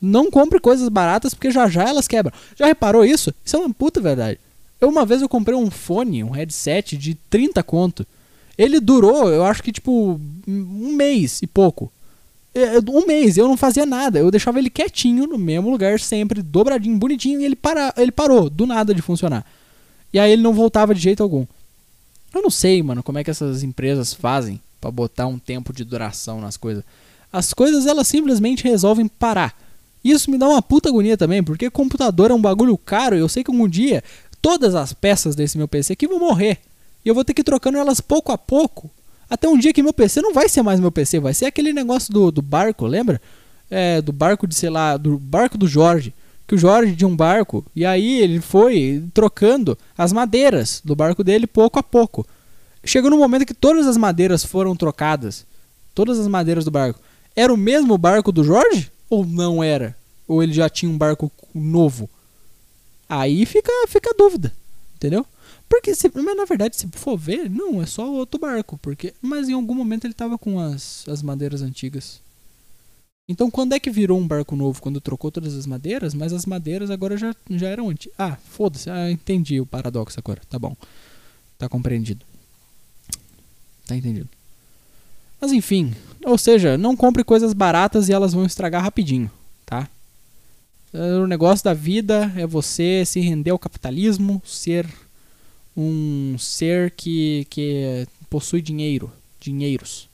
Não 0.01 0.29
compre 0.29 0.59
coisas 0.59 0.89
baratas 0.89 1.33
porque 1.33 1.51
já 1.51 1.67
já 1.67 1.83
elas 1.83 2.07
quebram. 2.07 2.33
Já 2.55 2.65
reparou 2.65 3.05
isso? 3.05 3.33
Isso 3.43 3.55
é 3.55 3.59
uma 3.59 3.73
puta 3.73 4.01
verdade. 4.01 4.39
Eu 4.79 4.89
uma 4.89 5.05
vez 5.05 5.21
eu 5.21 5.29
comprei 5.29 5.57
um 5.57 5.71
fone, 5.71 6.23
um 6.23 6.31
headset 6.31 6.97
de 6.97 7.15
30 7.29 7.63
conto. 7.63 8.05
Ele 8.57 8.79
durou, 8.79 9.29
eu 9.29 9.43
acho 9.45 9.63
que 9.63 9.71
tipo 9.71 10.19
um 10.47 10.93
mês 10.93 11.41
e 11.41 11.47
pouco. 11.47 11.91
É, 12.53 12.79
Um 12.89 13.05
mês, 13.05 13.37
eu 13.37 13.49
não 13.49 13.57
fazia 13.57 13.85
nada. 13.85 14.19
Eu 14.19 14.31
deixava 14.31 14.59
ele 14.59 14.69
quietinho 14.69 15.27
no 15.27 15.37
mesmo 15.37 15.69
lugar, 15.69 15.99
sempre 15.99 16.41
dobradinho, 16.41 16.97
bonitinho, 16.97 17.41
e 17.41 17.45
ele, 17.45 17.55
para, 17.55 17.93
ele 17.97 18.13
parou, 18.13 18.49
do 18.49 18.65
nada 18.65 18.93
de 18.93 19.01
funcionar. 19.01 19.45
E 20.13 20.17
aí 20.17 20.31
ele 20.31 20.41
não 20.41 20.53
voltava 20.53 20.95
de 20.95 21.01
jeito 21.01 21.21
algum. 21.21 21.45
Eu 22.33 22.41
não 22.41 22.49
sei, 22.49 22.81
mano, 22.81 23.03
como 23.03 23.17
é 23.17 23.23
que 23.23 23.29
essas 23.29 23.61
empresas 23.61 24.13
fazem 24.13 24.61
pra 24.79 24.89
botar 24.89 25.27
um 25.27 25.37
tempo 25.37 25.73
de 25.73 25.83
duração 25.83 26.39
nas 26.39 26.55
coisas. 26.55 26.83
As 27.31 27.53
coisas 27.53 27.85
elas 27.85 28.07
simplesmente 28.07 28.63
resolvem 28.63 29.07
parar. 29.07 29.53
Isso 30.05 30.29
me 30.29 30.37
dá 30.37 30.47
uma 30.47 30.61
puta 30.61 30.87
agonia 30.87 31.17
também, 31.17 31.43
porque 31.43 31.67
computador 31.67 32.29
é 32.29 32.33
um 32.35 32.41
bagulho 32.41 32.77
caro 32.77 33.15
eu 33.15 33.27
sei 33.27 33.43
que 33.43 33.49
algum 33.49 33.67
dia 33.67 34.03
todas 34.39 34.75
as 34.75 34.93
peças 34.93 35.35
desse 35.35 35.57
meu 35.57 35.67
PC 35.67 35.93
aqui 35.93 36.05
vão 36.05 36.19
morrer. 36.19 36.59
E 37.03 37.09
eu 37.09 37.15
vou 37.15 37.25
ter 37.25 37.33
que 37.33 37.41
ir 37.41 37.43
trocando 37.43 37.79
elas 37.79 37.99
pouco 37.99 38.31
a 38.31 38.37
pouco. 38.37 38.91
Até 39.27 39.47
um 39.49 39.57
dia 39.57 39.73
que 39.73 39.81
meu 39.81 39.91
PC 39.91 40.21
não 40.21 40.31
vai 40.31 40.47
ser 40.47 40.61
mais 40.61 40.79
meu 40.79 40.91
PC, 40.91 41.19
vai 41.19 41.33
ser 41.33 41.47
aquele 41.47 41.73
negócio 41.73 42.13
do, 42.13 42.29
do 42.31 42.43
barco, 42.43 42.85
lembra? 42.85 43.19
É, 43.67 43.99
do 43.99 44.13
barco 44.13 44.45
de, 44.45 44.53
sei 44.53 44.69
lá, 44.69 44.95
do 44.95 45.17
barco 45.17 45.57
do 45.57 45.67
Jorge. 45.67 46.13
Que 46.47 46.53
o 46.53 46.57
Jorge 46.59 46.95
tinha 46.95 47.07
um 47.07 47.15
barco 47.15 47.65
e 47.75 47.83
aí 47.83 48.21
ele 48.21 48.39
foi 48.39 49.03
trocando 49.11 49.75
as 49.97 50.13
madeiras 50.13 50.83
do 50.85 50.95
barco 50.95 51.23
dele 51.23 51.47
pouco 51.47 51.79
a 51.79 51.83
pouco. 51.83 52.23
Chegou 52.83 53.09
no 53.09 53.17
momento 53.17 53.47
que 53.47 53.55
todas 53.55 53.87
as 53.87 53.97
madeiras 53.97 54.45
foram 54.45 54.75
trocadas. 54.75 55.47
Todas 55.95 56.19
as 56.19 56.27
madeiras 56.27 56.63
do 56.63 56.69
barco. 56.69 56.99
Era 57.35 57.51
o 57.51 57.57
mesmo 57.57 57.97
barco 57.97 58.31
do 58.31 58.43
Jorge? 58.43 58.91
Ou 59.09 59.25
não 59.25 59.63
era? 59.63 59.95
Ou 60.27 60.41
ele 60.41 60.53
já 60.53 60.69
tinha 60.69 60.89
um 60.89 60.97
barco 60.97 61.31
novo? 61.53 62.09
Aí 63.07 63.45
fica, 63.45 63.71
fica 63.87 64.09
a 64.09 64.17
dúvida. 64.17 64.51
Entendeu? 64.95 65.25
Porque, 65.69 65.93
se, 65.95 66.11
mas 66.13 66.37
na 66.37 66.45
verdade, 66.45 66.75
se 66.75 66.87
for 66.93 67.17
ver, 67.17 67.49
não, 67.49 67.81
é 67.81 67.85
só 67.85 68.11
outro 68.11 68.39
barco. 68.39 68.77
porque 68.77 69.13
Mas 69.21 69.49
em 69.49 69.53
algum 69.53 69.75
momento 69.75 70.05
ele 70.05 70.13
tava 70.13 70.37
com 70.37 70.59
as, 70.59 71.05
as 71.07 71.21
madeiras 71.21 71.61
antigas. 71.61 72.21
Então 73.27 73.49
quando 73.49 73.73
é 73.73 73.79
que 73.79 73.89
virou 73.89 74.19
um 74.19 74.27
barco 74.27 74.55
novo? 74.55 74.81
Quando 74.81 75.01
trocou 75.01 75.31
todas 75.31 75.55
as 75.55 75.65
madeiras, 75.65 76.13
mas 76.13 76.31
as 76.31 76.45
madeiras 76.45 76.91
agora 76.91 77.17
já, 77.17 77.35
já 77.49 77.67
eram 77.67 77.89
antigas. 77.89 78.15
Ah, 78.17 78.35
foda-se, 78.35 78.89
ah, 78.89 79.09
entendi 79.09 79.59
o 79.59 79.65
paradoxo 79.65 80.19
agora. 80.19 80.41
Tá 80.47 80.59
bom. 80.59 80.75
Tá 81.57 81.67
compreendido. 81.67 82.25
Tá 83.87 83.95
entendido. 83.95 84.29
Mas 85.39 85.51
enfim, 85.51 85.93
ou 86.25 86.37
seja, 86.37 86.77
não 86.77 86.95
compre 86.95 87.23
coisas 87.23 87.53
baratas 87.53 88.09
e 88.09 88.13
elas 88.13 88.33
vão 88.33 88.45
estragar 88.45 88.83
rapidinho, 88.83 89.29
tá? 89.65 89.87
Eh, 90.93 91.15
O 91.19 91.27
negócio 91.27 91.63
da 91.63 91.73
vida 91.73 92.31
é 92.35 92.47
você 92.47 93.03
se 93.05 93.19
render 93.19 93.51
ao 93.51 93.59
capitalismo, 93.59 94.41
ser 94.45 94.87
um 95.75 96.35
ser 96.39 96.91
que, 96.91 97.45
que 97.49 98.07
possui 98.29 98.61
dinheiro, 98.61 99.11
dinheiros. 99.39 100.07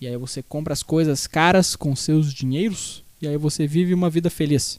E 0.00 0.06
aí 0.06 0.16
você 0.16 0.42
compra 0.42 0.72
as 0.72 0.82
coisas 0.82 1.26
caras 1.26 1.74
com 1.74 1.94
seus 1.96 2.32
dinheiros 2.32 3.02
e 3.20 3.26
aí 3.26 3.36
você 3.36 3.66
vive 3.66 3.94
uma 3.94 4.10
vida 4.10 4.30
feliz. 4.30 4.78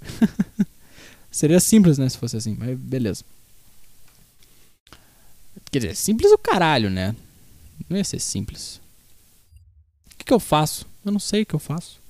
Seria 1.30 1.60
simples, 1.60 1.98
né, 1.98 2.08
se 2.08 2.16
fosse 2.16 2.36
assim, 2.36 2.56
mas 2.58 2.78
beleza. 2.78 3.24
Quer 5.70 5.80
dizer, 5.80 5.96
simples 5.96 6.32
o 6.32 6.38
caralho, 6.38 6.88
né? 6.88 7.14
Não 7.88 7.96
ia 7.96 8.04
ser 8.04 8.18
simples. 8.18 8.80
O 10.18 10.18
que, 10.18 10.24
que 10.24 10.34
eu 10.34 10.40
faço? 10.40 10.84
Eu 11.04 11.12
não 11.12 11.20
sei 11.20 11.42
o 11.42 11.46
que 11.46 11.54
eu 11.54 11.60
faço. 11.60 12.00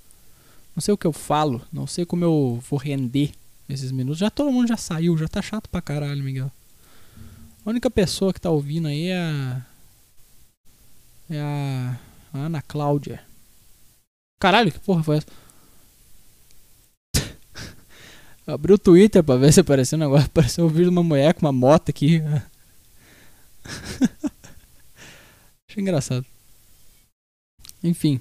Não 0.75 0.81
sei 0.81 0.95
o 0.95 0.97
que 0.97 1.07
eu 1.07 1.13
falo. 1.13 1.61
Não 1.71 1.87
sei 1.87 2.07
como 2.07 2.25
eu 2.25 2.59
vou 2.71 2.79
render 2.79 3.33
nesses 3.69 3.93
minutos. 3.93 4.19
Já 4.19 4.31
todo 4.31 4.51
mundo 4.51 4.67
já 4.67 4.79
saiu, 4.79 5.19
já 5.19 5.29
tá 5.29 5.43
chato 5.43 5.69
pra 5.69 5.83
caralho, 5.83 6.25
Miguel. 6.25 6.51
A 7.67 7.71
única 7.71 7.91
pessoa 7.91 8.33
que 8.33 8.41
tá 8.41 8.49
ouvindo 8.49 8.89
aí 8.89 9.09
é 9.09 9.19
a. 9.19 9.63
É 11.29 11.41
a. 11.41 11.99
Ana 12.33 12.63
Cláudia. 12.63 13.23
Caralho, 14.41 14.73
que 14.73 14.79
porra 14.81 15.03
foi 15.03 15.19
essa? 15.19 15.27
Abri 18.47 18.73
o 18.73 18.79
Twitter 18.79 19.23
pra 19.23 19.37
ver 19.37 19.53
se 19.53 19.61
apareceu 19.61 19.97
um 19.97 20.01
negócio. 20.01 20.27
Apareceu 20.27 20.65
o 20.65 20.69
vídeo 20.69 20.85
de 20.85 20.91
uma 20.91 21.03
mulher 21.05 21.35
com 21.35 21.45
uma 21.45 21.53
moto 21.53 21.91
aqui. 21.91 22.23
Achei 25.69 25.83
engraçado. 25.83 26.25
Enfim. 27.89 28.21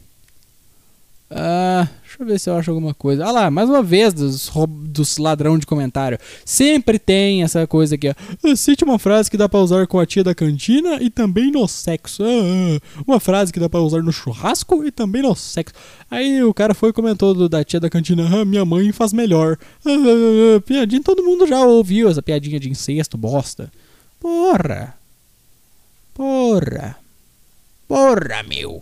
Ah, 1.30 1.86
deixa 2.04 2.24
eu 2.24 2.26
ver 2.26 2.40
se 2.40 2.50
eu 2.50 2.56
acho 2.56 2.72
alguma 2.72 2.94
coisa. 2.94 3.26
Ah 3.26 3.32
lá, 3.32 3.52
mais 3.52 3.70
uma 3.70 3.84
vez 3.84 4.14
dos, 4.14 4.50
dos 4.86 5.18
ladrão 5.18 5.58
de 5.60 5.66
comentário. 5.66 6.18
Sempre 6.46 6.98
tem 6.98 7.44
essa 7.44 7.68
coisa 7.68 7.96
aqui, 7.96 8.08
ó. 8.10 8.56
Cite 8.56 8.86
uma 8.86 8.98
frase 8.98 9.30
que 9.30 9.36
dá 9.36 9.50
pra 9.50 9.60
usar 9.60 9.86
com 9.88 10.00
a 10.00 10.06
tia 10.06 10.24
da 10.24 10.34
cantina 10.34 11.02
e 11.02 11.10
também 11.10 11.52
no 11.52 11.68
sexo. 11.68 12.24
Ah, 12.24 12.28
ah. 12.28 13.02
uma 13.06 13.20
frase 13.20 13.52
que 13.52 13.60
dá 13.60 13.68
pra 13.68 13.82
usar 13.82 14.02
no 14.02 14.14
churrasco 14.14 14.86
e 14.86 14.90
também 14.92 15.22
no 15.22 15.36
sexo. 15.36 15.76
Aí 16.10 16.42
o 16.42 16.54
cara 16.54 16.74
foi 16.74 16.92
e 16.92 16.94
comentou 16.94 17.34
do- 17.34 17.50
da 17.50 17.62
tia 17.62 17.82
da 17.82 17.90
cantina. 17.90 18.26
Ah, 18.42 18.46
minha 18.46 18.64
mãe 18.64 18.90
faz 18.94 19.12
melhor. 19.12 19.58
Ah, 19.86 19.90
ah, 19.90 20.62
piadinha, 20.62 21.04
todo 21.04 21.24
mundo 21.24 21.46
já 21.46 21.60
ouviu 21.60 22.08
essa 22.08 22.22
piadinha 22.22 22.58
de 22.58 22.70
incesto, 22.70 23.18
bosta. 23.18 23.70
Porra. 24.18 24.96
Porra. 26.14 26.96
Porra, 27.86 28.44
meu. 28.48 28.82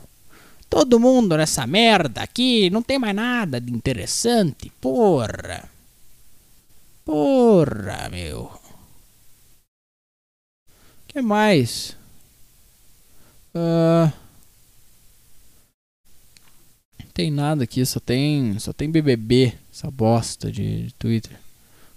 Todo 0.69 0.99
mundo 0.99 1.37
nessa 1.37 1.65
merda 1.65 2.21
aqui, 2.21 2.69
não 2.69 2.81
tem 2.81 2.99
mais 2.99 3.15
nada 3.15 3.61
de 3.61 3.71
interessante. 3.71 4.71
Porra. 4.81 5.69
Porra, 7.05 8.09
meu. 8.09 8.59
que 11.07 11.21
mais? 11.21 11.95
Ah, 13.53 14.11
não 16.99 17.07
tem 17.13 17.31
nada 17.31 17.63
aqui, 17.63 17.85
só 17.85 18.01
tem, 18.01 18.59
só 18.59 18.73
tem 18.73 18.91
BBB, 18.91 19.57
essa 19.71 19.89
bosta 19.89 20.51
de, 20.51 20.87
de 20.87 20.93
Twitter. 20.95 21.39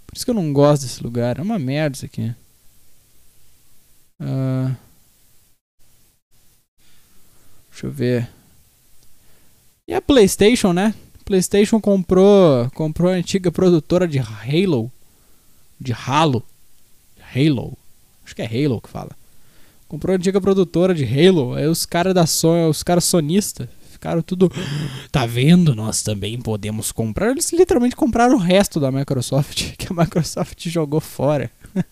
Por 0.06 0.16
isso 0.16 0.24
que 0.24 0.30
eu 0.30 0.34
não 0.34 0.52
gosto 0.52 0.82
desse 0.82 1.02
lugar, 1.02 1.38
é 1.38 1.42
uma 1.42 1.58
merda 1.58 1.96
isso 1.96 2.04
aqui. 2.04 2.32
Ah, 4.20 4.76
deixa 7.70 7.86
eu 7.86 7.90
ver. 7.90 8.37
E 9.88 9.94
a 9.94 10.02
PlayStation, 10.02 10.74
né? 10.74 10.94
PlayStation 11.24 11.80
comprou, 11.80 12.70
comprou 12.74 13.10
a 13.10 13.14
antiga 13.14 13.50
produtora 13.50 14.06
de 14.06 14.18
Halo, 14.18 14.92
de 15.80 15.94
Halo, 15.94 16.44
Halo. 17.34 17.72
Acho 18.22 18.36
que 18.36 18.42
é 18.42 18.44
Halo 18.44 18.82
que 18.82 18.90
fala. 18.90 19.12
Comprou 19.88 20.12
a 20.12 20.16
antiga 20.18 20.42
produtora 20.42 20.94
de 20.94 21.04
Halo. 21.04 21.54
Aí 21.54 21.66
os 21.66 21.86
caras 21.86 22.12
da 22.12 22.26
Sony, 22.26 22.68
os 22.68 22.82
caras 22.82 23.04
sonistas, 23.04 23.66
ficaram 23.90 24.20
tudo. 24.20 24.52
Tá 25.10 25.24
vendo? 25.24 25.74
Nós 25.74 26.02
também 26.02 26.38
podemos 26.38 26.92
comprar. 26.92 27.30
Eles 27.30 27.50
literalmente 27.50 27.96
compraram 27.96 28.34
o 28.34 28.38
resto 28.38 28.78
da 28.78 28.92
Microsoft, 28.92 29.72
que 29.78 29.90
a 29.90 29.96
Microsoft 29.96 30.68
jogou 30.68 31.00
fora. 31.00 31.50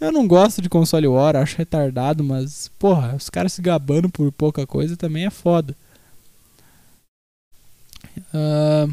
Eu 0.00 0.12
não 0.12 0.28
gosto 0.28 0.62
de 0.62 0.68
console 0.68 1.08
war, 1.08 1.34
acho 1.34 1.58
retardado, 1.58 2.22
mas, 2.22 2.70
porra, 2.78 3.16
os 3.16 3.28
caras 3.28 3.52
se 3.52 3.60
gabando 3.60 4.08
por 4.08 4.30
pouca 4.30 4.64
coisa 4.64 4.96
também 4.96 5.26
é 5.26 5.30
foda. 5.30 5.76
Ah, 8.32 8.88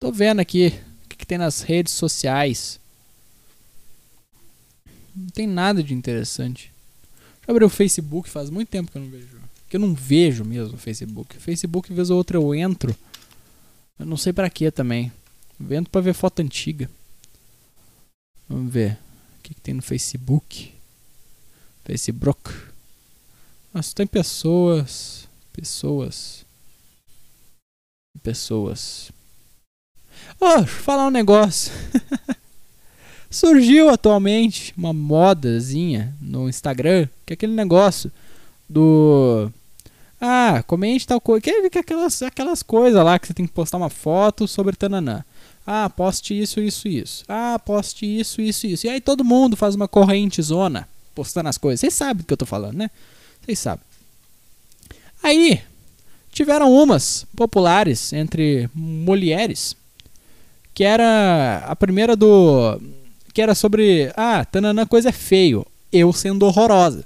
tô 0.00 0.12
vendo 0.12 0.40
aqui 0.40 0.74
o 1.04 1.08
que, 1.08 1.16
que 1.16 1.26
tem 1.26 1.38
nas 1.38 1.62
redes 1.62 1.92
sociais. 1.92 2.80
Não 5.14 5.28
tem 5.28 5.46
nada 5.46 5.82
de 5.82 5.94
interessante. 5.94 6.72
Deixa 7.34 7.48
eu 7.48 7.52
abrir 7.52 7.64
o 7.64 7.70
Facebook, 7.70 8.28
faz 8.28 8.50
muito 8.50 8.68
tempo 8.68 8.90
que 8.90 8.98
eu 8.98 9.02
não 9.02 9.10
vejo. 9.10 9.40
Que 9.68 9.76
eu 9.76 9.80
não 9.80 9.94
vejo 9.94 10.44
mesmo 10.44 10.74
o 10.74 10.78
Facebook. 10.78 11.36
Facebook, 11.36 11.92
vez 11.92 12.10
ou 12.10 12.16
outra, 12.16 12.36
eu 12.36 12.54
entro. 12.54 12.96
Eu 13.98 14.06
não 14.06 14.16
sei 14.16 14.32
pra 14.32 14.50
que 14.50 14.70
também. 14.70 15.12
Entro 15.70 15.90
pra 15.90 16.00
ver 16.00 16.14
foto 16.14 16.40
antiga. 16.40 16.90
Vamos 18.48 18.72
ver. 18.72 18.98
O 19.38 19.42
que, 19.42 19.54
que 19.54 19.60
tem 19.60 19.74
no 19.74 19.82
Facebook? 19.82 20.74
Facebook. 21.84 22.50
Nossa, 23.72 23.94
tem 23.94 24.06
pessoas. 24.06 25.28
Pessoas. 25.52 26.43
Pessoas. 28.22 29.10
Oh, 30.40 30.56
deixa 30.56 30.62
eu 30.62 30.66
falar 30.66 31.06
um 31.06 31.10
negócio. 31.10 31.72
Surgiu 33.30 33.88
atualmente 33.88 34.72
uma 34.76 34.92
modazinha 34.92 36.14
no 36.20 36.48
Instagram, 36.48 37.08
que 37.26 37.32
é 37.32 37.34
aquele 37.34 37.52
negócio 37.52 38.10
do. 38.68 39.50
Ah, 40.20 40.62
comente 40.66 41.06
tal 41.06 41.20
coisa. 41.20 41.40
Que, 41.40 41.68
que 41.68 41.78
aquelas, 41.78 42.22
aquelas 42.22 42.62
coisas 42.62 43.04
lá 43.04 43.18
que 43.18 43.26
você 43.26 43.34
tem 43.34 43.46
que 43.46 43.52
postar 43.52 43.78
uma 43.78 43.90
foto 43.90 44.46
sobre 44.46 44.76
Tananã. 44.76 45.24
Ah, 45.66 45.90
poste 45.90 46.38
isso, 46.38 46.60
isso, 46.60 46.86
isso. 46.86 47.24
Ah, 47.28 47.58
poste 47.58 48.06
isso, 48.06 48.40
isso, 48.40 48.66
isso. 48.66 48.86
E 48.86 48.90
aí 48.90 49.00
todo 49.00 49.24
mundo 49.24 49.56
faz 49.56 49.74
uma 49.74 49.88
corrente 49.88 50.40
zona 50.40 50.88
postando 51.14 51.48
as 51.48 51.58
coisas. 51.58 51.80
Vocês 51.80 51.94
sabem 51.94 52.22
do 52.22 52.26
que 52.26 52.32
eu 52.32 52.36
tô 52.36 52.46
falando, 52.46 52.76
né? 52.76 52.90
Vocês 53.42 53.58
sabem. 53.58 53.84
Aí, 55.22 55.60
tiveram 56.34 56.70
umas 56.72 57.24
populares 57.36 58.12
entre 58.12 58.68
mulheres, 58.74 59.76
que 60.74 60.82
era 60.82 61.58
a 61.64 61.76
primeira 61.76 62.16
do. 62.16 62.78
que 63.32 63.40
era 63.40 63.54
sobre. 63.54 64.12
Ah, 64.16 64.44
Tananã 64.44 64.84
coisa 64.84 65.10
é 65.10 65.12
feio, 65.12 65.64
eu 65.92 66.12
sendo 66.12 66.44
horrorosa. 66.44 67.04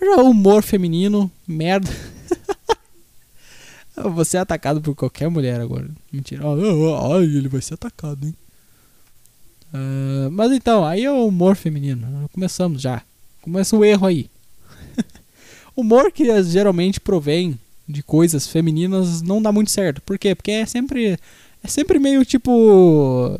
Já 0.00 0.16
humor 0.22 0.62
feminino, 0.62 1.30
merda. 1.46 1.90
Vou 3.96 4.24
ser 4.24 4.38
atacado 4.38 4.80
por 4.80 4.94
qualquer 4.94 5.28
mulher 5.28 5.60
agora. 5.60 5.88
Mentira. 6.10 6.42
Ah, 6.44 6.48
ah, 6.48 7.12
ah, 7.12 7.16
Ai, 7.18 7.24
ele 7.24 7.48
vai 7.48 7.60
ser 7.60 7.74
atacado, 7.74 8.26
hein? 8.26 8.34
Ah, 9.72 10.28
mas 10.32 10.50
então, 10.52 10.84
aí 10.84 11.04
é 11.04 11.12
o 11.12 11.26
humor 11.26 11.54
feminino. 11.54 12.28
Começamos 12.32 12.80
já. 12.80 13.02
Começa 13.42 13.76
o 13.76 13.84
erro 13.84 14.06
aí. 14.06 14.30
humor 15.76 16.10
que 16.10 16.42
geralmente 16.42 16.98
provém 16.98 17.58
de 17.86 18.02
coisas 18.02 18.46
femininas 18.46 19.22
não 19.22 19.40
dá 19.40 19.52
muito 19.52 19.70
certo. 19.70 20.00
Por 20.02 20.18
quê? 20.18 20.34
Porque 20.34 20.50
é 20.50 20.66
sempre. 20.66 21.18
É 21.62 21.68
sempre 21.68 21.98
meio 21.98 22.24
tipo. 22.24 23.38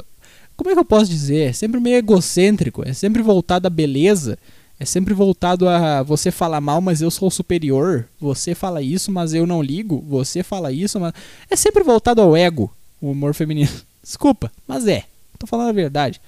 Como 0.56 0.70
é 0.70 0.74
que 0.74 0.78
eu 0.78 0.84
posso 0.84 1.10
dizer? 1.10 1.50
É 1.50 1.52
sempre 1.52 1.80
meio 1.80 1.96
egocêntrico. 1.96 2.86
É 2.86 2.92
sempre 2.92 3.22
voltado 3.22 3.66
à 3.66 3.70
beleza. 3.70 4.38
É 4.78 4.84
sempre 4.84 5.14
voltado 5.14 5.68
a 5.68 6.02
você 6.02 6.30
falar 6.30 6.60
mal, 6.60 6.80
mas 6.80 7.00
eu 7.00 7.10
sou 7.10 7.30
superior. 7.30 8.08
Você 8.20 8.54
fala 8.54 8.82
isso, 8.82 9.10
mas 9.10 9.32
eu 9.32 9.46
não 9.46 9.62
ligo. 9.62 10.04
Você 10.08 10.42
fala 10.42 10.72
isso, 10.72 10.98
mas. 11.00 11.12
É 11.50 11.56
sempre 11.56 11.82
voltado 11.82 12.20
ao 12.20 12.36
ego, 12.36 12.74
o 13.00 13.10
humor 13.10 13.34
feminino. 13.34 13.70
Desculpa, 14.02 14.52
mas 14.66 14.86
é. 14.86 15.04
Tô 15.38 15.46
falando 15.46 15.70
a 15.70 15.72
verdade. 15.72 16.20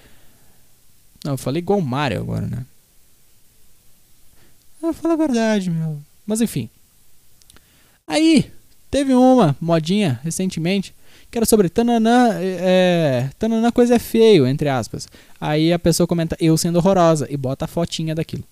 Não, 1.25 1.33
eu 1.33 1.39
falei 1.39 1.61
igual 1.61 1.79
o 1.79 1.83
Mario 1.83 2.21
agora, 2.21 2.47
né? 2.47 2.65
Eu 4.83 4.93
falo 4.93 5.15
a 5.15 5.17
verdade, 5.17 5.71
meu. 5.71 5.99
Mas 6.25 6.41
enfim. 6.41 6.71
Aí, 8.07 8.51
teve 8.91 9.15
uma 9.15 9.57
modinha 9.61 10.21
recentemente 10.23 10.95
que 11.31 11.39
era 11.39 11.45
sobre 11.45 11.69
Tananã, 11.69 12.31
é, 12.41 13.29
Tananã 13.39 13.71
coisa 13.71 13.97
é 13.97 13.99
feio, 13.99 14.47
entre 14.47 14.69
aspas. 14.69 15.09
Aí 15.41 15.73
a 15.73 15.79
pessoa 15.79 16.07
comenta 16.07 16.37
eu 16.41 16.57
sendo 16.57 16.77
horrorosa 16.77 17.27
e 17.29 17.37
bota 17.37 17.65
a 17.65 17.69
fotinha 17.69 18.15
daquilo. 18.15 18.45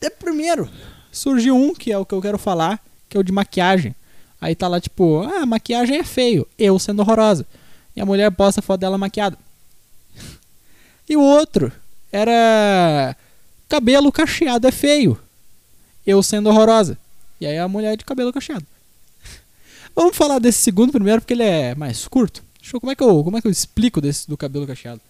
De 0.00 0.10
primeiro, 0.10 0.70
surgiu 1.10 1.56
um 1.56 1.74
que 1.74 1.90
é 1.90 1.98
o 1.98 2.04
que 2.04 2.14
eu 2.14 2.22
quero 2.22 2.38
falar, 2.38 2.80
que 3.08 3.16
é 3.16 3.20
o 3.20 3.24
de 3.24 3.32
maquiagem. 3.32 3.94
Aí 4.40 4.54
tá 4.54 4.68
lá 4.68 4.80
tipo, 4.80 5.22
ah, 5.22 5.44
maquiagem 5.44 5.96
é 5.96 6.04
feio, 6.04 6.46
eu 6.58 6.78
sendo 6.78 7.00
horrorosa. 7.00 7.44
E 7.96 8.00
a 8.00 8.06
mulher 8.06 8.30
posta 8.30 8.60
a 8.60 8.62
foto 8.62 8.80
dela 8.80 8.98
maquiada. 8.98 9.36
E 11.10 11.16
o 11.16 11.22
outro 11.22 11.72
era 12.12 13.16
cabelo 13.66 14.12
cacheado 14.12 14.68
é 14.68 14.70
feio, 14.70 15.18
eu 16.06 16.22
sendo 16.22 16.50
horrorosa. 16.50 16.98
E 17.40 17.46
aí 17.46 17.58
a 17.58 17.68
mulher 17.68 17.96
de 17.96 18.04
cabelo 18.04 18.32
cacheado. 18.32 18.66
Vamos 19.94 20.16
falar 20.16 20.38
desse 20.38 20.62
segundo 20.62 20.92
primeiro 20.92 21.20
porque 21.20 21.34
ele 21.34 21.42
é 21.42 21.74
mais 21.74 22.06
curto. 22.08 22.42
Deixa 22.60 22.76
eu, 22.76 22.80
como 22.80 22.92
é 22.92 22.94
que 22.94 23.02
eu, 23.02 23.24
como 23.24 23.36
é 23.38 23.40
que 23.40 23.46
eu 23.46 23.52
explico 23.52 24.00
desse 24.00 24.28
do 24.28 24.36
cabelo 24.36 24.66
cacheado? 24.66 25.00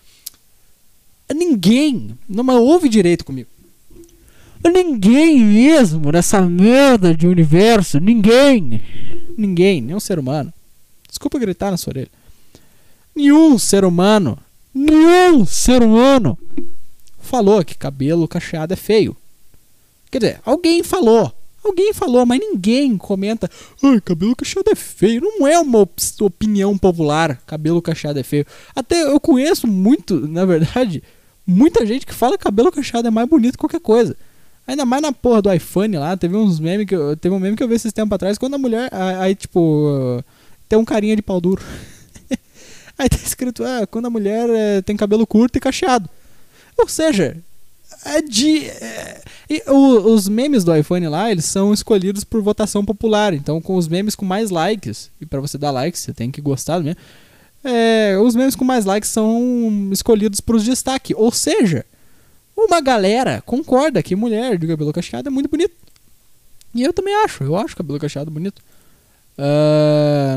Ninguém, 1.35 2.17
não 2.29 2.63
ouve 2.63 2.89
direito 2.89 3.25
comigo. 3.25 3.49
Ninguém 4.65 5.39
mesmo 5.41 6.11
nessa 6.11 6.41
merda 6.43 7.15
de 7.15 7.27
universo, 7.27 8.01
ninguém, 8.01 8.83
ninguém, 9.37 9.81
nenhum 9.81 10.01
ser 10.01 10.19
humano. 10.19 10.53
Desculpa 11.09 11.39
gritar 11.39 11.71
na 11.71 11.77
sua 11.77 11.93
orelha. 11.93 12.11
Nenhum 13.15 13.59
ser 13.59 13.85
humano, 13.85 14.39
nenhum 14.75 15.45
ser 15.47 15.83
humano 15.83 16.39
falou 17.19 17.65
que 17.65 17.75
cabelo 17.75 18.27
cacheado 18.27 18.73
é 18.73 18.77
feio. 18.77 19.17
Quer 20.11 20.19
dizer, 20.19 20.41
alguém 20.45 20.83
falou. 20.83 21.33
Alguém 21.69 21.93
falou, 21.93 22.25
mas 22.27 22.41
ninguém 22.41 22.97
comenta. 22.97 23.49
Ai, 23.83 24.01
cabelo 24.01 24.35
cacheado 24.35 24.71
é 24.71 24.75
feio. 24.75 25.21
Não 25.21 25.47
é 25.47 25.59
uma 25.59 25.81
op- 25.81 26.01
opinião 26.21 26.77
popular. 26.77 27.41
Cabelo 27.47 27.81
cacheado 27.83 28.19
é 28.19 28.23
feio. 28.23 28.47
Até 28.75 29.03
eu 29.03 29.21
conheço 29.21 29.67
muito, 29.67 30.27
na 30.29 30.45
verdade, 30.45 31.03
muita 31.47 31.85
gente 31.87 32.07
que 32.07 32.15
fala 32.15 32.37
que 32.39 32.45
cabelo 32.45 32.73
cacheado 32.73 33.07
é 33.09 33.11
mais 33.11 33.29
bonito 33.29 33.53
que 33.53 33.59
qualquer 33.59 33.81
coisa. 33.81 34.17
Ainda 34.67 34.85
mais 34.85 35.01
na 35.01 35.13
porra 35.13 35.41
do 35.41 35.53
iPhone 35.53 35.97
lá, 35.97 36.17
teve 36.17 36.37
uns 36.37 36.61
memes 36.61 36.87
que 36.87 36.95
eu, 36.95 37.17
teve 37.17 37.35
um 37.35 37.39
meme 37.39 37.57
que 37.57 37.63
eu 37.63 37.69
vi 37.69 37.75
esses 37.75 37.93
tempos 37.93 38.15
atrás, 38.15 38.37
quando 38.37 38.55
a 38.55 38.59
mulher, 38.59 38.91
aí 38.93 39.35
tipo, 39.35 40.23
tem 40.69 40.79
um 40.79 40.85
carinha 40.85 41.17
de 41.17 41.23
pau 41.23 41.41
duro. 41.41 41.63
aí 42.99 43.09
tá 43.09 43.17
escrito, 43.17 43.65
ah, 43.65 43.87
quando 43.87 44.07
a 44.07 44.11
mulher 44.11 44.49
eh, 44.51 44.83
tem 44.83 44.95
cabelo 44.97 45.27
curto 45.27 45.57
e 45.57 45.61
cacheado. 45.61 46.09
Ou 46.77 46.87
seja, 46.87 47.37
é 48.05 48.23
de. 48.23 48.67
é, 48.67 49.23
o- 49.69 50.13
os 50.13 50.29
memes 50.29 50.65
do 50.65 50.75
iPhone 50.75 51.09
lá, 51.09 51.31
eles 51.31 51.45
são 51.45 51.73
escolhidos 51.73 52.25
por 52.25 52.41
votação 52.43 52.85
popular. 52.85 53.33
Então, 53.35 53.61
com 53.61 53.77
os 53.77 53.89
memes 53.89 54.15
com 54.15 54.25
mais 54.25 54.51
likes, 54.51 55.11
e 55.21 55.27
pra 55.27 55.41
você 55.41 55.57
dar 55.59 55.71
likes, 55.71 56.01
você 56.03 56.13
tem 56.13 56.31
que 56.31 56.41
gostar 56.41 56.81
é, 57.65 58.17
os 58.19 58.35
memes 58.37 58.55
com 58.55 58.65
mais 58.65 58.85
likes 58.85 59.11
são 59.11 59.91
escolhidos 59.93 60.41
pros 60.41 60.65
destaque. 60.65 61.15
Ou 61.15 61.33
seja, 61.33 61.85
uma 62.57 62.81
galera 62.81 63.43
concorda 63.45 64.03
que 64.03 64.15
mulher 64.17 64.57
de 64.59 64.67
cabelo 64.67 64.93
cacheado 64.93 65.29
é 65.29 65.31
muito 65.31 65.49
bonito. 65.49 65.75
E 66.75 66.83
eu 66.83 66.93
também 66.93 67.15
acho, 67.25 67.43
eu 67.45 67.57
acho 67.57 67.77
cabelo 67.77 67.99
cacheado 67.99 68.31
bonito. 68.31 68.63
Ah, 69.37 70.37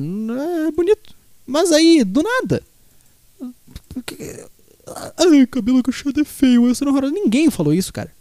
é 0.68 0.72
bonito. 0.72 1.14
Mas 1.46 1.72
aí, 1.72 2.04
do 2.04 2.24
nada. 2.24 2.64
Ai, 5.18 5.46
cabelo 5.48 5.84
cacheado 5.84 6.20
é 6.20 6.24
feio, 6.24 6.68
eu 6.68 6.76
sou 6.76 6.88
horroroso. 6.88 7.14
Ninguém 7.14 7.50
falou 7.50 7.74
isso, 7.74 7.92
cara. 7.92 8.12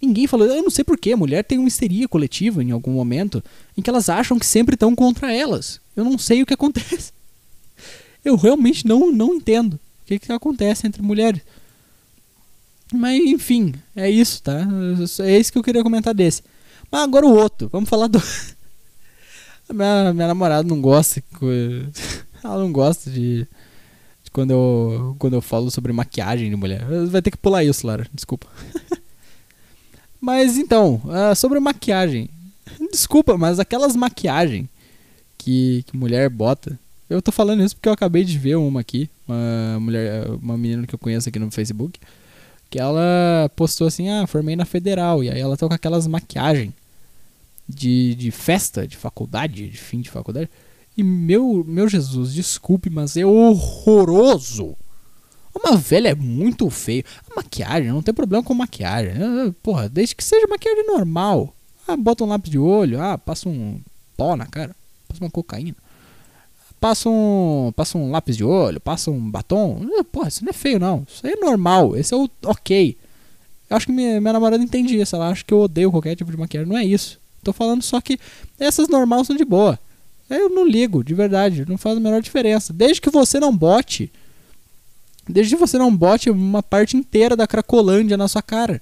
Ninguém 0.00 0.26
falou. 0.26 0.46
Eu 0.46 0.62
não 0.62 0.70
sei 0.70 0.84
porquê. 0.84 1.12
A 1.12 1.16
mulher 1.16 1.44
tem 1.44 1.58
uma 1.58 1.68
histeria 1.68 2.08
coletiva 2.08 2.62
em 2.62 2.72
algum 2.72 2.90
momento 2.90 3.42
em 3.76 3.82
que 3.82 3.88
elas 3.88 4.08
acham 4.08 4.38
que 4.38 4.46
sempre 4.46 4.74
estão 4.74 4.94
contra 4.94 5.32
elas. 5.32 5.80
Eu 5.96 6.04
não 6.04 6.18
sei 6.18 6.42
o 6.42 6.46
que 6.46 6.54
acontece. 6.54 7.12
Eu 8.24 8.36
realmente 8.36 8.86
não, 8.86 9.10
não 9.10 9.34
entendo 9.34 9.74
o 9.74 10.06
que, 10.06 10.18
que 10.18 10.32
acontece 10.32 10.86
entre 10.86 11.02
mulheres. 11.02 11.40
Mas 12.92 13.20
enfim, 13.20 13.74
é 13.96 14.08
isso, 14.10 14.42
tá? 14.42 14.60
É 15.20 15.38
isso 15.38 15.50
que 15.50 15.58
eu 15.58 15.62
queria 15.62 15.82
comentar 15.82 16.14
desse. 16.14 16.42
Mas 16.90 17.02
agora 17.02 17.26
o 17.26 17.34
outro. 17.34 17.68
Vamos 17.72 17.88
falar 17.88 18.06
do. 18.06 18.22
Minha, 19.72 20.12
minha 20.12 20.28
namorada 20.28 20.68
não 20.68 20.80
gosta. 20.80 21.22
Ela 22.44 22.58
não 22.58 22.70
gosta 22.70 23.10
de 23.10 23.46
quando 24.32 24.50
eu, 24.50 25.16
quando 25.18 25.34
eu 25.34 25.42
falo 25.42 25.70
sobre 25.70 25.92
maquiagem 25.92 26.48
de 26.48 26.56
mulher. 26.56 26.84
Vai 27.08 27.20
ter 27.22 27.30
que 27.30 27.36
pular 27.36 27.62
isso, 27.62 27.86
Lara. 27.86 28.06
Desculpa. 28.12 28.46
mas 30.20 30.56
então, 30.56 31.00
ah, 31.08 31.34
sobre 31.34 31.60
maquiagem. 31.60 32.28
Desculpa, 32.90 33.36
mas 33.36 33.58
aquelas 33.58 33.94
maquiagem 33.94 34.68
que, 35.36 35.84
que 35.86 35.96
mulher 35.96 36.30
bota. 36.30 36.78
Eu 37.10 37.20
tô 37.20 37.30
falando 37.30 37.62
isso 37.62 37.76
porque 37.76 37.88
eu 37.88 37.92
acabei 37.92 38.24
de 38.24 38.38
ver 38.38 38.56
uma 38.56 38.80
aqui. 38.80 39.10
Uma 39.28 39.78
mulher, 39.80 40.26
uma 40.30 40.56
menina 40.56 40.86
que 40.86 40.94
eu 40.94 40.98
conheço 40.98 41.28
aqui 41.28 41.38
no 41.38 41.50
Facebook. 41.50 42.00
Que 42.70 42.78
ela 42.78 43.50
postou 43.54 43.86
assim: 43.86 44.08
Ah, 44.08 44.26
formei 44.26 44.56
na 44.56 44.64
federal. 44.64 45.22
E 45.22 45.28
aí 45.28 45.40
ela 45.40 45.56
tá 45.56 45.68
com 45.68 45.74
aquelas 45.74 46.06
maquiagem 46.06 46.72
de, 47.68 48.14
de 48.14 48.30
festa, 48.30 48.86
de 48.86 48.96
faculdade, 48.96 49.68
de 49.68 49.76
fim 49.76 50.00
de 50.00 50.10
faculdade. 50.10 50.48
E 50.96 51.02
meu, 51.02 51.64
meu 51.66 51.88
Jesus, 51.88 52.32
desculpe, 52.32 52.90
mas 52.90 53.16
é 53.16 53.24
horroroso. 53.24 54.76
Uma 55.54 55.76
velha 55.76 56.08
é 56.08 56.14
muito 56.14 56.68
feio. 56.70 57.04
A 57.30 57.36
maquiagem, 57.36 57.90
não 57.90 58.02
tem 58.02 58.14
problema 58.14 58.42
com 58.42 58.54
maquiagem. 58.54 59.14
Porra, 59.62 59.88
desde 59.88 60.14
que 60.14 60.24
seja 60.24 60.46
maquiagem 60.46 60.86
normal. 60.86 61.54
Ah, 61.86 61.96
bota 61.96 62.24
um 62.24 62.28
lápis 62.28 62.50
de 62.50 62.58
olho, 62.58 63.00
ah, 63.00 63.18
passa 63.18 63.48
um 63.48 63.80
pó 64.16 64.36
na 64.36 64.46
cara, 64.46 64.74
passa 65.08 65.22
uma 65.22 65.30
cocaína. 65.30 65.76
Passa 66.80 67.08
um, 67.08 67.72
passa 67.76 67.96
um 67.96 68.10
lápis 68.10 68.36
de 68.36 68.44
olho, 68.44 68.80
passa 68.80 69.10
um 69.10 69.30
batom. 69.30 69.86
Ah, 69.98 70.04
Porra, 70.04 70.28
isso 70.28 70.44
não 70.44 70.50
é 70.50 70.52
feio 70.52 70.78
não. 70.78 71.06
Isso 71.08 71.26
aí 71.26 71.32
é 71.32 71.36
normal. 71.36 71.96
Esse 71.96 72.12
é 72.14 72.16
o 72.16 72.28
ok. 72.44 72.96
Eu 73.70 73.76
acho 73.76 73.86
que 73.86 73.92
minha, 73.92 74.20
minha 74.20 74.32
namorada 74.32 74.62
entende 74.62 75.00
isso. 75.00 75.14
Ela 75.14 75.28
acha 75.28 75.44
que 75.44 75.54
eu 75.54 75.60
odeio 75.60 75.90
qualquer 75.90 76.16
tipo 76.16 76.30
de 76.30 76.36
maquiagem. 76.36 76.68
Não 76.68 76.76
é 76.76 76.84
isso. 76.84 77.20
Tô 77.42 77.52
falando 77.52 77.82
só 77.82 78.00
que 78.00 78.18
essas 78.58 78.88
normais 78.88 79.26
são 79.26 79.36
de 79.36 79.44
boa. 79.44 79.78
Eu 80.28 80.48
não 80.48 80.66
ligo, 80.66 81.04
de 81.04 81.14
verdade, 81.14 81.66
não 81.68 81.76
faz 81.76 81.96
a 81.96 82.00
menor 82.00 82.22
diferença. 82.22 82.72
Desde 82.72 83.00
que 83.00 83.10
você 83.10 83.38
não 83.38 83.56
bote. 83.56 84.10
Desde 85.28 85.54
que 85.54 85.60
você 85.60 85.78
não 85.78 85.94
bote 85.94 86.30
uma 86.30 86.62
parte 86.62 86.96
inteira 86.96 87.36
da 87.36 87.46
Cracolândia 87.46 88.16
na 88.16 88.28
sua 88.28 88.42
cara. 88.42 88.80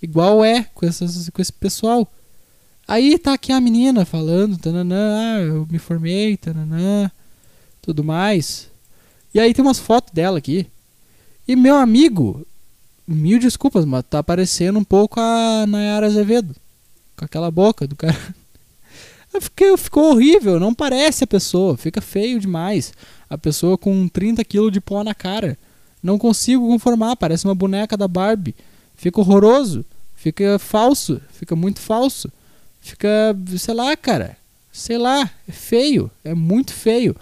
Igual 0.00 0.44
é 0.44 0.64
com, 0.74 0.86
essas, 0.86 1.28
com 1.30 1.42
esse 1.42 1.52
pessoal. 1.52 2.10
Aí 2.86 3.18
tá 3.18 3.32
aqui 3.32 3.52
a 3.52 3.60
menina 3.60 4.04
falando, 4.04 4.58
tananã, 4.58 5.36
ah, 5.36 5.40
eu 5.40 5.66
me 5.70 5.78
formei, 5.78 6.36
tananã, 6.36 7.10
tudo 7.80 8.04
mais. 8.04 8.70
E 9.32 9.40
aí 9.40 9.54
tem 9.54 9.64
umas 9.64 9.78
fotos 9.78 10.12
dela 10.12 10.38
aqui. 10.38 10.66
E 11.48 11.56
meu 11.56 11.76
amigo, 11.76 12.46
mil 13.06 13.38
desculpas, 13.38 13.84
mas 13.84 14.04
tá 14.08 14.22
parecendo 14.22 14.78
um 14.78 14.84
pouco 14.84 15.18
a 15.18 15.66
Nayara 15.66 16.06
Azevedo. 16.06 16.54
Com 17.16 17.24
aquela 17.24 17.50
boca 17.50 17.86
do 17.86 17.96
cara. 17.96 18.16
Fiquei, 19.40 19.76
ficou 19.76 20.12
horrível, 20.12 20.60
não 20.60 20.74
parece 20.74 21.24
a 21.24 21.26
pessoa, 21.26 21.76
fica 21.76 22.00
feio 22.00 22.38
demais. 22.38 22.92
A 23.28 23.36
pessoa 23.36 23.76
com 23.76 24.08
30 24.08 24.44
kg 24.44 24.70
de 24.70 24.80
pó 24.80 25.02
na 25.02 25.14
cara. 25.14 25.58
Não 26.02 26.18
consigo 26.18 26.66
conformar, 26.68 27.16
parece 27.16 27.44
uma 27.44 27.54
boneca 27.54 27.96
da 27.96 28.06
Barbie. 28.06 28.54
Fica 28.94 29.20
horroroso, 29.20 29.84
fica 30.14 30.58
falso, 30.58 31.20
fica 31.30 31.56
muito 31.56 31.80
falso. 31.80 32.30
Fica, 32.80 33.08
sei 33.58 33.74
lá, 33.74 33.96
cara. 33.96 34.36
Sei 34.70 34.98
lá, 34.98 35.30
é 35.48 35.52
feio, 35.52 36.10
é 36.22 36.34
muito 36.34 36.72
feio. 36.72 37.16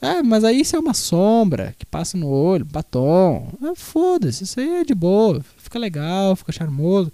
Ah, 0.00 0.22
mas 0.22 0.44
aí 0.44 0.60
isso 0.60 0.76
é 0.76 0.78
uma 0.78 0.94
sombra 0.94 1.74
que 1.78 1.84
passa 1.84 2.16
no 2.16 2.28
olho, 2.28 2.64
batom. 2.64 3.52
Ah, 3.62 3.72
Foda-se, 3.74 4.44
isso 4.44 4.60
aí 4.60 4.76
é 4.76 4.84
de 4.84 4.94
boa. 4.94 5.44
Fica 5.58 5.78
legal, 5.78 6.36
fica 6.36 6.52
charmoso. 6.52 7.12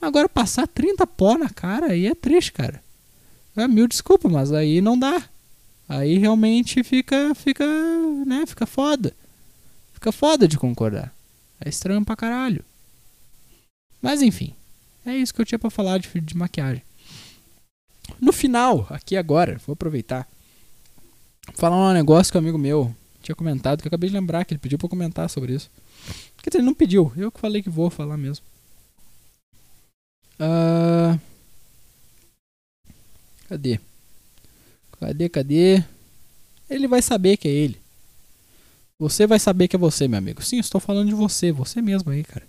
Agora 0.00 0.28
passar 0.28 0.66
30 0.66 1.06
pó 1.06 1.36
na 1.38 1.48
cara 1.48 1.92
aí 1.92 2.06
é 2.06 2.14
triste, 2.14 2.52
cara. 2.52 2.83
É 3.56 3.68
mil 3.68 3.86
desculpa, 3.86 4.28
mas 4.28 4.52
aí 4.52 4.80
não 4.80 4.98
dá. 4.98 5.28
Aí 5.88 6.18
realmente 6.18 6.82
fica, 6.82 7.34
fica, 7.34 7.64
né, 8.26 8.44
fica 8.46 8.66
foda. 8.66 9.14
Fica 9.92 10.10
foda 10.10 10.48
de 10.48 10.58
concordar. 10.58 11.14
É 11.60 11.68
estranho 11.68 12.04
pra 12.04 12.16
caralho. 12.16 12.64
Mas 14.02 14.22
enfim, 14.22 14.54
é 15.06 15.16
isso 15.16 15.32
que 15.32 15.40
eu 15.40 15.46
tinha 15.46 15.58
pra 15.58 15.70
falar 15.70 15.98
de, 15.98 16.20
de 16.20 16.36
maquiagem. 16.36 16.82
No 18.20 18.32
final, 18.32 18.86
aqui 18.90 19.16
agora, 19.16 19.60
vou 19.66 19.74
aproveitar. 19.74 20.28
Falar 21.54 21.76
um 21.76 21.92
negócio 21.92 22.32
que 22.32 22.38
um 22.38 22.40
amigo 22.40 22.58
meu 22.58 22.94
tinha 23.22 23.34
comentado, 23.34 23.80
que 23.80 23.86
eu 23.86 23.90
acabei 23.90 24.10
de 24.10 24.16
lembrar 24.16 24.44
que 24.44 24.52
ele 24.52 24.58
pediu 24.58 24.78
pra 24.78 24.86
eu 24.86 24.90
comentar 24.90 25.28
sobre 25.30 25.54
isso. 25.54 25.70
Quer 26.42 26.50
dizer, 26.50 26.58
ele 26.58 26.66
não 26.66 26.74
pediu, 26.74 27.12
eu 27.16 27.32
que 27.32 27.40
falei 27.40 27.62
que 27.62 27.70
vou 27.70 27.88
falar 27.88 28.16
mesmo. 28.16 28.44
Ah, 30.38 31.18
cadê? 33.54 33.80
Cadê, 34.98 35.28
cadê? 35.28 35.84
Ele 36.68 36.88
vai 36.88 37.00
saber 37.00 37.36
que 37.36 37.46
é 37.46 37.50
ele. 37.50 37.80
Você 38.98 39.26
vai 39.26 39.38
saber 39.38 39.68
que 39.68 39.76
é 39.76 39.78
você, 39.78 40.08
meu 40.08 40.18
amigo. 40.18 40.42
Sim, 40.42 40.58
estou 40.58 40.80
falando 40.80 41.08
de 41.08 41.14
você, 41.14 41.52
você 41.52 41.80
mesmo 41.80 42.10
aí, 42.10 42.24
cara. 42.24 42.46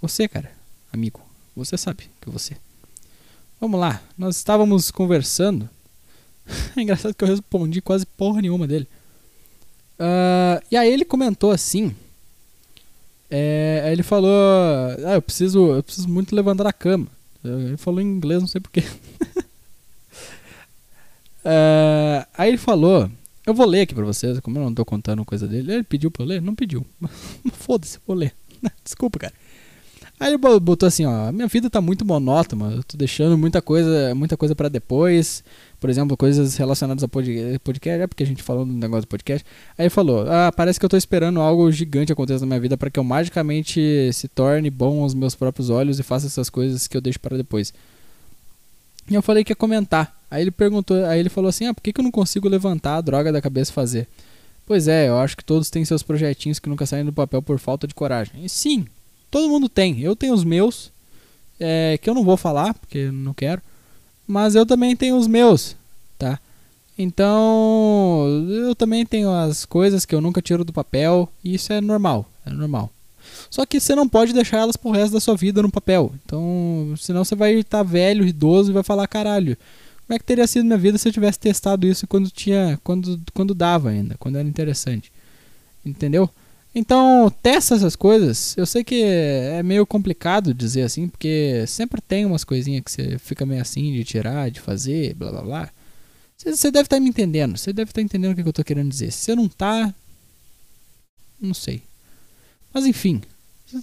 Você, 0.00 0.26
cara, 0.26 0.50
amigo. 0.92 1.20
Você 1.56 1.76
sabe 1.76 2.08
que 2.20 2.28
é 2.28 2.32
você. 2.32 2.56
Vamos 3.60 3.78
lá, 3.78 4.02
nós 4.18 4.36
estávamos 4.36 4.90
conversando. 4.90 5.68
é 6.76 6.80
engraçado 6.80 7.14
que 7.14 7.22
eu 7.22 7.28
respondi 7.28 7.80
quase 7.80 8.04
porra 8.04 8.42
nenhuma 8.42 8.66
dele. 8.66 8.88
Ah, 9.98 10.60
e 10.70 10.76
aí 10.76 10.92
ele 10.92 11.04
comentou 11.04 11.50
assim. 11.50 11.94
É, 13.30 13.88
ele 13.92 14.02
falou: 14.02 14.30
Ah, 15.06 15.14
eu 15.14 15.22
preciso, 15.22 15.74
eu 15.74 15.82
preciso 15.82 16.08
muito 16.08 16.34
levantar 16.34 16.64
da 16.64 16.72
cama. 16.72 17.06
Ele 17.44 17.76
falou 17.76 18.00
em 18.00 18.06
inglês, 18.06 18.40
não 18.40 18.48
sei 18.48 18.60
porquê. 18.60 18.82
É, 21.44 22.26
aí 22.36 22.48
ele 22.50 22.58
falou. 22.58 23.10
Eu 23.46 23.52
vou 23.52 23.66
ler 23.66 23.82
aqui 23.82 23.94
pra 23.94 24.04
vocês, 24.04 24.40
como 24.40 24.58
eu 24.58 24.62
não 24.64 24.72
tô 24.74 24.84
contando 24.86 25.22
coisa 25.24 25.46
dele. 25.46 25.70
Ele 25.74 25.82
pediu 25.82 26.10
pra 26.10 26.22
eu 26.22 26.28
ler? 26.28 26.40
Não 26.40 26.54
pediu. 26.54 26.84
Foda-se, 27.52 27.98
vou 28.06 28.16
ler. 28.16 28.32
Desculpa, 28.82 29.18
cara. 29.18 29.34
Aí 30.18 30.28
ele 30.30 30.38
bo- 30.38 30.58
botou 30.60 30.86
assim, 30.86 31.04
ó, 31.04 31.30
minha 31.32 31.48
vida 31.48 31.68
tá 31.68 31.80
muito 31.80 32.04
monótona, 32.04 32.70
eu 32.76 32.84
tô 32.84 32.96
deixando 32.96 33.36
muita 33.36 33.60
coisa, 33.60 34.14
muita 34.14 34.36
coisa 34.36 34.54
para 34.54 34.68
depois. 34.68 35.42
Por 35.80 35.90
exemplo, 35.90 36.16
coisas 36.16 36.56
relacionadas 36.56 37.02
a 37.04 37.08
pod- 37.08 37.58
podcast, 37.62 38.00
é 38.02 38.06
porque 38.06 38.22
a 38.22 38.26
gente 38.26 38.42
falou 38.42 38.64
no 38.64 38.72
negócio 38.72 39.02
do 39.02 39.08
podcast. 39.08 39.44
Aí 39.76 39.82
ele 39.84 39.90
falou: 39.90 40.24
"Ah, 40.30 40.50
parece 40.56 40.78
que 40.78 40.84
eu 40.86 40.88
tô 40.88 40.96
esperando 40.96 41.40
algo 41.40 41.70
gigante 41.70 42.12
aconteça 42.12 42.40
na 42.40 42.46
minha 42.46 42.60
vida 42.60 42.76
para 42.78 42.90
que 42.90 42.98
eu 42.98 43.04
magicamente 43.04 44.10
se 44.12 44.28
torne 44.28 44.70
bom 44.70 45.02
aos 45.02 45.12
meus 45.14 45.34
próprios 45.34 45.68
olhos 45.68 45.98
e 45.98 46.02
faça 46.04 46.26
essas 46.28 46.48
coisas 46.48 46.86
que 46.86 46.96
eu 46.96 47.00
deixo 47.02 47.20
para 47.20 47.36
depois". 47.36 47.74
E 49.10 49.14
eu 49.14 49.20
falei 49.20 49.44
que 49.44 49.52
ia 49.52 49.56
comentar. 49.56 50.16
Aí 50.34 50.42
ele 50.42 50.50
perguntou, 50.50 51.04
aí 51.06 51.20
ele 51.20 51.28
falou 51.28 51.48
assim: 51.48 51.66
"Ah, 51.66 51.72
por 51.72 51.80
que 51.80 51.92
que 51.92 52.00
eu 52.00 52.02
não 52.02 52.10
consigo 52.10 52.48
levantar 52.48 52.96
a 52.96 53.00
droga 53.00 53.30
da 53.30 53.40
cabeça 53.40 53.70
e 53.70 53.74
fazer?" 53.74 54.08
Pois 54.66 54.88
é, 54.88 55.08
eu 55.08 55.16
acho 55.18 55.36
que 55.36 55.44
todos 55.44 55.70
têm 55.70 55.84
seus 55.84 56.02
projetinhos 56.02 56.58
que 56.58 56.68
nunca 56.68 56.86
saem 56.86 57.04
do 57.04 57.12
papel 57.12 57.40
por 57.40 57.56
falta 57.60 57.86
de 57.86 57.94
coragem. 57.94 58.44
E 58.44 58.48
sim, 58.48 58.84
todo 59.30 59.48
mundo 59.48 59.68
tem. 59.68 60.00
Eu 60.00 60.16
tenho 60.16 60.34
os 60.34 60.42
meus, 60.42 60.90
é, 61.60 61.96
que 62.02 62.10
eu 62.10 62.14
não 62.14 62.24
vou 62.24 62.36
falar, 62.36 62.74
porque 62.74 63.12
não 63.12 63.32
quero. 63.32 63.62
Mas 64.26 64.56
eu 64.56 64.66
também 64.66 64.96
tenho 64.96 65.16
os 65.16 65.28
meus, 65.28 65.76
tá? 66.18 66.40
Então, 66.98 68.26
eu 68.48 68.74
também 68.74 69.06
tenho 69.06 69.30
as 69.30 69.64
coisas 69.64 70.04
que 70.04 70.16
eu 70.16 70.20
nunca 70.20 70.42
tiro 70.42 70.64
do 70.64 70.72
papel, 70.72 71.28
e 71.44 71.54
isso 71.54 71.72
é 71.72 71.80
normal, 71.80 72.28
é 72.44 72.50
normal. 72.50 72.90
Só 73.50 73.64
que 73.64 73.78
você 73.78 73.94
não 73.94 74.08
pode 74.08 74.32
deixar 74.32 74.58
elas 74.58 74.76
pro 74.76 74.90
resto 74.90 75.12
da 75.12 75.20
sua 75.20 75.36
vida 75.36 75.62
no 75.62 75.70
papel. 75.70 76.12
Então, 76.24 76.92
senão 76.96 77.24
você 77.24 77.36
vai 77.36 77.54
estar 77.54 77.84
velho, 77.84 78.26
idoso 78.26 78.70
e 78.70 78.74
vai 78.74 78.82
falar, 78.82 79.06
caralho, 79.06 79.56
como 80.06 80.16
é 80.16 80.18
que 80.18 80.24
teria 80.24 80.46
sido 80.46 80.64
minha 80.64 80.78
vida 80.78 80.98
se 80.98 81.08
eu 81.08 81.12
tivesse 81.12 81.38
testado 81.38 81.86
isso 81.86 82.06
quando 82.06 82.30
tinha, 82.30 82.78
quando, 82.84 83.20
quando 83.32 83.54
dava 83.54 83.88
ainda, 83.88 84.16
quando 84.18 84.36
era 84.36 84.46
interessante. 84.46 85.10
Entendeu? 85.84 86.28
Então, 86.74 87.32
testa 87.42 87.74
essas 87.74 87.94
coisas. 87.94 88.56
Eu 88.56 88.66
sei 88.66 88.82
que 88.82 89.02
é 89.02 89.62
meio 89.62 89.86
complicado 89.86 90.52
dizer 90.52 90.82
assim, 90.82 91.08
porque 91.08 91.64
sempre 91.66 92.00
tem 92.00 92.26
umas 92.26 92.44
coisinhas 92.44 92.82
que 92.82 92.90
você 92.90 93.18
fica 93.18 93.46
meio 93.46 93.62
assim 93.62 93.92
de 93.92 94.04
tirar, 94.04 94.50
de 94.50 94.60
fazer, 94.60 95.14
blá 95.14 95.30
blá 95.30 95.42
blá. 95.42 95.70
Você 96.36 96.70
deve 96.70 96.86
estar 96.86 97.00
me 97.00 97.08
entendendo. 97.08 97.56
Você 97.56 97.72
deve 97.72 97.90
estar 97.90 98.02
entendendo 98.02 98.32
o 98.32 98.42
que 98.42 98.48
eu 98.48 98.52
tô 98.52 98.64
querendo 98.64 98.90
dizer. 98.90 99.12
Se 99.12 99.20
você 99.20 99.34
não 99.34 99.48
tá. 99.48 99.94
Não 101.40 101.54
sei. 101.54 101.80
Mas 102.72 102.84
enfim. 102.84 103.22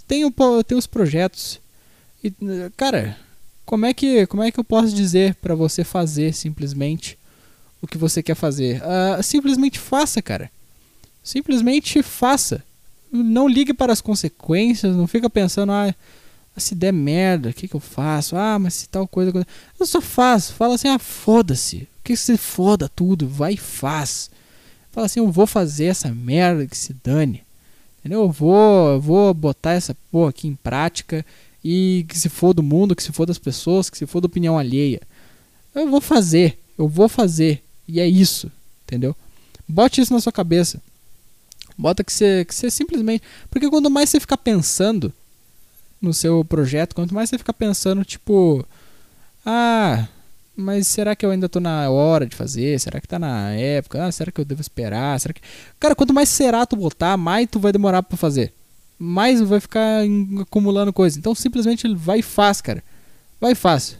Tem, 0.07 0.25
o, 0.25 0.31
tem 0.63 0.77
os 0.77 0.85
projetos. 0.85 1.59
E, 2.23 2.31
cara, 2.77 3.17
como 3.65 3.85
é 3.85 3.93
que, 3.93 4.25
como 4.27 4.43
é 4.43 4.51
que 4.51 4.59
eu 4.59 4.63
posso 4.63 4.93
dizer 4.93 5.35
pra 5.35 5.55
você 5.55 5.83
fazer 5.83 6.33
simplesmente 6.33 7.17
o 7.81 7.87
que 7.87 7.97
você 7.97 8.21
quer 8.21 8.35
fazer? 8.35 8.81
Ah, 8.83 9.21
simplesmente 9.23 9.79
faça, 9.79 10.21
cara. 10.21 10.49
Simplesmente 11.23 12.01
faça. 12.01 12.63
Não 13.11 13.47
ligue 13.47 13.73
para 13.73 13.91
as 13.93 14.01
consequências, 14.01 14.95
não 14.95 15.07
fica 15.07 15.29
pensando, 15.29 15.71
ah, 15.71 15.93
se 16.57 16.73
der 16.75 16.91
merda, 16.93 17.49
o 17.49 17.53
que, 17.53 17.67
que 17.67 17.75
eu 17.75 17.79
faço? 17.79 18.35
Ah, 18.35 18.57
mas 18.59 18.73
se 18.73 18.89
tal 18.89 19.07
coisa. 19.07 19.31
coisa- 19.31 19.47
Eu 19.79 19.85
só 19.85 20.01
faço. 20.01 20.53
Fala 20.53 20.75
assim, 20.75 20.87
ah, 20.87 20.99
foda-se. 20.99 21.87
O 21.99 22.03
que 22.03 22.15
se 22.15 22.37
foda 22.37 22.89
tudo? 22.89 23.27
Vai 23.27 23.53
e 23.53 23.57
faz. 23.57 24.29
Fala 24.91 25.05
assim, 25.05 25.19
eu 25.19 25.31
vou 25.31 25.45
fazer 25.47 25.85
essa 25.85 26.09
merda 26.13 26.65
que 26.65 26.77
se 26.77 26.95
dane. 27.03 27.43
Entendeu? 27.99 28.21
Eu 28.21 28.31
vou, 28.31 28.91
eu 28.93 28.99
vou 29.01 29.33
botar 29.33 29.73
essa 29.73 29.95
porra 30.11 30.29
aqui 30.31 30.47
em 30.47 30.55
prática. 30.55 31.25
E 31.63 32.05
que 32.07 32.17
se 32.17 32.29
for 32.29 32.53
do 32.53 32.63
mundo, 32.63 32.95
que 32.95 33.03
se 33.03 33.11
for 33.11 33.25
das 33.25 33.37
pessoas, 33.37 33.89
que 33.89 33.97
se 33.97 34.05
for 34.05 34.19
da 34.19 34.25
opinião 34.25 34.57
alheia. 34.57 35.01
Eu 35.75 35.89
vou 35.89 36.01
fazer. 36.01 36.59
Eu 36.77 36.87
vou 36.87 37.07
fazer. 37.07 37.63
E 37.87 37.99
é 37.99 38.07
isso. 38.07 38.51
Entendeu? 38.83 39.15
Bote 39.67 40.01
isso 40.01 40.13
na 40.13 40.19
sua 40.19 40.31
cabeça. 40.31 40.81
Bota 41.77 42.03
que 42.03 42.11
você, 42.11 42.43
que 42.45 42.53
você 42.53 42.69
simplesmente. 42.69 43.23
Porque 43.49 43.69
quanto 43.69 43.89
mais 43.89 44.09
você 44.09 44.19
ficar 44.19 44.37
pensando 44.37 45.13
no 46.01 46.13
seu 46.13 46.43
projeto, 46.43 46.95
quanto 46.95 47.13
mais 47.13 47.29
você 47.29 47.37
ficar 47.37 47.53
pensando, 47.53 48.03
tipo. 48.03 48.65
Ah, 49.45 50.07
mas 50.55 50.87
será 50.87 51.15
que 51.15 51.25
eu 51.25 51.31
ainda 51.31 51.49
tô 51.49 51.59
na 51.59 51.89
hora 51.89 52.25
de 52.25 52.35
fazer? 52.35 52.79
Será 52.79 52.99
que 52.99 53.07
tá 53.07 53.17
na 53.17 53.51
época? 53.51 54.05
Ah, 54.05 54.11
será 54.11 54.31
que 54.31 54.41
eu 54.41 54.45
devo 54.45 54.61
esperar? 54.61 55.19
Será 55.19 55.33
que. 55.33 55.41
Cara, 55.79 55.95
quanto 55.95 56.13
mais 56.13 56.29
será 56.29 56.65
tu 56.65 56.75
botar, 56.75 57.17
mais 57.17 57.47
tu 57.49 57.59
vai 57.59 57.71
demorar 57.71 58.03
pra 58.03 58.17
fazer. 58.17 58.53
Mais 59.03 59.41
vai 59.41 59.59
ficar 59.59 60.03
acumulando 60.39 60.93
coisa. 60.93 61.17
Então 61.17 61.33
simplesmente 61.33 61.91
vai 61.95 62.19
e 62.19 62.23
faz, 62.23 62.61
cara. 62.61 62.83
Vai 63.39 63.53
e 63.53 63.55
faz. 63.55 63.97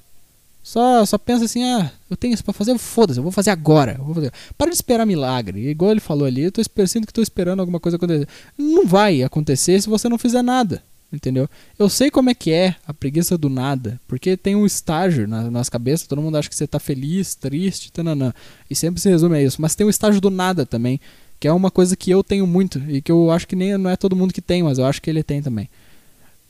Só, 0.64 1.04
só 1.06 1.18
pensa 1.18 1.46
assim, 1.46 1.64
ah, 1.64 1.92
eu 2.08 2.16
tenho 2.16 2.36
isso 2.36 2.44
pra 2.44 2.54
fazer, 2.54 2.78
foda-se, 2.78 3.18
eu 3.20 3.24
vou 3.24 3.32
fazer 3.32 3.50
agora. 3.50 4.00
vou 4.00 4.14
fazer. 4.14 4.32
Para 4.58 4.70
de 4.70 4.76
esperar 4.76 5.06
milagre. 5.06 5.68
Igual 5.70 5.92
ele 5.92 6.00
falou 6.00 6.26
ali, 6.26 6.44
eu 6.44 6.52
tô 6.52 6.62
sinto 6.86 7.08
que 7.08 7.14
tô 7.14 7.22
esperando 7.22 7.62
alguma 7.62 7.80
coisa 7.80 7.98
acontecer. 7.98 8.28
Não 8.58 8.86
vai 8.86 9.24
acontecer 9.24 9.82
se 9.82 9.90
você 9.90 10.08
não 10.08 10.20
fizer 10.20 10.44
nada. 10.44 10.84
Entendeu? 11.12 11.50
Eu 11.78 11.90
sei 11.90 12.10
como 12.10 12.30
é 12.30 12.34
que 12.34 12.52
é 12.52 12.76
a 12.88 12.94
preguiça 12.94 13.38
do 13.38 13.50
nada. 13.50 14.00
Porque 14.08 14.38
tem 14.38 14.56
um 14.56 14.66
estágio 14.66 15.28
na 15.28 15.50
nossa 15.50 15.70
cabeça, 15.70 16.08
todo 16.08 16.22
mundo 16.22 16.38
acha 16.38 16.48
que 16.48 16.56
você 16.56 16.68
tá 16.68 16.80
feliz, 16.80 17.36
triste, 17.36 17.92
tananã. 17.92 18.34
E 18.70 18.76
sempre 18.76 19.02
se 19.02 19.10
resume 19.10 19.36
a 19.36 19.42
isso. 19.42 19.62
Mas 19.62 19.76
tem 19.76 19.86
o 19.86 19.90
estágio 19.90 20.22
do 20.22 20.30
nada 20.30 20.66
também. 20.66 21.02
Que 21.42 21.48
é 21.48 21.52
uma 21.52 21.72
coisa 21.72 21.96
que 21.96 22.12
eu 22.12 22.24
tenho 22.24 22.46
muito. 22.46 22.78
E 22.88 23.02
que 23.02 23.12
eu 23.12 23.32
acho 23.32 23.48
que 23.48 23.56
nem 23.56 23.76
não 23.76 23.90
é 23.90 23.98
todo 23.98 24.16
mundo 24.16 24.32
que 24.32 24.44
tem, 24.44 24.62
mas 24.62 24.78
eu 24.78 24.86
acho 24.86 25.02
que 25.02 25.10
ele 25.10 25.24
tem 25.24 25.42
também. 25.42 25.68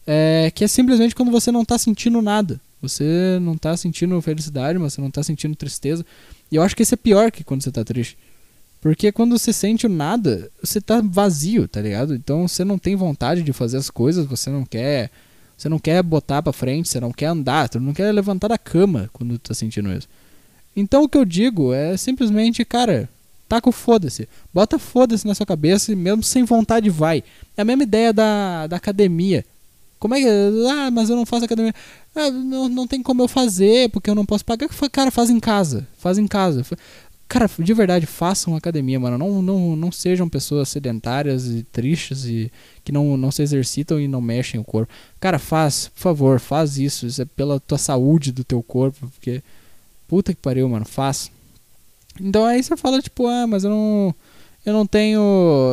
É, 0.05 0.51
que 0.53 0.65
é 0.65 0.67
simplesmente 0.67 1.15
quando 1.15 1.31
você 1.31 1.49
não 1.49 1.63
tá 1.63 1.77
sentindo 1.77 2.21
nada. 2.21 2.59
Você 2.81 3.39
não 3.41 3.55
tá 3.55 3.77
sentindo 3.77 4.21
felicidade, 4.21 4.77
mas 4.77 4.91
você 4.91 4.99
não 4.99 5.09
tá 5.09 5.23
sentindo 5.23 5.55
tristeza. 5.55 6.05
E 6.51 6.57
eu 6.57 6.61
acho 6.61 6.75
que 6.75 6.83
esse 6.83 6.93
é 6.93 6.97
pior 6.97 7.31
que 7.31 7.41
quando 7.41 7.63
você 7.63 7.71
tá 7.71 7.85
triste. 7.85 8.17
Porque 8.81 9.13
quando 9.13 9.39
você 9.39 9.53
sente 9.53 9.85
o 9.85 9.89
nada, 9.89 10.51
você 10.61 10.81
tá 10.81 11.01
vazio, 11.01 11.69
tá 11.69 11.79
ligado? 11.79 12.13
Então 12.13 12.45
você 12.45 12.65
não 12.65 12.77
tem 12.77 12.93
vontade 12.93 13.43
de 13.43 13.53
fazer 13.53 13.77
as 13.77 13.89
coisas, 13.89 14.25
você 14.25 14.49
não 14.49 14.65
quer. 14.65 15.09
Você 15.57 15.69
não 15.69 15.79
quer 15.79 16.03
botar 16.03 16.43
pra 16.43 16.51
frente, 16.51 16.89
você 16.89 16.99
não 16.99 17.13
quer 17.13 17.27
andar, 17.27 17.69
você 17.71 17.79
não 17.79 17.93
quer 17.93 18.11
levantar 18.11 18.49
da 18.49 18.57
cama 18.57 19.09
quando 19.13 19.39
tá 19.39 19.53
sentindo 19.53 19.89
isso. 19.93 20.09
Então 20.75 21.03
o 21.03 21.07
que 21.07 21.17
eu 21.17 21.23
digo 21.23 21.71
é 21.71 21.95
simplesmente, 21.95 22.65
cara, 22.65 23.07
taca 23.51 23.67
o 23.67 23.73
foda-se. 23.73 24.29
Bota 24.53 24.79
foda-se 24.79 25.27
na 25.27 25.35
sua 25.35 25.45
cabeça 25.45 25.91
e 25.91 25.95
mesmo 25.95 26.23
sem 26.23 26.45
vontade 26.45 26.89
vai. 26.89 27.21
É 27.57 27.63
a 27.63 27.65
mesma 27.65 27.83
ideia 27.83 28.13
da, 28.13 28.65
da 28.67 28.77
academia. 28.77 29.43
Como 29.99 30.15
é 30.15 30.21
que. 30.21 30.27
Ah, 30.69 30.89
mas 30.89 31.09
eu 31.09 31.17
não 31.17 31.25
faço 31.25 31.43
academia. 31.43 31.75
Ah, 32.15 32.31
não, 32.31 32.69
não 32.69 32.87
tem 32.87 33.03
como 33.03 33.21
eu 33.21 33.27
fazer, 33.27 33.89
porque 33.89 34.09
eu 34.09 34.15
não 34.15 34.25
posso 34.25 34.45
pagar. 34.45 34.69
Cara, 34.89 35.11
faz 35.11 35.29
em 35.29 35.37
casa. 35.37 35.85
Faz 35.97 36.17
em 36.17 36.27
casa. 36.27 36.65
Cara, 37.27 37.49
de 37.59 37.73
verdade, 37.73 38.05
façam 38.05 38.55
academia, 38.55 38.97
mano. 38.97 39.17
Não, 39.17 39.41
não, 39.41 39.75
não 39.75 39.91
sejam 39.91 40.29
pessoas 40.29 40.69
sedentárias 40.69 41.47
e 41.47 41.63
tristes 41.63 42.23
e 42.23 42.49
que 42.85 42.91
não, 42.93 43.17
não 43.17 43.31
se 43.31 43.41
exercitam 43.41 43.99
e 43.99 44.07
não 44.07 44.21
mexem 44.21 44.61
o 44.61 44.63
corpo. 44.63 44.93
Cara, 45.19 45.37
faz, 45.37 45.89
por 45.89 45.99
favor, 45.99 46.39
faz 46.39 46.77
isso. 46.77 47.05
Isso 47.05 47.21
é 47.21 47.25
pela 47.25 47.59
tua 47.59 47.77
saúde 47.77 48.31
do 48.31 48.45
teu 48.45 48.63
corpo, 48.63 49.09
porque. 49.09 49.43
Puta 50.07 50.33
que 50.33 50.39
pariu, 50.41 50.69
mano, 50.69 50.85
faz. 50.85 51.29
Então 52.21 52.45
aí 52.45 52.61
você 52.61 52.77
fala, 52.77 53.01
tipo, 53.01 53.27
ah, 53.27 53.47
mas 53.47 53.63
eu 53.63 53.69
não. 53.69 54.15
Eu 54.65 54.73
não 54.73 54.85
tenho. 54.85 55.19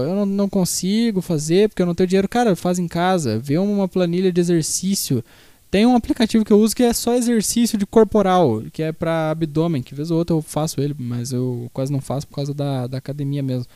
Eu 0.06 0.14
não, 0.16 0.26
não 0.26 0.48
consigo 0.48 1.20
fazer 1.20 1.68
porque 1.68 1.82
eu 1.82 1.86
não 1.86 1.94
tenho 1.94 2.06
dinheiro. 2.06 2.28
Cara, 2.28 2.56
faz 2.56 2.78
em 2.78 2.88
casa. 2.88 3.38
Vê 3.38 3.58
uma 3.58 3.86
planilha 3.86 4.32
de 4.32 4.40
exercício. 4.40 5.22
Tem 5.70 5.84
um 5.84 5.94
aplicativo 5.94 6.44
que 6.44 6.52
eu 6.52 6.58
uso 6.58 6.74
que 6.74 6.82
é 6.82 6.92
só 6.94 7.14
exercício 7.14 7.76
de 7.76 7.84
corporal, 7.84 8.62
que 8.72 8.82
é 8.82 8.90
pra 8.90 9.30
abdômen, 9.30 9.82
que 9.82 9.94
vez 9.94 10.10
ou 10.10 10.16
outra 10.16 10.34
eu 10.34 10.40
faço 10.40 10.80
ele, 10.80 10.96
mas 10.98 11.30
eu 11.30 11.68
quase 11.74 11.92
não 11.92 12.00
faço 12.00 12.26
por 12.26 12.36
causa 12.36 12.54
da, 12.54 12.86
da 12.86 12.96
academia 12.96 13.42
mesmo. 13.42 13.66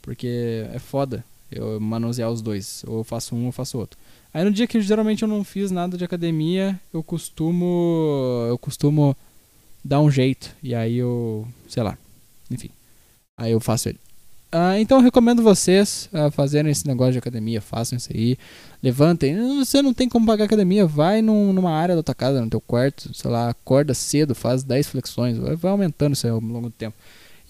Porque 0.00 0.66
é 0.72 0.78
foda 0.78 1.22
eu 1.50 1.78
manusear 1.80 2.30
os 2.30 2.40
dois. 2.40 2.82
Ou 2.86 2.98
eu 2.98 3.04
faço 3.04 3.34
um 3.36 3.46
ou 3.46 3.52
faço 3.52 3.78
outro. 3.78 3.98
Aí 4.32 4.42
no 4.44 4.50
dia 4.50 4.66
que 4.66 4.80
geralmente 4.80 5.22
eu 5.22 5.28
não 5.28 5.44
fiz 5.44 5.70
nada 5.70 5.96
de 5.96 6.04
academia, 6.04 6.78
eu 6.92 7.02
costumo. 7.02 8.46
Eu 8.48 8.58
costumo 8.58 9.16
dar 9.84 10.00
um 10.00 10.10
jeito. 10.10 10.50
E 10.62 10.74
aí 10.74 10.96
eu. 10.96 11.46
sei 11.68 11.82
lá. 11.82 11.96
Enfim. 12.54 12.70
Aí 13.36 13.52
eu 13.52 13.60
faço 13.60 13.88
ele. 13.88 13.98
Ah, 14.56 14.78
então 14.78 14.98
eu 14.98 15.02
recomendo 15.02 15.42
vocês 15.42 16.08
ah, 16.12 16.30
fazerem 16.30 16.70
esse 16.70 16.86
negócio 16.86 17.12
de 17.14 17.18
academia, 17.18 17.60
façam 17.60 17.96
isso 17.98 18.08
aí. 18.14 18.38
Levantem. 18.80 19.36
Você 19.58 19.82
não 19.82 19.92
tem 19.92 20.08
como 20.08 20.24
pagar 20.26 20.44
academia, 20.44 20.86
vai 20.86 21.20
num- 21.20 21.52
numa 21.52 21.72
área 21.72 21.96
da 21.96 22.02
tua 22.04 22.14
casa, 22.14 22.40
no 22.40 22.48
teu 22.48 22.60
quarto, 22.60 23.12
sei 23.12 23.28
lá, 23.30 23.48
acorda 23.50 23.92
cedo, 23.94 24.32
faz 24.32 24.62
10 24.62 24.86
flexões, 24.86 25.36
vai, 25.38 25.56
vai 25.56 25.72
aumentando 25.72 26.12
isso 26.12 26.24
aí 26.26 26.30
ao 26.30 26.38
longo 26.38 26.68
do 26.68 26.74
tempo. 26.74 26.96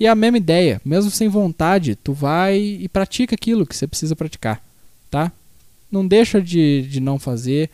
E 0.00 0.06
é 0.06 0.08
a 0.08 0.14
mesma 0.14 0.38
ideia, 0.38 0.80
mesmo 0.84 1.10
sem 1.10 1.28
vontade, 1.28 1.94
tu 1.94 2.14
vai 2.14 2.58
e 2.58 2.88
pratica 2.88 3.34
aquilo 3.34 3.66
que 3.66 3.76
você 3.76 3.86
precisa 3.86 4.16
praticar, 4.16 4.62
tá? 5.10 5.30
Não 5.92 6.06
deixa 6.06 6.40
de, 6.40 6.82
de 6.88 7.00
não 7.00 7.18
fazer, 7.18 7.70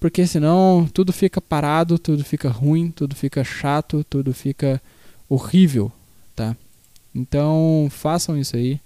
porque 0.00 0.26
senão 0.26 0.88
tudo 0.92 1.12
fica 1.12 1.40
parado, 1.40 1.98
tudo 1.98 2.24
fica 2.24 2.48
ruim, 2.48 2.90
tudo 2.90 3.14
fica 3.14 3.44
chato, 3.44 4.04
tudo 4.08 4.32
fica 4.32 4.80
horrível, 5.28 5.92
tá? 6.36 6.56
Então 7.14 7.88
façam 7.90 8.38
isso 8.38 8.54
aí. 8.54 8.78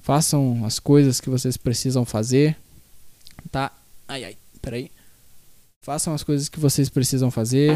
Façam 0.00 0.64
as 0.64 0.80
coisas 0.80 1.20
que 1.20 1.30
vocês 1.30 1.56
precisam 1.56 2.04
fazer. 2.04 2.56
Tá? 3.50 3.70
Ai 4.08 4.24
ai, 4.24 4.36
peraí. 4.60 4.90
Façam 5.84 6.14
as 6.14 6.22
coisas 6.22 6.48
que 6.48 6.58
vocês 6.58 6.88
precisam 6.88 7.30
fazer. 7.30 7.72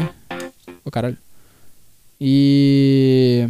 Ô 0.83 0.89
caralho. 0.89 1.17
E. 2.19 3.47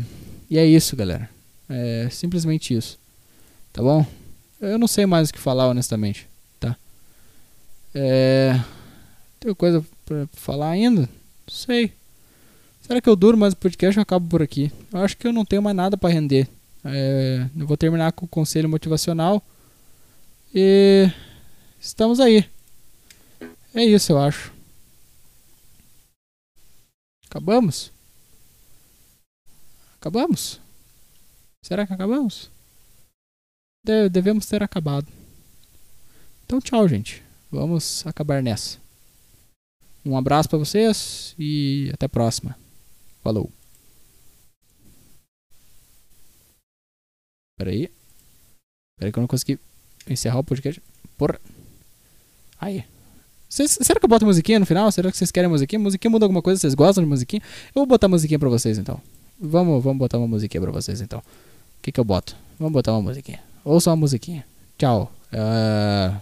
E 0.50 0.58
é 0.58 0.66
isso, 0.66 0.96
galera. 0.96 1.30
É 1.70 2.10
simplesmente 2.12 2.76
isso. 2.76 3.00
Tá 3.72 3.82
bom? 3.82 4.06
Eu 4.60 4.78
não 4.78 4.88
sei 4.88 5.06
mais 5.06 5.30
o 5.30 5.34
que 5.34 5.40
falar, 5.40 5.68
honestamente. 5.68 6.28
Tá? 6.60 6.76
É. 7.94 8.60
Tem 9.40 9.54
coisa 9.54 9.86
pra 10.06 10.28
falar 10.34 10.72
ainda? 10.72 11.02
Não 11.02 11.08
sei. 11.48 11.94
Será 12.88 13.02
que 13.02 13.10
eu 13.10 13.16
duro 13.16 13.38
mais 13.38 13.54
o 13.54 13.58
podcast 13.58 14.00
ou 14.00 14.02
acabo 14.02 14.28
por 14.30 14.42
aqui? 14.42 14.72
Eu 14.94 15.00
acho 15.02 15.18
que 15.18 15.28
eu 15.28 15.34
não 15.34 15.44
tenho 15.46 15.62
mais 15.62 15.76
nada 15.76 15.98
pra 15.98 16.10
render. 16.10 16.48
É, 16.86 17.50
eu 17.56 17.68
vou 17.68 17.76
terminar 17.76 18.14
com 18.14 18.26
o 18.26 18.30
conselho 18.30 18.70
motivacional. 18.70 19.44
E. 20.56 21.12
Estamos 21.80 22.20
aí. 22.20 22.50
É 23.74 23.84
isso, 23.84 24.12
eu 24.14 24.18
acho. 24.18 24.54
Acabamos? 27.30 27.92
Acabamos? 30.00 30.60
Será 31.64 31.86
que 31.86 31.94
acabamos? 31.94 32.50
De- 33.86 34.10
devemos 34.10 34.46
ter 34.46 34.64
acabado. 34.64 35.08
Então, 36.46 36.62
tchau, 36.62 36.88
gente. 36.88 37.22
Vamos 37.52 38.08
acabar 38.08 38.42
nessa. 38.42 38.78
Um 40.06 40.18
abraço 40.18 40.48
pra 40.48 40.58
vocês 40.58 41.36
e 41.38 41.92
até 41.94 42.06
a 42.06 42.10
próxima. 42.10 42.58
Falou. 43.28 43.52
Peraí. 47.60 47.92
Peraí 48.98 49.12
que 49.12 49.20
eu 49.20 49.22
não 49.22 49.28
consegui 49.28 49.60
encerrar 50.10 50.40
o 50.40 50.46
podcast. 50.46 50.82
Porra. 51.18 51.42
Aí. 52.58 52.86
Vocês- 53.50 53.78
será 53.82 54.00
que 54.00 54.06
eu 54.06 54.10
boto 54.10 54.26
musiquinha 54.26 54.60
no 54.60 54.66
final? 54.66 54.90
Será 54.94 55.12
que 55.12 55.18
vocês 55.18 55.30
querem 55.30 55.50
musiquinha? 55.50 55.78
Musiquinha 55.78 56.10
muda 56.10 56.24
alguma 56.24 56.42
coisa? 56.42 56.58
Vocês 56.62 56.74
gostam 56.74 57.04
de 57.04 57.10
musiquinha? 57.10 57.42
Eu 57.42 57.82
vou 57.82 57.86
botar 57.86 58.08
musiquinha 58.08 58.40
pra 58.40 58.48
vocês 58.48 58.78
então. 58.78 59.02
Vamos, 59.38 59.84
vamos 59.84 60.00
botar 60.00 60.18
uma 60.20 60.28
musiquinha 60.28 60.62
pra 60.62 60.72
vocês 60.72 61.02
então. 61.02 61.20
O 61.20 61.82
que 61.82 61.92
que 61.92 62.00
eu 62.00 62.06
boto? 62.06 62.34
Vamos 62.58 62.72
botar 62.72 62.94
uma 62.94 63.02
musiquinha. 63.02 63.44
Ouça 63.66 63.90
uma 63.90 63.98
musiquinha. 63.98 64.46
Tchau. 64.78 65.12
Ah, 65.34 66.22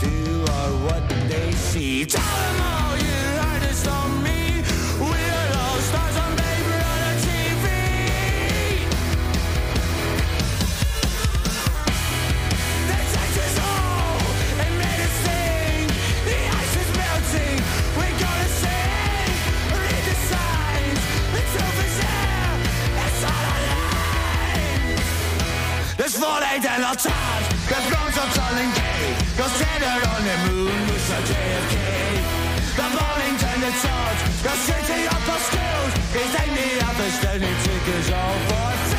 Do 0.00 0.44
are 0.48 0.72
what 0.86 1.06
they 1.28 1.52
see. 1.52 2.06
Tell 2.06 2.22
them 2.22 2.60
all 2.62 2.96
you 2.96 3.20
heard 3.36 3.62
is 3.70 3.86
on 3.86 4.22
me. 4.22 4.62
We're 4.98 5.52
all 5.60 5.78
stars 5.88 6.16
on 6.16 6.32
baby 6.40 6.76
on 6.88 6.98
the 7.04 7.14
TV. 7.28 7.64
They 12.88 13.02
touched 13.12 13.38
us 13.44 13.56
all 13.60 14.24
and 14.64 14.72
made 14.80 15.00
us 15.04 15.14
sing. 15.26 15.84
The 16.24 16.38
ice 16.60 16.76
is 16.80 16.90
melting. 16.96 17.60
We're 18.00 18.16
gonna 18.24 18.50
sing. 18.62 19.36
Read 19.76 20.02
the 20.08 20.16
signs. 20.32 21.00
The 21.34 21.42
truth 21.52 21.78
is 21.84 21.94
there. 22.00 22.56
It's 23.04 23.22
all 23.28 23.44
alive. 23.58 24.96
There's 25.98 26.16
falling 26.16 26.60
down 26.62 26.80
our 26.88 26.96
time. 26.96 27.42
There's 27.68 27.86
wrongs 27.92 28.16
of 28.16 28.28
turning 28.32 28.72
gay. 28.72 29.12
Go 29.36 29.46
murdered 29.80 30.08
on 30.08 30.22
the 30.24 30.36
moon 30.52 30.80
was 30.88 31.10
a 31.10 31.20
JFK. 31.28 31.76
The 32.76 32.86
Burlington 32.96 33.60
and 33.64 33.74
the 34.42 34.54
city 34.68 35.02
of 35.06 35.20
the 35.28 35.38
schools, 35.48 35.92
is 36.20 36.32
in 36.42 36.50
the 36.54 37.10
standing 37.10 37.56
tickers 37.64 38.10
all 38.10 38.38
for 38.48 38.89